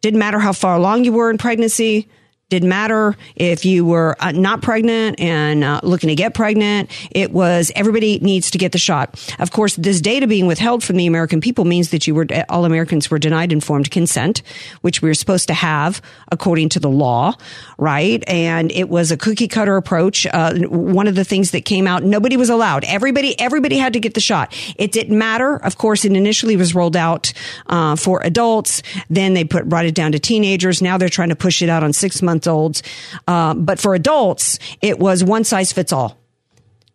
Didn't 0.00 0.18
matter 0.18 0.38
how 0.38 0.52
far 0.52 0.76
along 0.76 1.04
you 1.04 1.12
were 1.12 1.30
in 1.30 1.38
pregnancy. 1.38 2.08
Didn't 2.48 2.68
matter 2.68 3.16
if 3.34 3.64
you 3.64 3.84
were 3.84 4.14
uh, 4.20 4.30
not 4.30 4.62
pregnant 4.62 5.18
and 5.18 5.64
uh, 5.64 5.80
looking 5.82 6.06
to 6.10 6.14
get 6.14 6.32
pregnant. 6.32 6.92
It 7.10 7.32
was 7.32 7.72
everybody 7.74 8.20
needs 8.20 8.52
to 8.52 8.58
get 8.58 8.70
the 8.70 8.78
shot. 8.78 9.20
Of 9.40 9.50
course, 9.50 9.74
this 9.74 10.00
data 10.00 10.28
being 10.28 10.46
withheld 10.46 10.84
from 10.84 10.94
the 10.94 11.08
American 11.08 11.40
people 11.40 11.64
means 11.64 11.90
that 11.90 12.06
you 12.06 12.14
were 12.14 12.24
all 12.48 12.64
Americans 12.64 13.10
were 13.10 13.18
denied 13.18 13.50
informed 13.50 13.90
consent, 13.90 14.42
which 14.82 15.02
we 15.02 15.08
were 15.08 15.14
supposed 15.14 15.48
to 15.48 15.54
have 15.54 16.00
according 16.30 16.68
to 16.68 16.78
the 16.78 16.88
law, 16.88 17.34
right? 17.78 18.22
And 18.28 18.70
it 18.70 18.88
was 18.88 19.10
a 19.10 19.16
cookie 19.16 19.48
cutter 19.48 19.76
approach. 19.76 20.24
Uh, 20.24 20.54
one 20.68 21.08
of 21.08 21.16
the 21.16 21.24
things 21.24 21.50
that 21.50 21.64
came 21.64 21.88
out, 21.88 22.04
nobody 22.04 22.36
was 22.36 22.48
allowed. 22.48 22.84
Everybody, 22.84 23.36
everybody 23.40 23.76
had 23.76 23.94
to 23.94 23.98
get 23.98 24.14
the 24.14 24.20
shot. 24.20 24.54
It 24.76 24.92
didn't 24.92 25.18
matter. 25.18 25.56
Of 25.56 25.78
course, 25.78 26.04
it 26.04 26.12
initially 26.12 26.54
was 26.54 26.76
rolled 26.76 26.96
out 26.96 27.32
uh, 27.66 27.96
for 27.96 28.22
adults. 28.22 28.84
Then 29.10 29.34
they 29.34 29.42
put 29.42 29.68
brought 29.68 29.86
it 29.86 29.96
down 29.96 30.12
to 30.12 30.20
teenagers. 30.20 30.80
Now 30.80 30.96
they're 30.96 31.08
trying 31.08 31.30
to 31.30 31.36
push 31.36 31.60
it 31.60 31.68
out 31.68 31.82
on 31.82 31.92
six 31.92 32.22
month 32.36 32.46
olds. 32.46 32.82
Uh, 33.26 33.54
but 33.54 33.78
for 33.78 33.94
adults, 33.94 34.58
it 34.82 34.98
was 34.98 35.24
one 35.24 35.44
size 35.44 35.72
fits 35.72 35.92
all. 35.92 36.18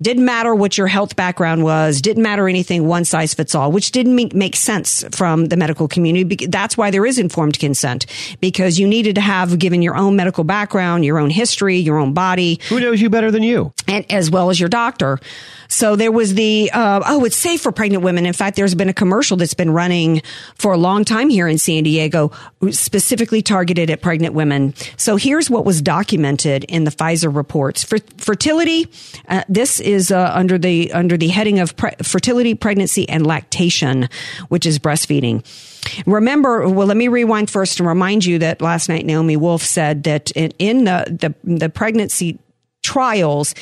Didn't 0.02 0.26
matter 0.26 0.56
what 0.56 0.78
your 0.78 0.88
health 0.88 1.16
background 1.16 1.64
was. 1.64 2.02
Didn't 2.02 2.24
matter 2.24 2.50
anything. 2.50 2.88
One 2.88 3.06
size 3.06 3.34
fits 3.34 3.54
all, 3.54 3.72
which 3.72 3.92
didn't 3.92 4.16
make, 4.16 4.34
make 4.34 4.56
sense 4.56 5.04
from 5.12 5.46
the 5.46 5.58
medical 5.58 5.88
community. 5.88 6.48
That's 6.48 6.76
why 6.76 6.92
there 6.92 7.06
is 7.06 7.20
informed 7.20 7.60
consent 7.60 8.06
because 8.40 8.80
you 8.80 8.88
needed 8.88 9.16
to 9.16 9.22
have 9.22 9.60
given 9.60 9.82
your 9.82 9.96
own 9.96 10.16
medical 10.16 10.44
background, 10.44 11.06
your 11.06 11.20
own 11.20 11.30
history, 11.30 11.78
your 11.78 11.98
own 11.98 12.14
body. 12.14 12.60
Who 12.70 12.80
knows 12.80 13.02
you 13.02 13.10
better 13.10 13.32
than 13.32 13.44
you? 13.44 13.74
And 13.88 14.10
as 14.12 14.32
well 14.32 14.50
as 14.50 14.60
your 14.60 14.70
doctor. 14.70 15.20
So 15.68 15.96
there 15.96 16.12
was 16.12 16.34
the, 16.34 16.70
uh, 16.74 17.02
oh, 17.06 17.24
it's 17.24 17.38
safe 17.38 17.62
for 17.62 17.72
pregnant 17.72 18.04
women. 18.04 18.26
In 18.26 18.34
fact, 18.34 18.58
there's 18.58 18.76
been 18.76 18.90
a 18.90 18.94
commercial 18.94 19.38
that's 19.38 19.54
been 19.54 19.72
running 19.72 20.22
for 20.56 20.74
a 20.74 20.78
long 20.78 21.06
time 21.06 21.30
here 21.30 21.48
in 21.48 21.58
San 21.58 21.84
Diego, 21.84 22.32
specifically 22.72 23.42
targeted 23.42 23.90
at 23.90 24.02
pregnant 24.02 24.34
women. 24.34 24.74
So 24.98 25.16
here's 25.16 25.50
what 25.50 25.64
was 25.64 25.82
documented 25.82 26.66
in 26.66 26.84
the 26.84 26.92
Pfizer 26.92 27.34
reports. 27.34 27.84
For 27.84 28.00
fertility, 28.18 28.88
uh, 29.30 29.44
this 29.48 29.80
is 29.92 30.12
uh, 30.12 30.32
under 30.34 30.58
the 30.58 30.92
under 30.94 31.18
the 31.18 31.28
heading 31.28 31.60
of 31.60 31.76
pre- 31.76 31.92
fertility, 32.04 32.56
pregnancy, 32.56 33.08
and 33.10 33.26
lactation, 33.26 34.10
which 34.50 34.66
is 34.66 34.80
breastfeeding. 34.80 35.46
Remember, 36.06 36.68
well, 36.70 36.88
let 36.88 36.98
me 36.98 37.08
rewind 37.08 37.50
first 37.50 37.80
and 37.80 37.88
remind 37.88 38.26
you 38.26 38.40
that 38.40 38.62
last 38.62 38.90
night 38.90 39.06
Naomi 39.06 39.36
Wolf 39.38 39.64
said 39.64 40.04
that 40.04 40.32
in, 40.32 40.52
in 40.60 40.84
the, 40.86 41.34
the 41.44 41.58
the 41.58 41.70
pregnancy 41.70 42.40
trials, 42.84 43.56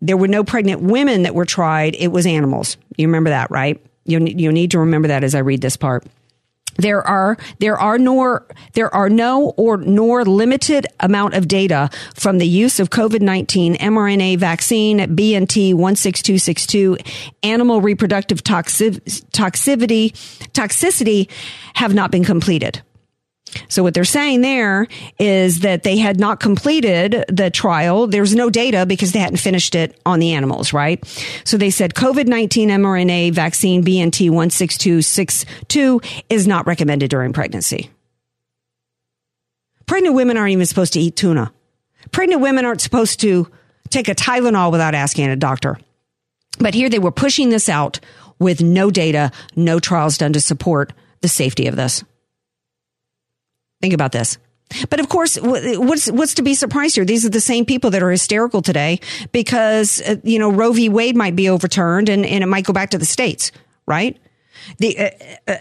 there 0.00 0.16
were 0.16 0.28
no 0.28 0.44
pregnant 0.44 0.82
women 0.82 1.22
that 1.22 1.34
were 1.34 1.44
tried. 1.44 1.94
It 1.96 2.08
was 2.08 2.26
animals. 2.26 2.76
You 2.96 3.08
remember 3.08 3.30
that, 3.30 3.50
right? 3.50 3.80
You 4.04 4.20
you 4.20 4.52
need 4.52 4.70
to 4.72 4.80
remember 4.80 5.08
that 5.08 5.24
as 5.24 5.34
I 5.34 5.40
read 5.40 5.60
this 5.60 5.76
part. 5.76 6.04
There 6.76 7.06
are 7.06 7.36
there 7.58 7.78
are 7.78 7.98
nor 7.98 8.46
there 8.74 8.92
are 8.94 9.10
no 9.10 9.50
or 9.56 9.76
nor 9.78 10.24
limited 10.24 10.86
amount 11.00 11.34
of 11.34 11.48
data 11.48 11.90
from 12.14 12.38
the 12.38 12.46
use 12.46 12.80
of 12.80 12.90
COVID 12.90 13.20
nineteen 13.20 13.76
mRNA 13.76 14.38
vaccine 14.38 14.98
BNT 14.98 15.74
one 15.74 15.96
six 15.96 16.22
two 16.22 16.38
six 16.38 16.66
two 16.66 16.96
animal 17.42 17.80
reproductive 17.80 18.42
toxic, 18.42 19.04
toxicity 19.32 20.12
toxicity 20.52 21.30
have 21.74 21.94
not 21.94 22.10
been 22.10 22.24
completed. 22.24 22.82
So 23.68 23.82
what 23.82 23.94
they're 23.94 24.04
saying 24.04 24.42
there 24.42 24.86
is 25.18 25.60
that 25.60 25.82
they 25.82 25.98
had 25.98 26.20
not 26.20 26.40
completed 26.40 27.24
the 27.28 27.50
trial. 27.50 28.06
There's 28.06 28.34
no 28.34 28.50
data 28.50 28.86
because 28.86 29.12
they 29.12 29.18
hadn't 29.18 29.38
finished 29.38 29.74
it 29.74 30.00
on 30.06 30.18
the 30.18 30.32
animals, 30.32 30.72
right? 30.72 31.04
So 31.44 31.56
they 31.56 31.70
said 31.70 31.94
COVID-19 31.94 32.68
mRNA 32.68 33.32
vaccine 33.32 33.84
BNT 33.84 34.30
16262 34.30 36.00
is 36.28 36.46
not 36.46 36.66
recommended 36.66 37.10
during 37.10 37.32
pregnancy. 37.32 37.90
Pregnant 39.86 40.14
women 40.14 40.36
aren't 40.36 40.52
even 40.52 40.66
supposed 40.66 40.92
to 40.92 41.00
eat 41.00 41.16
tuna. 41.16 41.52
Pregnant 42.12 42.40
women 42.40 42.64
aren't 42.64 42.80
supposed 42.80 43.20
to 43.20 43.50
take 43.88 44.08
a 44.08 44.14
Tylenol 44.14 44.70
without 44.70 44.94
asking 44.94 45.28
a 45.28 45.36
doctor. 45.36 45.78
But 46.58 46.74
here 46.74 46.88
they 46.88 46.98
were 46.98 47.10
pushing 47.10 47.50
this 47.50 47.68
out 47.68 47.98
with 48.38 48.62
no 48.62 48.90
data, 48.90 49.32
no 49.56 49.80
trials 49.80 50.18
done 50.18 50.32
to 50.34 50.40
support 50.40 50.92
the 51.20 51.28
safety 51.28 51.66
of 51.66 51.76
this. 51.76 52.04
Think 53.80 53.94
about 53.94 54.12
this. 54.12 54.38
But 54.88 55.00
of 55.00 55.08
course, 55.08 55.36
what's 55.36 56.10
what's 56.10 56.34
to 56.34 56.42
be 56.42 56.54
surprised 56.54 56.94
here? 56.94 57.04
These 57.04 57.26
are 57.26 57.30
the 57.30 57.40
same 57.40 57.64
people 57.64 57.90
that 57.90 58.02
are 58.02 58.10
hysterical 58.10 58.62
today 58.62 59.00
because 59.32 60.00
uh, 60.02 60.16
you 60.22 60.38
know 60.38 60.50
Roe 60.50 60.72
v. 60.72 60.88
Wade 60.88 61.16
might 61.16 61.34
be 61.34 61.48
overturned 61.48 62.08
and, 62.08 62.24
and 62.24 62.44
it 62.44 62.46
might 62.46 62.64
go 62.64 62.72
back 62.72 62.90
to 62.90 62.98
the 62.98 63.04
states, 63.04 63.50
right? 63.86 64.16
The 64.78 64.98
uh, 64.98 65.10
uh, 65.48 65.56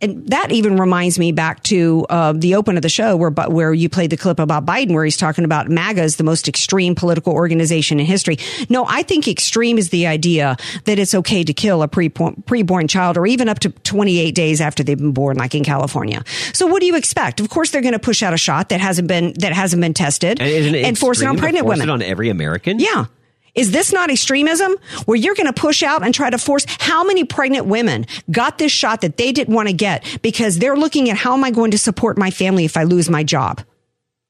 and 0.00 0.26
that 0.28 0.52
even 0.52 0.76
reminds 0.76 1.18
me 1.18 1.32
back 1.32 1.62
to 1.64 2.06
uh, 2.08 2.32
the 2.32 2.54
open 2.54 2.76
of 2.76 2.82
the 2.82 2.88
show 2.88 3.16
where 3.16 3.30
where 3.30 3.72
you 3.72 3.88
played 3.88 4.10
the 4.10 4.16
clip 4.16 4.38
about 4.38 4.66
Biden 4.66 4.92
where 4.92 5.04
he's 5.04 5.16
talking 5.16 5.44
about 5.44 5.68
MAGA 5.68 6.02
is 6.02 6.16
the 6.16 6.24
most 6.24 6.48
extreme 6.48 6.94
political 6.94 7.32
organization 7.32 8.00
in 8.00 8.06
history. 8.06 8.38
No, 8.68 8.84
I 8.88 9.02
think 9.02 9.28
extreme 9.28 9.78
is 9.78 9.90
the 9.90 10.06
idea 10.06 10.56
that 10.84 10.98
it's 10.98 11.14
okay 11.14 11.44
to 11.44 11.52
kill 11.52 11.82
a 11.82 11.88
pre 11.88 12.08
preborn 12.08 12.88
child 12.88 13.16
or 13.16 13.26
even 13.26 13.48
up 13.48 13.58
to 13.60 13.70
28 13.70 14.34
days 14.34 14.60
after 14.60 14.82
they've 14.82 14.98
been 14.98 15.12
born, 15.12 15.36
like 15.36 15.54
in 15.54 15.64
California. 15.64 16.22
So 16.52 16.66
what 16.66 16.80
do 16.80 16.86
you 16.86 16.96
expect? 16.96 17.40
Of 17.40 17.48
course, 17.48 17.70
they're 17.70 17.82
going 17.82 17.92
to 17.92 17.98
push 17.98 18.22
out 18.22 18.34
a 18.34 18.38
shot 18.38 18.68
that 18.70 18.80
hasn't 18.80 19.08
been 19.08 19.34
that 19.38 19.52
hasn't 19.52 19.80
been 19.80 19.94
tested 19.94 20.40
And, 20.40 20.76
and 20.76 20.98
force 20.98 21.20
it 21.20 21.26
on 21.26 21.36
pregnant 21.36 21.64
force 21.64 21.78
women. 21.78 21.88
It 21.88 21.92
on 21.92 22.02
every 22.02 22.28
American. 22.28 22.78
Yeah. 22.78 23.06
Is 23.54 23.70
this 23.70 23.92
not 23.92 24.10
extremism 24.10 24.76
where 25.04 25.16
you're 25.16 25.34
going 25.34 25.46
to 25.46 25.52
push 25.52 25.82
out 25.82 26.02
and 26.02 26.14
try 26.14 26.30
to 26.30 26.38
force 26.38 26.64
how 26.66 27.04
many 27.04 27.24
pregnant 27.24 27.66
women 27.66 28.06
got 28.30 28.56
this 28.56 28.72
shot 28.72 29.02
that 29.02 29.18
they 29.18 29.30
didn't 29.30 29.54
want 29.54 29.68
to 29.68 29.74
get 29.74 30.04
because 30.22 30.58
they're 30.58 30.76
looking 30.76 31.10
at 31.10 31.18
how 31.18 31.34
am 31.34 31.44
I 31.44 31.50
going 31.50 31.72
to 31.72 31.78
support 31.78 32.16
my 32.16 32.30
family 32.30 32.64
if 32.64 32.76
I 32.76 32.84
lose 32.84 33.10
my 33.10 33.22
job? 33.22 33.62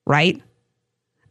Right? 0.05 0.43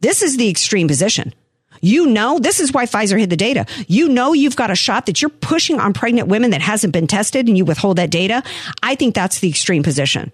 This 0.00 0.22
is 0.22 0.38
the 0.38 0.48
extreme 0.48 0.88
position. 0.88 1.34
You 1.82 2.06
know, 2.06 2.38
this 2.38 2.60
is 2.60 2.72
why 2.72 2.86
Pfizer 2.86 3.18
hid 3.18 3.28
the 3.28 3.36
data. 3.36 3.66
You 3.88 4.08
know, 4.08 4.32
you've 4.32 4.56
got 4.56 4.70
a 4.70 4.76
shot 4.76 5.06
that 5.06 5.20
you're 5.20 5.28
pushing 5.28 5.80
on 5.80 5.92
pregnant 5.92 6.28
women 6.28 6.52
that 6.52 6.62
hasn't 6.62 6.92
been 6.92 7.08
tested 7.08 7.48
and 7.48 7.58
you 7.58 7.64
withhold 7.64 7.98
that 7.98 8.10
data. 8.10 8.42
I 8.82 8.94
think 8.94 9.14
that's 9.14 9.40
the 9.40 9.48
extreme 9.48 9.82
position. 9.82 10.32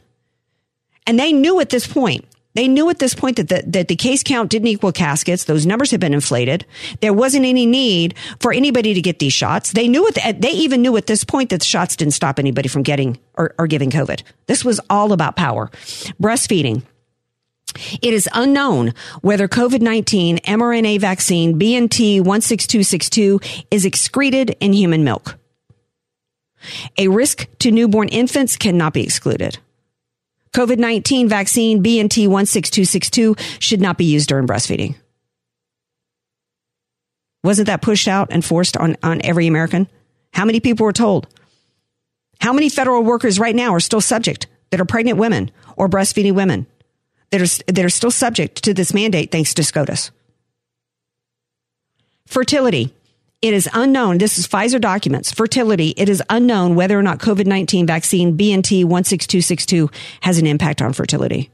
And 1.06 1.18
they 1.18 1.32
knew 1.32 1.58
at 1.58 1.70
this 1.70 1.86
point, 1.86 2.26
they 2.54 2.66
knew 2.66 2.88
at 2.90 2.98
this 2.98 3.14
point 3.14 3.36
that 3.36 3.48
the, 3.48 3.62
that 3.66 3.88
the 3.88 3.96
case 3.96 4.22
count 4.22 4.50
didn't 4.50 4.68
equal 4.68 4.92
caskets. 4.92 5.44
Those 5.44 5.66
numbers 5.66 5.90
had 5.90 6.00
been 6.00 6.14
inflated. 6.14 6.66
There 7.00 7.12
wasn't 7.12 7.44
any 7.44 7.66
need 7.66 8.14
for 8.40 8.52
anybody 8.52 8.94
to 8.94 9.02
get 9.02 9.18
these 9.18 9.32
shots. 9.32 9.72
They 9.72 9.86
knew 9.86 10.08
it. 10.08 10.40
They 10.40 10.50
even 10.50 10.82
knew 10.82 10.96
at 10.96 11.06
this 11.06 11.24
point 11.24 11.50
that 11.50 11.60
the 11.60 11.66
shots 11.66 11.96
didn't 11.96 12.14
stop 12.14 12.38
anybody 12.38 12.68
from 12.68 12.82
getting 12.82 13.18
or, 13.34 13.54
or 13.58 13.66
giving 13.66 13.90
COVID. 13.90 14.22
This 14.46 14.64
was 14.64 14.80
all 14.90 15.12
about 15.12 15.36
power. 15.36 15.68
Breastfeeding. 16.20 16.82
It 18.02 18.14
is 18.14 18.28
unknown 18.32 18.94
whether 19.20 19.46
COVID 19.46 19.82
19 19.82 20.38
mRNA 20.38 21.00
vaccine 21.00 21.58
BNT 21.58 22.24
16262 22.24 23.40
is 23.70 23.84
excreted 23.84 24.56
in 24.58 24.72
human 24.72 25.04
milk. 25.04 25.36
A 26.96 27.08
risk 27.08 27.46
to 27.60 27.70
newborn 27.70 28.08
infants 28.08 28.56
cannot 28.56 28.94
be 28.94 29.04
excluded. 29.04 29.58
COVID 30.52 30.78
19 30.78 31.28
vaccine 31.28 31.82
BNT 31.82 32.28
16262 32.28 33.36
should 33.60 33.80
not 33.80 33.98
be 33.98 34.04
used 34.04 34.28
during 34.28 34.46
breastfeeding. 34.46 34.94
Wasn't 37.44 37.66
that 37.66 37.82
pushed 37.82 38.08
out 38.08 38.28
and 38.30 38.44
forced 38.44 38.76
on, 38.76 38.96
on 39.02 39.20
every 39.24 39.46
American? 39.46 39.88
How 40.32 40.44
many 40.44 40.60
people 40.60 40.84
were 40.84 40.92
told? 40.92 41.26
How 42.40 42.52
many 42.52 42.68
federal 42.68 43.02
workers 43.02 43.38
right 43.38 43.54
now 43.54 43.74
are 43.74 43.80
still 43.80 44.00
subject 44.00 44.46
that 44.70 44.80
are 44.80 44.84
pregnant 44.84 45.18
women 45.18 45.50
or 45.76 45.88
breastfeeding 45.88 46.34
women 46.34 46.66
that 47.30 47.40
are, 47.40 47.72
that 47.72 47.84
are 47.84 47.90
still 47.90 48.10
subject 48.10 48.64
to 48.64 48.74
this 48.74 48.94
mandate 48.94 49.30
thanks 49.30 49.54
to 49.54 49.64
SCOTUS? 49.64 50.10
Fertility. 52.26 52.94
It 53.40 53.54
is 53.54 53.68
unknown. 53.72 54.18
This 54.18 54.36
is 54.36 54.48
Pfizer 54.48 54.80
documents. 54.80 55.30
Fertility. 55.30 55.94
It 55.96 56.08
is 56.08 56.20
unknown 56.28 56.74
whether 56.74 56.98
or 56.98 57.04
not 57.04 57.20
COVID 57.20 57.46
19 57.46 57.86
vaccine 57.86 58.36
BNT 58.36 58.80
16262 58.80 59.88
has 60.22 60.38
an 60.38 60.46
impact 60.46 60.82
on 60.82 60.92
fertility. 60.92 61.50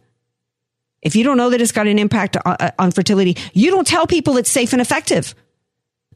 If 1.02 1.14
you 1.14 1.24
don't 1.24 1.36
know 1.36 1.50
that 1.50 1.60
it's 1.60 1.72
got 1.72 1.86
an 1.86 1.98
impact 1.98 2.38
on, 2.38 2.56
uh, 2.58 2.70
on 2.78 2.90
fertility, 2.90 3.36
you 3.52 3.70
don't 3.70 3.86
tell 3.86 4.06
people 4.06 4.38
it's 4.38 4.50
safe 4.50 4.72
and 4.72 4.80
effective 4.80 5.34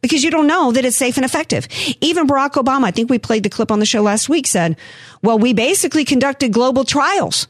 because 0.00 0.24
you 0.24 0.30
don't 0.30 0.46
know 0.46 0.72
that 0.72 0.86
it's 0.86 0.96
safe 0.96 1.18
and 1.18 1.24
effective. 1.26 1.68
Even 2.00 2.26
Barack 2.26 2.52
Obama, 2.52 2.84
I 2.84 2.90
think 2.90 3.10
we 3.10 3.18
played 3.18 3.42
the 3.42 3.50
clip 3.50 3.70
on 3.70 3.78
the 3.78 3.84
show 3.84 4.00
last 4.00 4.30
week, 4.30 4.46
said, 4.46 4.78
well, 5.22 5.38
we 5.38 5.52
basically 5.52 6.06
conducted 6.06 6.50
global 6.50 6.84
trials 6.84 7.46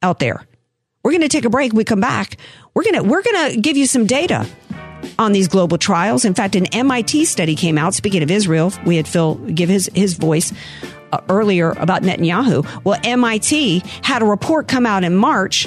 out 0.00 0.20
there. 0.20 0.46
We're 1.02 1.10
going 1.10 1.20
to 1.20 1.28
take 1.28 1.44
a 1.44 1.50
break. 1.50 1.74
we 1.74 1.84
come 1.84 2.00
back. 2.00 2.38
We're 2.72 2.84
going 2.84 2.94
to, 2.94 3.02
we're 3.02 3.22
going 3.22 3.52
to 3.52 3.60
give 3.60 3.76
you 3.76 3.86
some 3.86 4.06
data 4.06 4.46
on 5.18 5.32
these 5.32 5.48
global 5.48 5.78
trials. 5.78 6.24
In 6.24 6.34
fact, 6.34 6.56
an 6.56 6.66
MIT 6.66 7.24
study 7.26 7.54
came 7.54 7.78
out. 7.78 7.94
Speaking 7.94 8.22
of 8.22 8.30
Israel, 8.30 8.72
we 8.86 8.96
had 8.96 9.06
Phil 9.06 9.34
give 9.34 9.68
his, 9.68 9.90
his 9.94 10.14
voice 10.14 10.52
uh, 11.12 11.20
earlier 11.28 11.70
about 11.72 12.02
Netanyahu. 12.02 12.84
Well, 12.84 12.98
MIT 13.04 13.82
had 14.02 14.22
a 14.22 14.26
report 14.26 14.68
come 14.68 14.86
out 14.86 15.04
in 15.04 15.14
March 15.14 15.66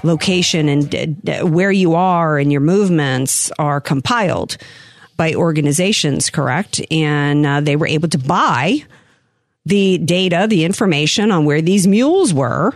location 0.03 0.69
and 0.69 1.29
uh, 1.29 1.45
where 1.45 1.71
you 1.71 1.95
are 1.95 2.37
and 2.37 2.51
your 2.51 2.61
movements 2.61 3.51
are 3.59 3.81
compiled 3.81 4.57
by 5.15 5.33
organizations, 5.33 6.29
correct? 6.29 6.81
And 6.91 7.45
uh, 7.45 7.61
they 7.61 7.75
were 7.75 7.87
able 7.87 8.09
to 8.09 8.17
buy 8.17 8.83
the 9.65 9.97
data, 9.97 10.47
the 10.49 10.63
information 10.63 11.31
on 11.31 11.45
where 11.45 11.61
these 11.61 11.87
mules 11.87 12.33
were 12.33 12.73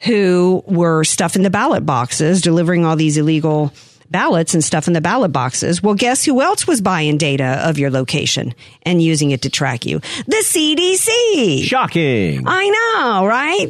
who 0.00 0.62
were 0.66 1.04
stuffing 1.04 1.42
the 1.42 1.50
ballot 1.50 1.84
boxes, 1.84 2.40
delivering 2.40 2.84
all 2.84 2.96
these 2.96 3.16
illegal 3.16 3.72
ballots 4.10 4.54
and 4.54 4.64
stuff 4.64 4.86
in 4.86 4.92
the 4.92 5.00
ballot 5.00 5.32
boxes. 5.32 5.82
Well, 5.82 5.94
guess 5.94 6.24
who 6.24 6.40
else 6.40 6.66
was 6.66 6.80
buying 6.80 7.18
data 7.18 7.60
of 7.68 7.78
your 7.78 7.90
location 7.90 8.54
and 8.82 9.02
using 9.02 9.30
it 9.30 9.42
to 9.42 9.50
track 9.50 9.86
you? 9.86 10.00
The 10.26 10.44
CDC. 10.44 11.64
Shocking. 11.64 12.44
I 12.46 12.68
know, 12.68 13.26
right? 13.26 13.68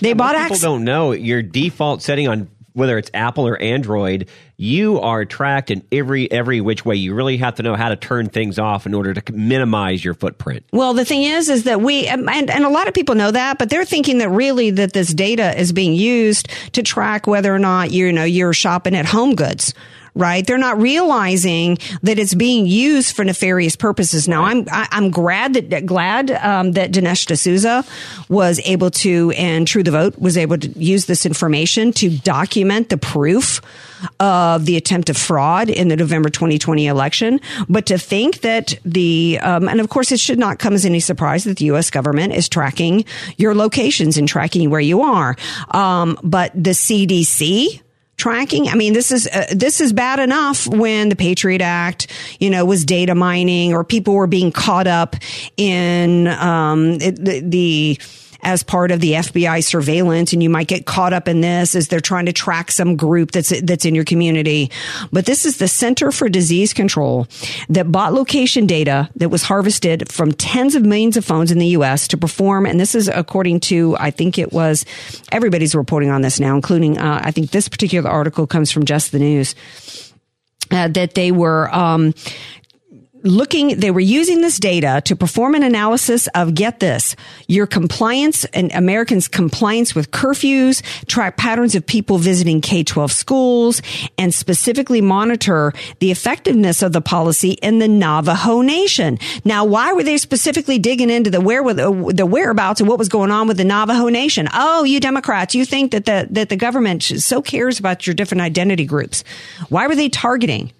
They 0.00 0.08
yeah, 0.08 0.14
bought 0.14 0.36
People 0.36 0.56
don't 0.56 0.84
know 0.84 1.12
your 1.12 1.42
default 1.42 2.02
setting 2.02 2.28
on 2.28 2.48
whether 2.74 2.98
it's 2.98 3.10
Apple 3.14 3.46
or 3.48 3.56
Android, 3.60 4.28
you 4.56 5.00
are 5.00 5.24
tracked 5.24 5.70
in 5.70 5.82
every 5.90 6.30
every 6.30 6.60
which 6.60 6.84
way. 6.84 6.96
You 6.96 7.14
really 7.14 7.38
have 7.38 7.54
to 7.56 7.62
know 7.62 7.74
how 7.74 7.88
to 7.88 7.96
turn 7.96 8.28
things 8.28 8.58
off 8.58 8.84
in 8.84 8.94
order 8.94 9.14
to 9.14 9.32
minimize 9.32 10.04
your 10.04 10.14
footprint. 10.14 10.64
Well, 10.72 10.92
the 10.92 11.04
thing 11.04 11.22
is, 11.22 11.48
is 11.48 11.64
that 11.64 11.80
we 11.80 12.06
and, 12.06 12.28
and 12.28 12.64
a 12.64 12.68
lot 12.68 12.86
of 12.86 12.94
people 12.94 13.14
know 13.14 13.30
that, 13.30 13.58
but 13.58 13.70
they're 13.70 13.84
thinking 13.84 14.18
that 14.18 14.28
really 14.28 14.70
that 14.70 14.92
this 14.92 15.14
data 15.14 15.58
is 15.58 15.72
being 15.72 15.94
used 15.94 16.48
to 16.72 16.82
track 16.82 17.26
whether 17.26 17.54
or 17.54 17.58
not 17.58 17.90
you 17.90 18.12
know 18.12 18.24
you're 18.24 18.52
shopping 18.52 18.94
at 18.94 19.06
Home 19.06 19.34
Goods 19.34 19.72
right? 20.14 20.46
They're 20.46 20.58
not 20.58 20.80
realizing 20.80 21.78
that 22.02 22.18
it's 22.18 22.34
being 22.34 22.66
used 22.66 23.16
for 23.16 23.24
nefarious 23.24 23.76
purposes. 23.76 24.28
Now, 24.28 24.44
I'm 24.44 24.66
I, 24.70 24.88
am 24.92 25.10
glad 25.10 25.54
that 25.54 25.86
glad 25.86 26.30
um, 26.30 26.72
that 26.72 26.92
Dinesh 26.92 27.26
D'Souza 27.26 27.84
was 28.28 28.60
able 28.64 28.90
to 28.92 29.32
and 29.32 29.66
True 29.66 29.82
the 29.82 29.90
Vote 29.90 30.18
was 30.18 30.36
able 30.36 30.58
to 30.58 30.68
use 30.78 31.06
this 31.06 31.26
information 31.26 31.92
to 31.94 32.10
document 32.18 32.88
the 32.88 32.96
proof 32.96 33.60
of 34.20 34.66
the 34.66 34.76
attempt 34.76 35.08
of 35.10 35.16
fraud 35.16 35.70
in 35.70 35.88
the 35.88 35.96
November 35.96 36.28
2020 36.28 36.86
election. 36.86 37.40
But 37.68 37.86
to 37.86 37.98
think 37.98 38.40
that 38.42 38.78
the 38.84 39.38
um, 39.42 39.68
and 39.68 39.80
of 39.80 39.88
course 39.88 40.12
it 40.12 40.20
should 40.20 40.38
not 40.38 40.58
come 40.58 40.74
as 40.74 40.84
any 40.84 41.00
surprise 41.00 41.44
that 41.44 41.58
the 41.58 41.66
U.S. 41.66 41.90
government 41.90 42.34
is 42.34 42.48
tracking 42.48 43.04
your 43.36 43.54
locations 43.54 44.16
and 44.16 44.28
tracking 44.28 44.70
where 44.70 44.80
you 44.80 45.02
are. 45.02 45.36
Um, 45.70 46.18
but 46.22 46.52
the 46.54 46.70
CDC 46.70 47.80
tracking. 48.16 48.68
I 48.68 48.74
mean, 48.74 48.92
this 48.92 49.10
is 49.10 49.26
uh, 49.26 49.46
this 49.50 49.80
is 49.80 49.92
bad 49.92 50.18
enough 50.18 50.66
when 50.66 51.08
the 51.08 51.16
Patriot 51.16 51.60
Act, 51.60 52.12
you 52.40 52.50
know, 52.50 52.64
was 52.64 52.84
data 52.84 53.14
mining 53.14 53.72
or 53.72 53.84
people 53.84 54.14
were 54.14 54.26
being 54.26 54.52
caught 54.52 54.86
up 54.86 55.16
in 55.56 56.28
um, 56.28 56.92
it, 57.00 57.16
the, 57.16 57.40
the 57.40 57.98
as 58.44 58.62
part 58.62 58.90
of 58.90 59.00
the 59.00 59.12
FBI 59.12 59.64
surveillance 59.64 60.32
and 60.32 60.42
you 60.42 60.50
might 60.50 60.68
get 60.68 60.86
caught 60.86 61.12
up 61.12 61.28
in 61.28 61.40
this 61.40 61.74
as 61.74 61.88
they're 61.88 62.00
trying 62.00 62.26
to 62.26 62.32
track 62.32 62.70
some 62.70 62.96
group 62.96 63.32
that's 63.32 63.52
that's 63.62 63.84
in 63.84 63.94
your 63.94 64.04
community. 64.04 64.70
But 65.12 65.26
this 65.26 65.44
is 65.44 65.58
the 65.58 65.68
Center 65.68 66.12
for 66.12 66.28
Disease 66.28 66.72
Control 66.72 67.26
that 67.68 67.90
bought 67.90 68.12
location 68.12 68.66
data 68.66 69.08
that 69.16 69.30
was 69.30 69.42
harvested 69.42 70.10
from 70.12 70.32
tens 70.32 70.74
of 70.74 70.84
millions 70.84 71.16
of 71.16 71.24
phones 71.24 71.50
in 71.50 71.58
the 71.58 71.68
US 71.68 72.08
to 72.08 72.16
perform 72.16 72.66
and 72.66 72.78
this 72.78 72.94
is 72.94 73.08
according 73.08 73.60
to 73.60 73.96
I 73.98 74.10
think 74.10 74.38
it 74.38 74.52
was 74.52 74.84
everybody's 75.32 75.74
reporting 75.74 76.10
on 76.10 76.22
this 76.22 76.38
now 76.38 76.54
including 76.54 76.98
uh, 76.98 77.20
I 77.24 77.30
think 77.30 77.50
this 77.50 77.68
particular 77.68 78.10
article 78.10 78.46
comes 78.46 78.70
from 78.70 78.84
Just 78.84 79.12
the 79.12 79.18
News. 79.18 79.54
Uh, 80.70 80.88
that 80.88 81.14
they 81.14 81.30
were 81.30 81.72
um, 81.74 82.14
looking, 83.24 83.80
they 83.80 83.90
were 83.90 84.00
using 84.00 84.42
this 84.42 84.58
data 84.58 85.02
to 85.06 85.16
perform 85.16 85.54
an 85.54 85.62
analysis 85.62 86.28
of 86.28 86.54
get 86.54 86.78
this, 86.78 87.16
your 87.48 87.66
compliance 87.66 88.44
and 88.46 88.70
Americans' 88.72 89.26
compliance 89.26 89.94
with 89.94 90.10
curfews, 90.10 90.82
track 91.06 91.36
patterns 91.36 91.74
of 91.74 91.84
people 91.86 92.18
visiting 92.18 92.60
K 92.60 92.84
12 92.84 93.10
schools, 93.10 93.82
and 94.18 94.32
specifically 94.32 95.00
monitor 95.00 95.72
the 95.98 96.10
effectiveness 96.10 96.82
of 96.82 96.92
the 96.92 97.00
policy 97.00 97.52
in 97.62 97.78
the 97.78 97.88
Navajo 97.88 98.60
Nation. 98.60 99.18
Now, 99.44 99.64
why 99.64 99.92
were 99.92 100.02
they 100.02 100.18
specifically 100.18 100.78
digging 100.78 101.10
into 101.10 101.30
the 101.30 101.40
where 101.40 101.62
the 101.72 102.26
whereabouts 102.26 102.80
and 102.80 102.88
what 102.88 102.98
was 102.98 103.08
going 103.08 103.30
on 103.30 103.48
with 103.48 103.56
the 103.56 103.64
Navajo 103.64 104.08
Nation? 104.08 104.48
Oh, 104.52 104.84
you 104.84 105.00
Democrats, 105.00 105.54
you 105.54 105.64
think 105.64 105.92
that 105.92 106.04
the 106.04 106.28
that 106.30 106.50
the 106.50 106.56
government 106.56 107.02
so 107.02 107.40
cares 107.40 107.78
about 107.78 108.06
your 108.06 108.14
different 108.14 108.42
identity 108.42 108.84
groups. 108.84 109.24
Why 109.70 109.86
were 109.86 109.96
they 109.96 110.08
targeting 110.08 110.72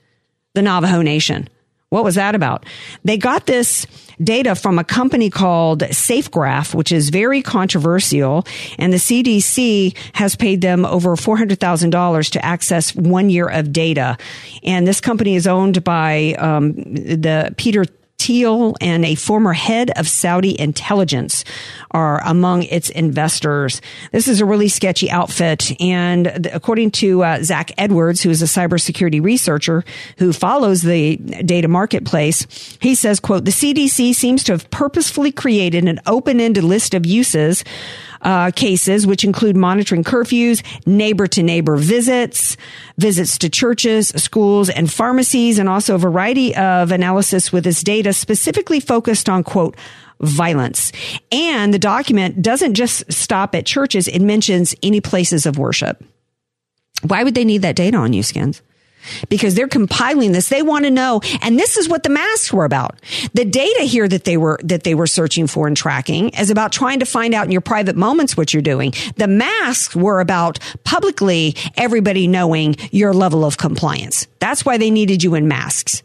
the 0.53 0.63
Navajo 0.63 1.03
Nation? 1.03 1.49
What 1.95 2.03
was 2.03 2.17
that 2.17 2.35
about? 2.35 2.67
They 3.05 3.17
got 3.17 3.47
this 3.47 3.87
data 4.21 4.57
from 4.57 4.81
a 4.81 4.85
company 4.85 5.31
called 5.31 5.83
SafeGraph, 5.83 6.75
which 6.75 6.91
is 6.91 7.11
very 7.11 7.41
controversial. 7.41 8.45
And 8.81 8.93
the 8.93 8.97
CDC 8.97 9.97
has 10.15 10.35
paid 10.35 10.61
them 10.61 10.85
over 10.85 11.15
$400,000 11.15 12.31
to 12.33 12.45
access 12.45 12.97
one 12.97 13.31
year 13.31 13.49
of 13.49 13.73
data. 13.73 14.19
And 14.65 14.89
this 14.89 15.01
company 15.01 15.37
is 15.37 15.47
owned 15.47 15.85
by 15.85 16.35
um, 16.41 16.73
the 16.73 17.55
Peter 17.57 17.85
Thiel 18.25 18.75
and 18.81 19.05
a 19.05 19.15
former 19.15 19.53
head 19.53 19.91
of 19.97 20.09
Saudi 20.09 20.59
intelligence 20.59 21.45
are 21.91 22.23
among 22.27 22.63
its 22.65 22.89
investors. 22.91 23.81
This 24.13 24.29
is 24.29 24.41
a 24.41 24.47
really 24.47 24.69
sketchy 24.69 25.11
outfit. 25.11 25.81
And 25.81 26.49
according 26.53 26.93
to 26.93 27.23
uh, 27.23 27.43
Zach 27.43 27.73
Edwards, 27.77 28.23
who 28.23 28.31
is 28.31 28.43
a 28.43 28.47
cybersecurity 28.47 29.23
researcher 29.23 29.85
who 30.19 30.33
follows 30.33 30.83
the 30.83 31.17
data 31.17 31.69
marketplace, 31.69 32.47
he 32.81 32.95
says, 32.95 33.21
quote, 33.21 33.45
the 33.45 33.51
CDC 33.51 34.15
seems 34.15 34.43
to 34.45 34.53
have 34.53 34.71
purposefully 34.71 35.31
created 35.31 35.87
an 35.87 36.01
open-ended 36.07 36.65
list 36.65 36.95
of 36.95 37.05
uses 37.05 37.63
uh, 38.25 38.51
cases, 38.51 39.07
which 39.07 39.23
include 39.23 39.57
monitoring 39.57 40.03
curfews, 40.03 40.63
neighbor 40.87 41.27
to 41.29 41.43
neighbor 41.43 41.77
visits, 41.77 42.57
visits 42.99 43.39
to 43.39 43.49
churches, 43.49 44.09
schools, 44.09 44.69
and 44.71 44.91
pharmacies, 44.91 45.59
and 45.59 45.69
also 45.69 45.95
a 45.95 45.99
variety 45.99 46.55
of 46.57 46.91
analysis 46.91 47.53
with 47.53 47.65
this 47.65 47.83
data 47.83 48.13
specifically 48.13 48.81
focused 48.81 49.29
on, 49.29 49.45
quote, 49.45 49.77
violence. 50.21 50.93
And 51.31 51.73
the 51.73 51.79
document 51.79 52.43
doesn't 52.43 52.75
just 52.75 53.13
stop 53.13 53.55
at 53.55 53.67
churches, 53.67 54.09
it 54.09 54.21
mentions 54.21 54.75
any 54.83 55.01
places 55.01 55.47
of 55.47 55.59
worship. 55.59 56.03
Why 57.03 57.23
would 57.23 57.35
they 57.35 57.45
need 57.45 57.63
that 57.63 57.77
data 57.77 57.99
on 57.99 58.13
you, 58.13 58.23
Skins? 58.23 58.63
Because 59.29 59.55
they're 59.55 59.69
compiling 59.69 60.33
this. 60.33 60.49
They 60.49 60.63
want 60.63 60.85
to 60.85 60.91
know, 60.91 61.21
and 61.43 61.59
this 61.59 61.77
is 61.77 61.89
what 61.89 62.03
the 62.03 62.09
masks 62.09 62.53
were 62.53 62.65
about. 62.65 63.01
The 63.35 63.45
data 63.45 63.83
here 63.83 64.09
that 64.09 64.25
they 64.25 64.37
were 64.37 64.59
that 64.63 64.85
they 64.85 64.95
were 64.95 65.07
searching 65.07 65.47
for 65.47 65.67
and 65.67 65.77
tracking 65.77 66.31
is 66.31 66.51
about 66.51 66.73
trying 66.73 67.01
to 67.01 67.07
find 67.07 67.35
out 67.35 67.47
in 67.47 67.51
your 67.51 67.61
private 67.61 67.97
moments 67.97 68.37
what 68.37 68.53
you're 68.53 68.63
doing. 68.63 68.93
The 69.17 69.29
masks 69.29 69.95
were 69.95 70.21
about 70.21 70.59
publicly 70.85 71.57
everybody 71.77 72.27
knowing 72.27 72.77
your 72.91 73.13
level 73.13 73.45
of 73.45 73.59
compliance. 73.59 74.27
That's 74.39 74.65
why 74.65 74.79
they 74.79 74.91
needed 74.91 75.23
you 75.23 75.35
in 75.35 75.49
masks. 75.49 76.03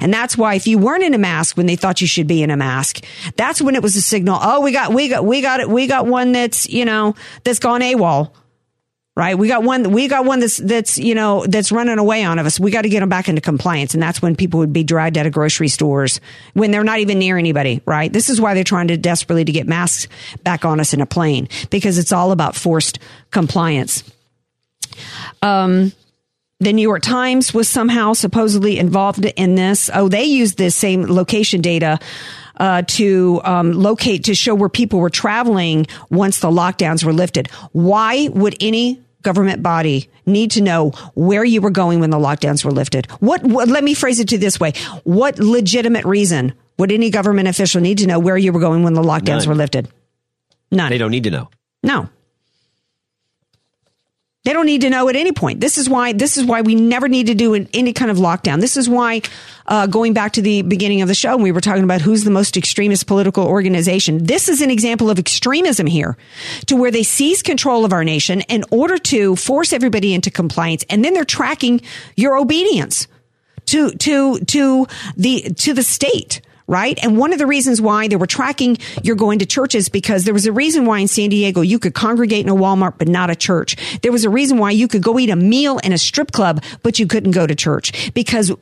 And 0.00 0.12
that's 0.12 0.36
why 0.36 0.54
if 0.54 0.66
you 0.66 0.78
weren't 0.78 1.02
in 1.02 1.14
a 1.14 1.18
mask 1.18 1.56
when 1.56 1.66
they 1.66 1.76
thought 1.76 2.00
you 2.00 2.06
should 2.06 2.26
be 2.26 2.42
in 2.42 2.50
a 2.50 2.56
mask, 2.56 3.04
that's 3.36 3.60
when 3.60 3.74
it 3.74 3.82
was 3.82 3.96
a 3.96 4.00
signal. 4.00 4.38
Oh, 4.40 4.60
we 4.60 4.72
got, 4.72 4.92
we 4.94 5.08
got, 5.08 5.24
we 5.24 5.42
got 5.42 5.60
it. 5.60 5.68
We 5.68 5.86
got 5.86 6.06
one 6.06 6.32
that's, 6.32 6.68
you 6.68 6.84
know, 6.84 7.14
that's 7.44 7.58
gone 7.58 7.82
AWOL 7.82 8.32
right? 9.16 9.38
We 9.38 9.46
got 9.46 9.62
one, 9.62 9.92
we 9.92 10.08
got 10.08 10.24
one 10.24 10.40
that's, 10.40 10.56
that's, 10.56 10.98
you 10.98 11.14
know, 11.14 11.46
that's 11.46 11.70
running 11.70 11.98
away 11.98 12.24
on 12.24 12.38
us. 12.40 12.58
We 12.58 12.72
got 12.72 12.82
to 12.82 12.88
get 12.88 13.00
them 13.00 13.08
back 13.08 13.28
into 13.28 13.40
compliance. 13.40 13.94
And 13.94 14.02
that's 14.02 14.20
when 14.20 14.34
people 14.34 14.58
would 14.58 14.72
be 14.72 14.82
dragged 14.82 15.16
out 15.16 15.26
of 15.26 15.32
grocery 15.32 15.68
stores 15.68 16.20
when 16.54 16.72
they're 16.72 16.84
not 16.84 16.98
even 16.98 17.20
near 17.20 17.38
anybody, 17.38 17.80
right? 17.86 18.12
This 18.12 18.28
is 18.28 18.40
why 18.40 18.54
they're 18.54 18.64
trying 18.64 18.88
to 18.88 18.96
desperately 18.96 19.44
to 19.44 19.52
get 19.52 19.68
masks 19.68 20.08
back 20.42 20.64
on 20.64 20.80
us 20.80 20.94
in 20.94 21.00
a 21.00 21.06
plane 21.06 21.48
because 21.70 21.98
it's 21.98 22.12
all 22.12 22.32
about 22.32 22.56
forced 22.56 22.98
compliance. 23.30 24.02
Um, 25.42 25.92
the 26.60 26.72
New 26.72 26.82
York 26.82 27.02
Times 27.02 27.54
was 27.54 27.68
somehow 27.68 28.14
supposedly 28.14 28.78
involved 28.78 29.24
in 29.24 29.54
this. 29.54 29.90
Oh, 29.92 30.08
they 30.08 30.24
used 30.24 30.56
this 30.56 30.74
same 30.74 31.02
location 31.02 31.60
data 31.60 32.00
uh, 32.56 32.82
to 32.86 33.40
um, 33.44 33.72
locate 33.72 34.24
to 34.24 34.34
show 34.34 34.54
where 34.54 34.68
people 34.68 35.00
were 35.00 35.10
traveling 35.10 35.86
once 36.10 36.40
the 36.40 36.50
lockdowns 36.50 37.04
were 37.04 37.12
lifted. 37.12 37.50
Why 37.72 38.28
would 38.28 38.56
any 38.60 39.03
government 39.24 39.62
body 39.62 40.08
need 40.24 40.52
to 40.52 40.62
know 40.62 40.90
where 41.14 41.44
you 41.44 41.60
were 41.60 41.70
going 41.70 41.98
when 42.00 42.10
the 42.10 42.18
lockdowns 42.18 42.64
were 42.64 42.70
lifted? 42.70 43.10
What, 43.20 43.42
what 43.42 43.68
let 43.68 43.82
me 43.82 43.94
phrase 43.94 44.20
it 44.20 44.28
to 44.28 44.38
this 44.38 44.60
way. 44.60 44.72
What 45.02 45.38
legitimate 45.38 46.04
reason 46.04 46.54
would 46.78 46.92
any 46.92 47.10
government 47.10 47.48
official 47.48 47.80
need 47.80 47.98
to 47.98 48.06
know 48.06 48.18
where 48.18 48.36
you 48.36 48.52
were 48.52 48.60
going 48.60 48.84
when 48.84 48.94
the 48.94 49.02
lockdowns 49.02 49.40
None. 49.40 49.48
were 49.48 49.54
lifted? 49.56 49.88
None. 50.70 50.90
They 50.90 50.98
don't 50.98 51.10
need 51.10 51.24
to 51.24 51.30
know. 51.30 51.50
No. 51.82 52.08
They 54.44 54.52
don't 54.52 54.66
need 54.66 54.82
to 54.82 54.90
know 54.90 55.08
at 55.08 55.16
any 55.16 55.32
point. 55.32 55.60
This 55.60 55.78
is 55.78 55.88
why. 55.88 56.12
This 56.12 56.36
is 56.36 56.44
why 56.44 56.60
we 56.60 56.74
never 56.74 57.08
need 57.08 57.28
to 57.28 57.34
do 57.34 57.54
an, 57.54 57.66
any 57.72 57.94
kind 57.94 58.10
of 58.10 58.18
lockdown. 58.18 58.60
This 58.60 58.76
is 58.76 58.90
why, 58.90 59.22
uh, 59.66 59.86
going 59.86 60.12
back 60.12 60.32
to 60.32 60.42
the 60.42 60.60
beginning 60.60 61.00
of 61.00 61.08
the 61.08 61.14
show, 61.14 61.36
we 61.36 61.50
were 61.50 61.62
talking 61.62 61.82
about 61.82 62.02
who's 62.02 62.24
the 62.24 62.30
most 62.30 62.56
extremist 62.56 63.06
political 63.06 63.46
organization. 63.46 64.24
This 64.24 64.50
is 64.50 64.60
an 64.60 64.70
example 64.70 65.08
of 65.08 65.18
extremism 65.18 65.86
here, 65.86 66.18
to 66.66 66.76
where 66.76 66.90
they 66.90 67.02
seize 67.02 67.42
control 67.42 67.86
of 67.86 67.92
our 67.94 68.04
nation 68.04 68.42
in 68.42 68.64
order 68.70 68.98
to 68.98 69.34
force 69.36 69.72
everybody 69.72 70.12
into 70.12 70.30
compliance, 70.30 70.84
and 70.90 71.02
then 71.02 71.14
they're 71.14 71.24
tracking 71.24 71.80
your 72.16 72.36
obedience 72.36 73.08
to 73.66 73.92
to 73.92 74.40
to 74.40 74.86
the 75.16 75.40
to 75.56 75.72
the 75.72 75.82
state 75.82 76.42
right? 76.66 76.98
And 77.02 77.18
one 77.18 77.32
of 77.32 77.38
the 77.38 77.46
reasons 77.46 77.80
why 77.80 78.08
they 78.08 78.16
were 78.16 78.26
tracking 78.26 78.78
you're 79.02 79.16
going 79.16 79.40
to 79.40 79.46
churches 79.46 79.88
because 79.88 80.24
there 80.24 80.34
was 80.34 80.46
a 80.46 80.52
reason 80.52 80.86
why 80.86 81.00
in 81.00 81.08
San 81.08 81.28
Diego 81.28 81.60
you 81.60 81.78
could 81.78 81.94
congregate 81.94 82.44
in 82.44 82.50
a 82.50 82.54
Walmart 82.54 82.94
but 82.98 83.08
not 83.08 83.30
a 83.30 83.36
church. 83.36 83.76
There 84.02 84.12
was 84.12 84.24
a 84.24 84.30
reason 84.30 84.58
why 84.58 84.70
you 84.70 84.88
could 84.88 85.02
go 85.02 85.18
eat 85.18 85.30
a 85.30 85.36
meal 85.36 85.78
in 85.78 85.92
a 85.92 85.98
strip 85.98 86.32
club 86.32 86.62
but 86.82 86.98
you 86.98 87.06
couldn't 87.06 87.32
go 87.32 87.46
to 87.46 87.54
church 87.54 88.12
because 88.14 88.52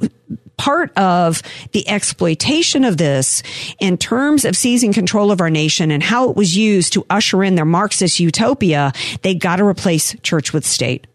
part 0.56 0.96
of 0.96 1.42
the 1.72 1.88
exploitation 1.88 2.84
of 2.84 2.96
this 2.96 3.42
in 3.78 3.98
terms 3.98 4.44
of 4.44 4.56
seizing 4.56 4.92
control 4.92 5.30
of 5.30 5.40
our 5.40 5.50
nation 5.50 5.90
and 5.90 6.02
how 6.02 6.30
it 6.30 6.36
was 6.36 6.56
used 6.56 6.92
to 6.92 7.06
usher 7.10 7.42
in 7.42 7.54
their 7.54 7.64
Marxist 7.64 8.20
utopia, 8.20 8.92
they 9.22 9.34
got 9.34 9.56
to 9.56 9.64
replace 9.64 10.14
church 10.22 10.52
with 10.52 10.66
state. 10.66 11.06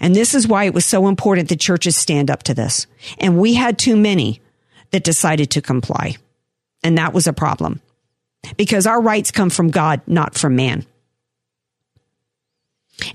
And 0.00 0.14
this 0.14 0.34
is 0.34 0.48
why 0.48 0.64
it 0.64 0.74
was 0.74 0.84
so 0.84 1.06
important 1.06 1.48
that 1.48 1.60
churches 1.60 1.96
stand 1.96 2.30
up 2.30 2.42
to 2.44 2.54
this. 2.54 2.86
And 3.18 3.38
we 3.38 3.54
had 3.54 3.78
too 3.78 3.96
many 3.96 4.40
that 4.90 5.04
decided 5.04 5.50
to 5.52 5.62
comply. 5.62 6.16
And 6.82 6.98
that 6.98 7.12
was 7.12 7.26
a 7.26 7.32
problem 7.32 7.80
because 8.56 8.86
our 8.86 9.00
rights 9.00 9.30
come 9.30 9.50
from 9.50 9.70
God, 9.70 10.00
not 10.06 10.36
from 10.36 10.56
man. 10.56 10.86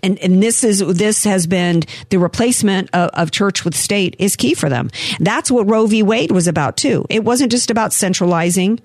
And, 0.01 0.17
and 0.19 0.41
this 0.41 0.63
is, 0.63 0.79
this 0.79 1.25
has 1.25 1.45
been 1.45 1.83
the 2.09 2.17
replacement 2.17 2.89
of, 2.93 3.09
of, 3.13 3.31
church 3.31 3.65
with 3.65 3.75
state 3.75 4.15
is 4.17 4.37
key 4.37 4.53
for 4.53 4.69
them. 4.69 4.89
That's 5.19 5.51
what 5.51 5.69
Roe 5.69 5.87
v. 5.87 6.03
Wade 6.03 6.31
was 6.31 6.47
about 6.47 6.77
too. 6.77 7.05
It 7.09 7.25
wasn't 7.25 7.51
just 7.51 7.69
about 7.69 7.91
centralizing 7.91 8.79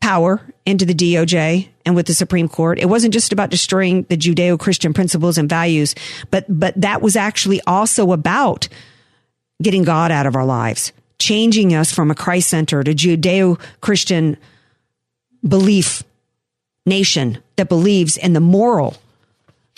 power 0.00 0.40
into 0.64 0.84
the 0.84 0.94
DOJ 0.94 1.68
and 1.84 1.94
with 1.94 2.06
the 2.06 2.14
Supreme 2.14 2.48
Court. 2.48 2.80
It 2.80 2.88
wasn't 2.88 3.14
just 3.14 3.32
about 3.32 3.50
destroying 3.50 4.02
the 4.04 4.16
Judeo-Christian 4.16 4.92
principles 4.92 5.38
and 5.38 5.48
values, 5.48 5.94
but, 6.30 6.44
but 6.48 6.74
that 6.80 7.00
was 7.00 7.14
actually 7.14 7.60
also 7.66 8.10
about 8.10 8.68
getting 9.62 9.84
God 9.84 10.10
out 10.10 10.26
of 10.26 10.34
our 10.34 10.44
lives 10.44 10.92
changing 11.18 11.74
us 11.74 11.92
from 11.92 12.10
a 12.10 12.14
Christ 12.14 12.48
centered, 12.48 12.88
a 12.88 12.94
Judeo 12.94 13.60
Christian 13.80 14.36
belief 15.46 16.02
nation 16.84 17.38
that 17.56 17.68
believes 17.68 18.16
in 18.16 18.32
the 18.32 18.40
moral 18.40 18.96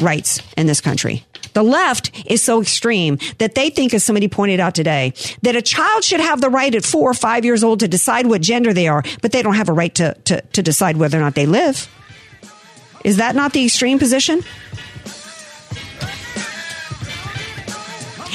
rights 0.01 0.41
in 0.57 0.67
this 0.67 0.81
country. 0.81 1.25
The 1.55 1.63
left 1.63 2.13
is 2.27 2.43
so 2.43 2.61
extreme 2.61 3.19
that 3.39 3.55
they 3.55 3.71
think, 3.71 3.95
as 3.95 4.05
somebody 4.05 4.29
pointed 4.29 4.61
out 4.61 4.75
today, 4.75 5.13
that 5.43 5.57
a 5.57 5.63
child 5.63 6.05
should 6.05 6.21
have 6.21 6.41
the 6.41 6.51
right 6.51 6.73
at 6.75 6.85
four 6.85 7.11
or 7.11 7.15
five 7.15 7.45
years 7.45 7.65
old 7.65 7.81
to 7.81 7.89
decide 7.89 8.27
what 8.27 8.41
gender 8.41 8.73
they 8.73 8.87
are, 8.87 9.03
but 9.23 9.33
they 9.33 9.43
don't 9.43 9.55
have 9.55 9.69
a 9.69 9.73
right 9.73 9.95
to, 9.97 10.15
to, 10.25 10.41
to 10.41 10.63
decide 10.63 10.97
whether 10.97 11.19
or 11.19 11.21
not 11.21 11.35
they 11.35 11.47
live. 11.47 11.89
Is 13.05 13.17
that 13.17 13.35
not 13.35 13.53
the 13.53 13.65
extreme 13.65 13.99
position? 13.99 14.43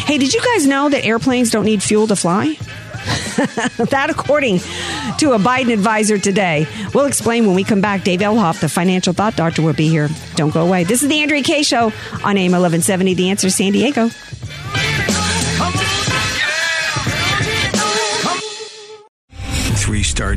Hey, 0.06 0.18
did 0.18 0.34
you 0.34 0.41
guys 0.41 0.68
know 0.68 0.89
that 0.89 1.06
airplanes 1.06 1.49
don't 1.49 1.66
need 1.66 1.82
fuel 1.82 2.08
to 2.08 2.16
fly? 2.16 2.58
that, 3.89 4.10
according 4.10 4.60
to 5.20 5.34
a 5.34 5.39
Biden 5.39 5.74
advisor 5.74 6.18
today. 6.18 6.68
We'll 6.94 7.06
explain 7.06 7.46
when 7.46 7.56
we 7.56 7.64
come 7.64 7.82
back. 7.82 8.04
Dave 8.04 8.20
Elhoff, 8.22 8.60
the 8.60 8.70
financial 8.70 9.14
thought 9.14 9.36
doctor, 9.36 9.62
will 9.62 9.74
be 9.74 9.88
here. 9.88 10.10
Don't 10.36 10.54
go 10.54 10.66
away. 10.66 10.84
This 10.84 11.04
is 11.04 11.10
the 11.10 11.22
Andrea 11.22 11.44
Kaye 11.44 11.64
Show 11.64 11.91
on 12.24 12.38
AM 12.38 12.52
1170, 12.52 13.14
The 13.14 13.30
Answer 13.30 13.50
San 13.50 13.72
Diego. 13.72 14.10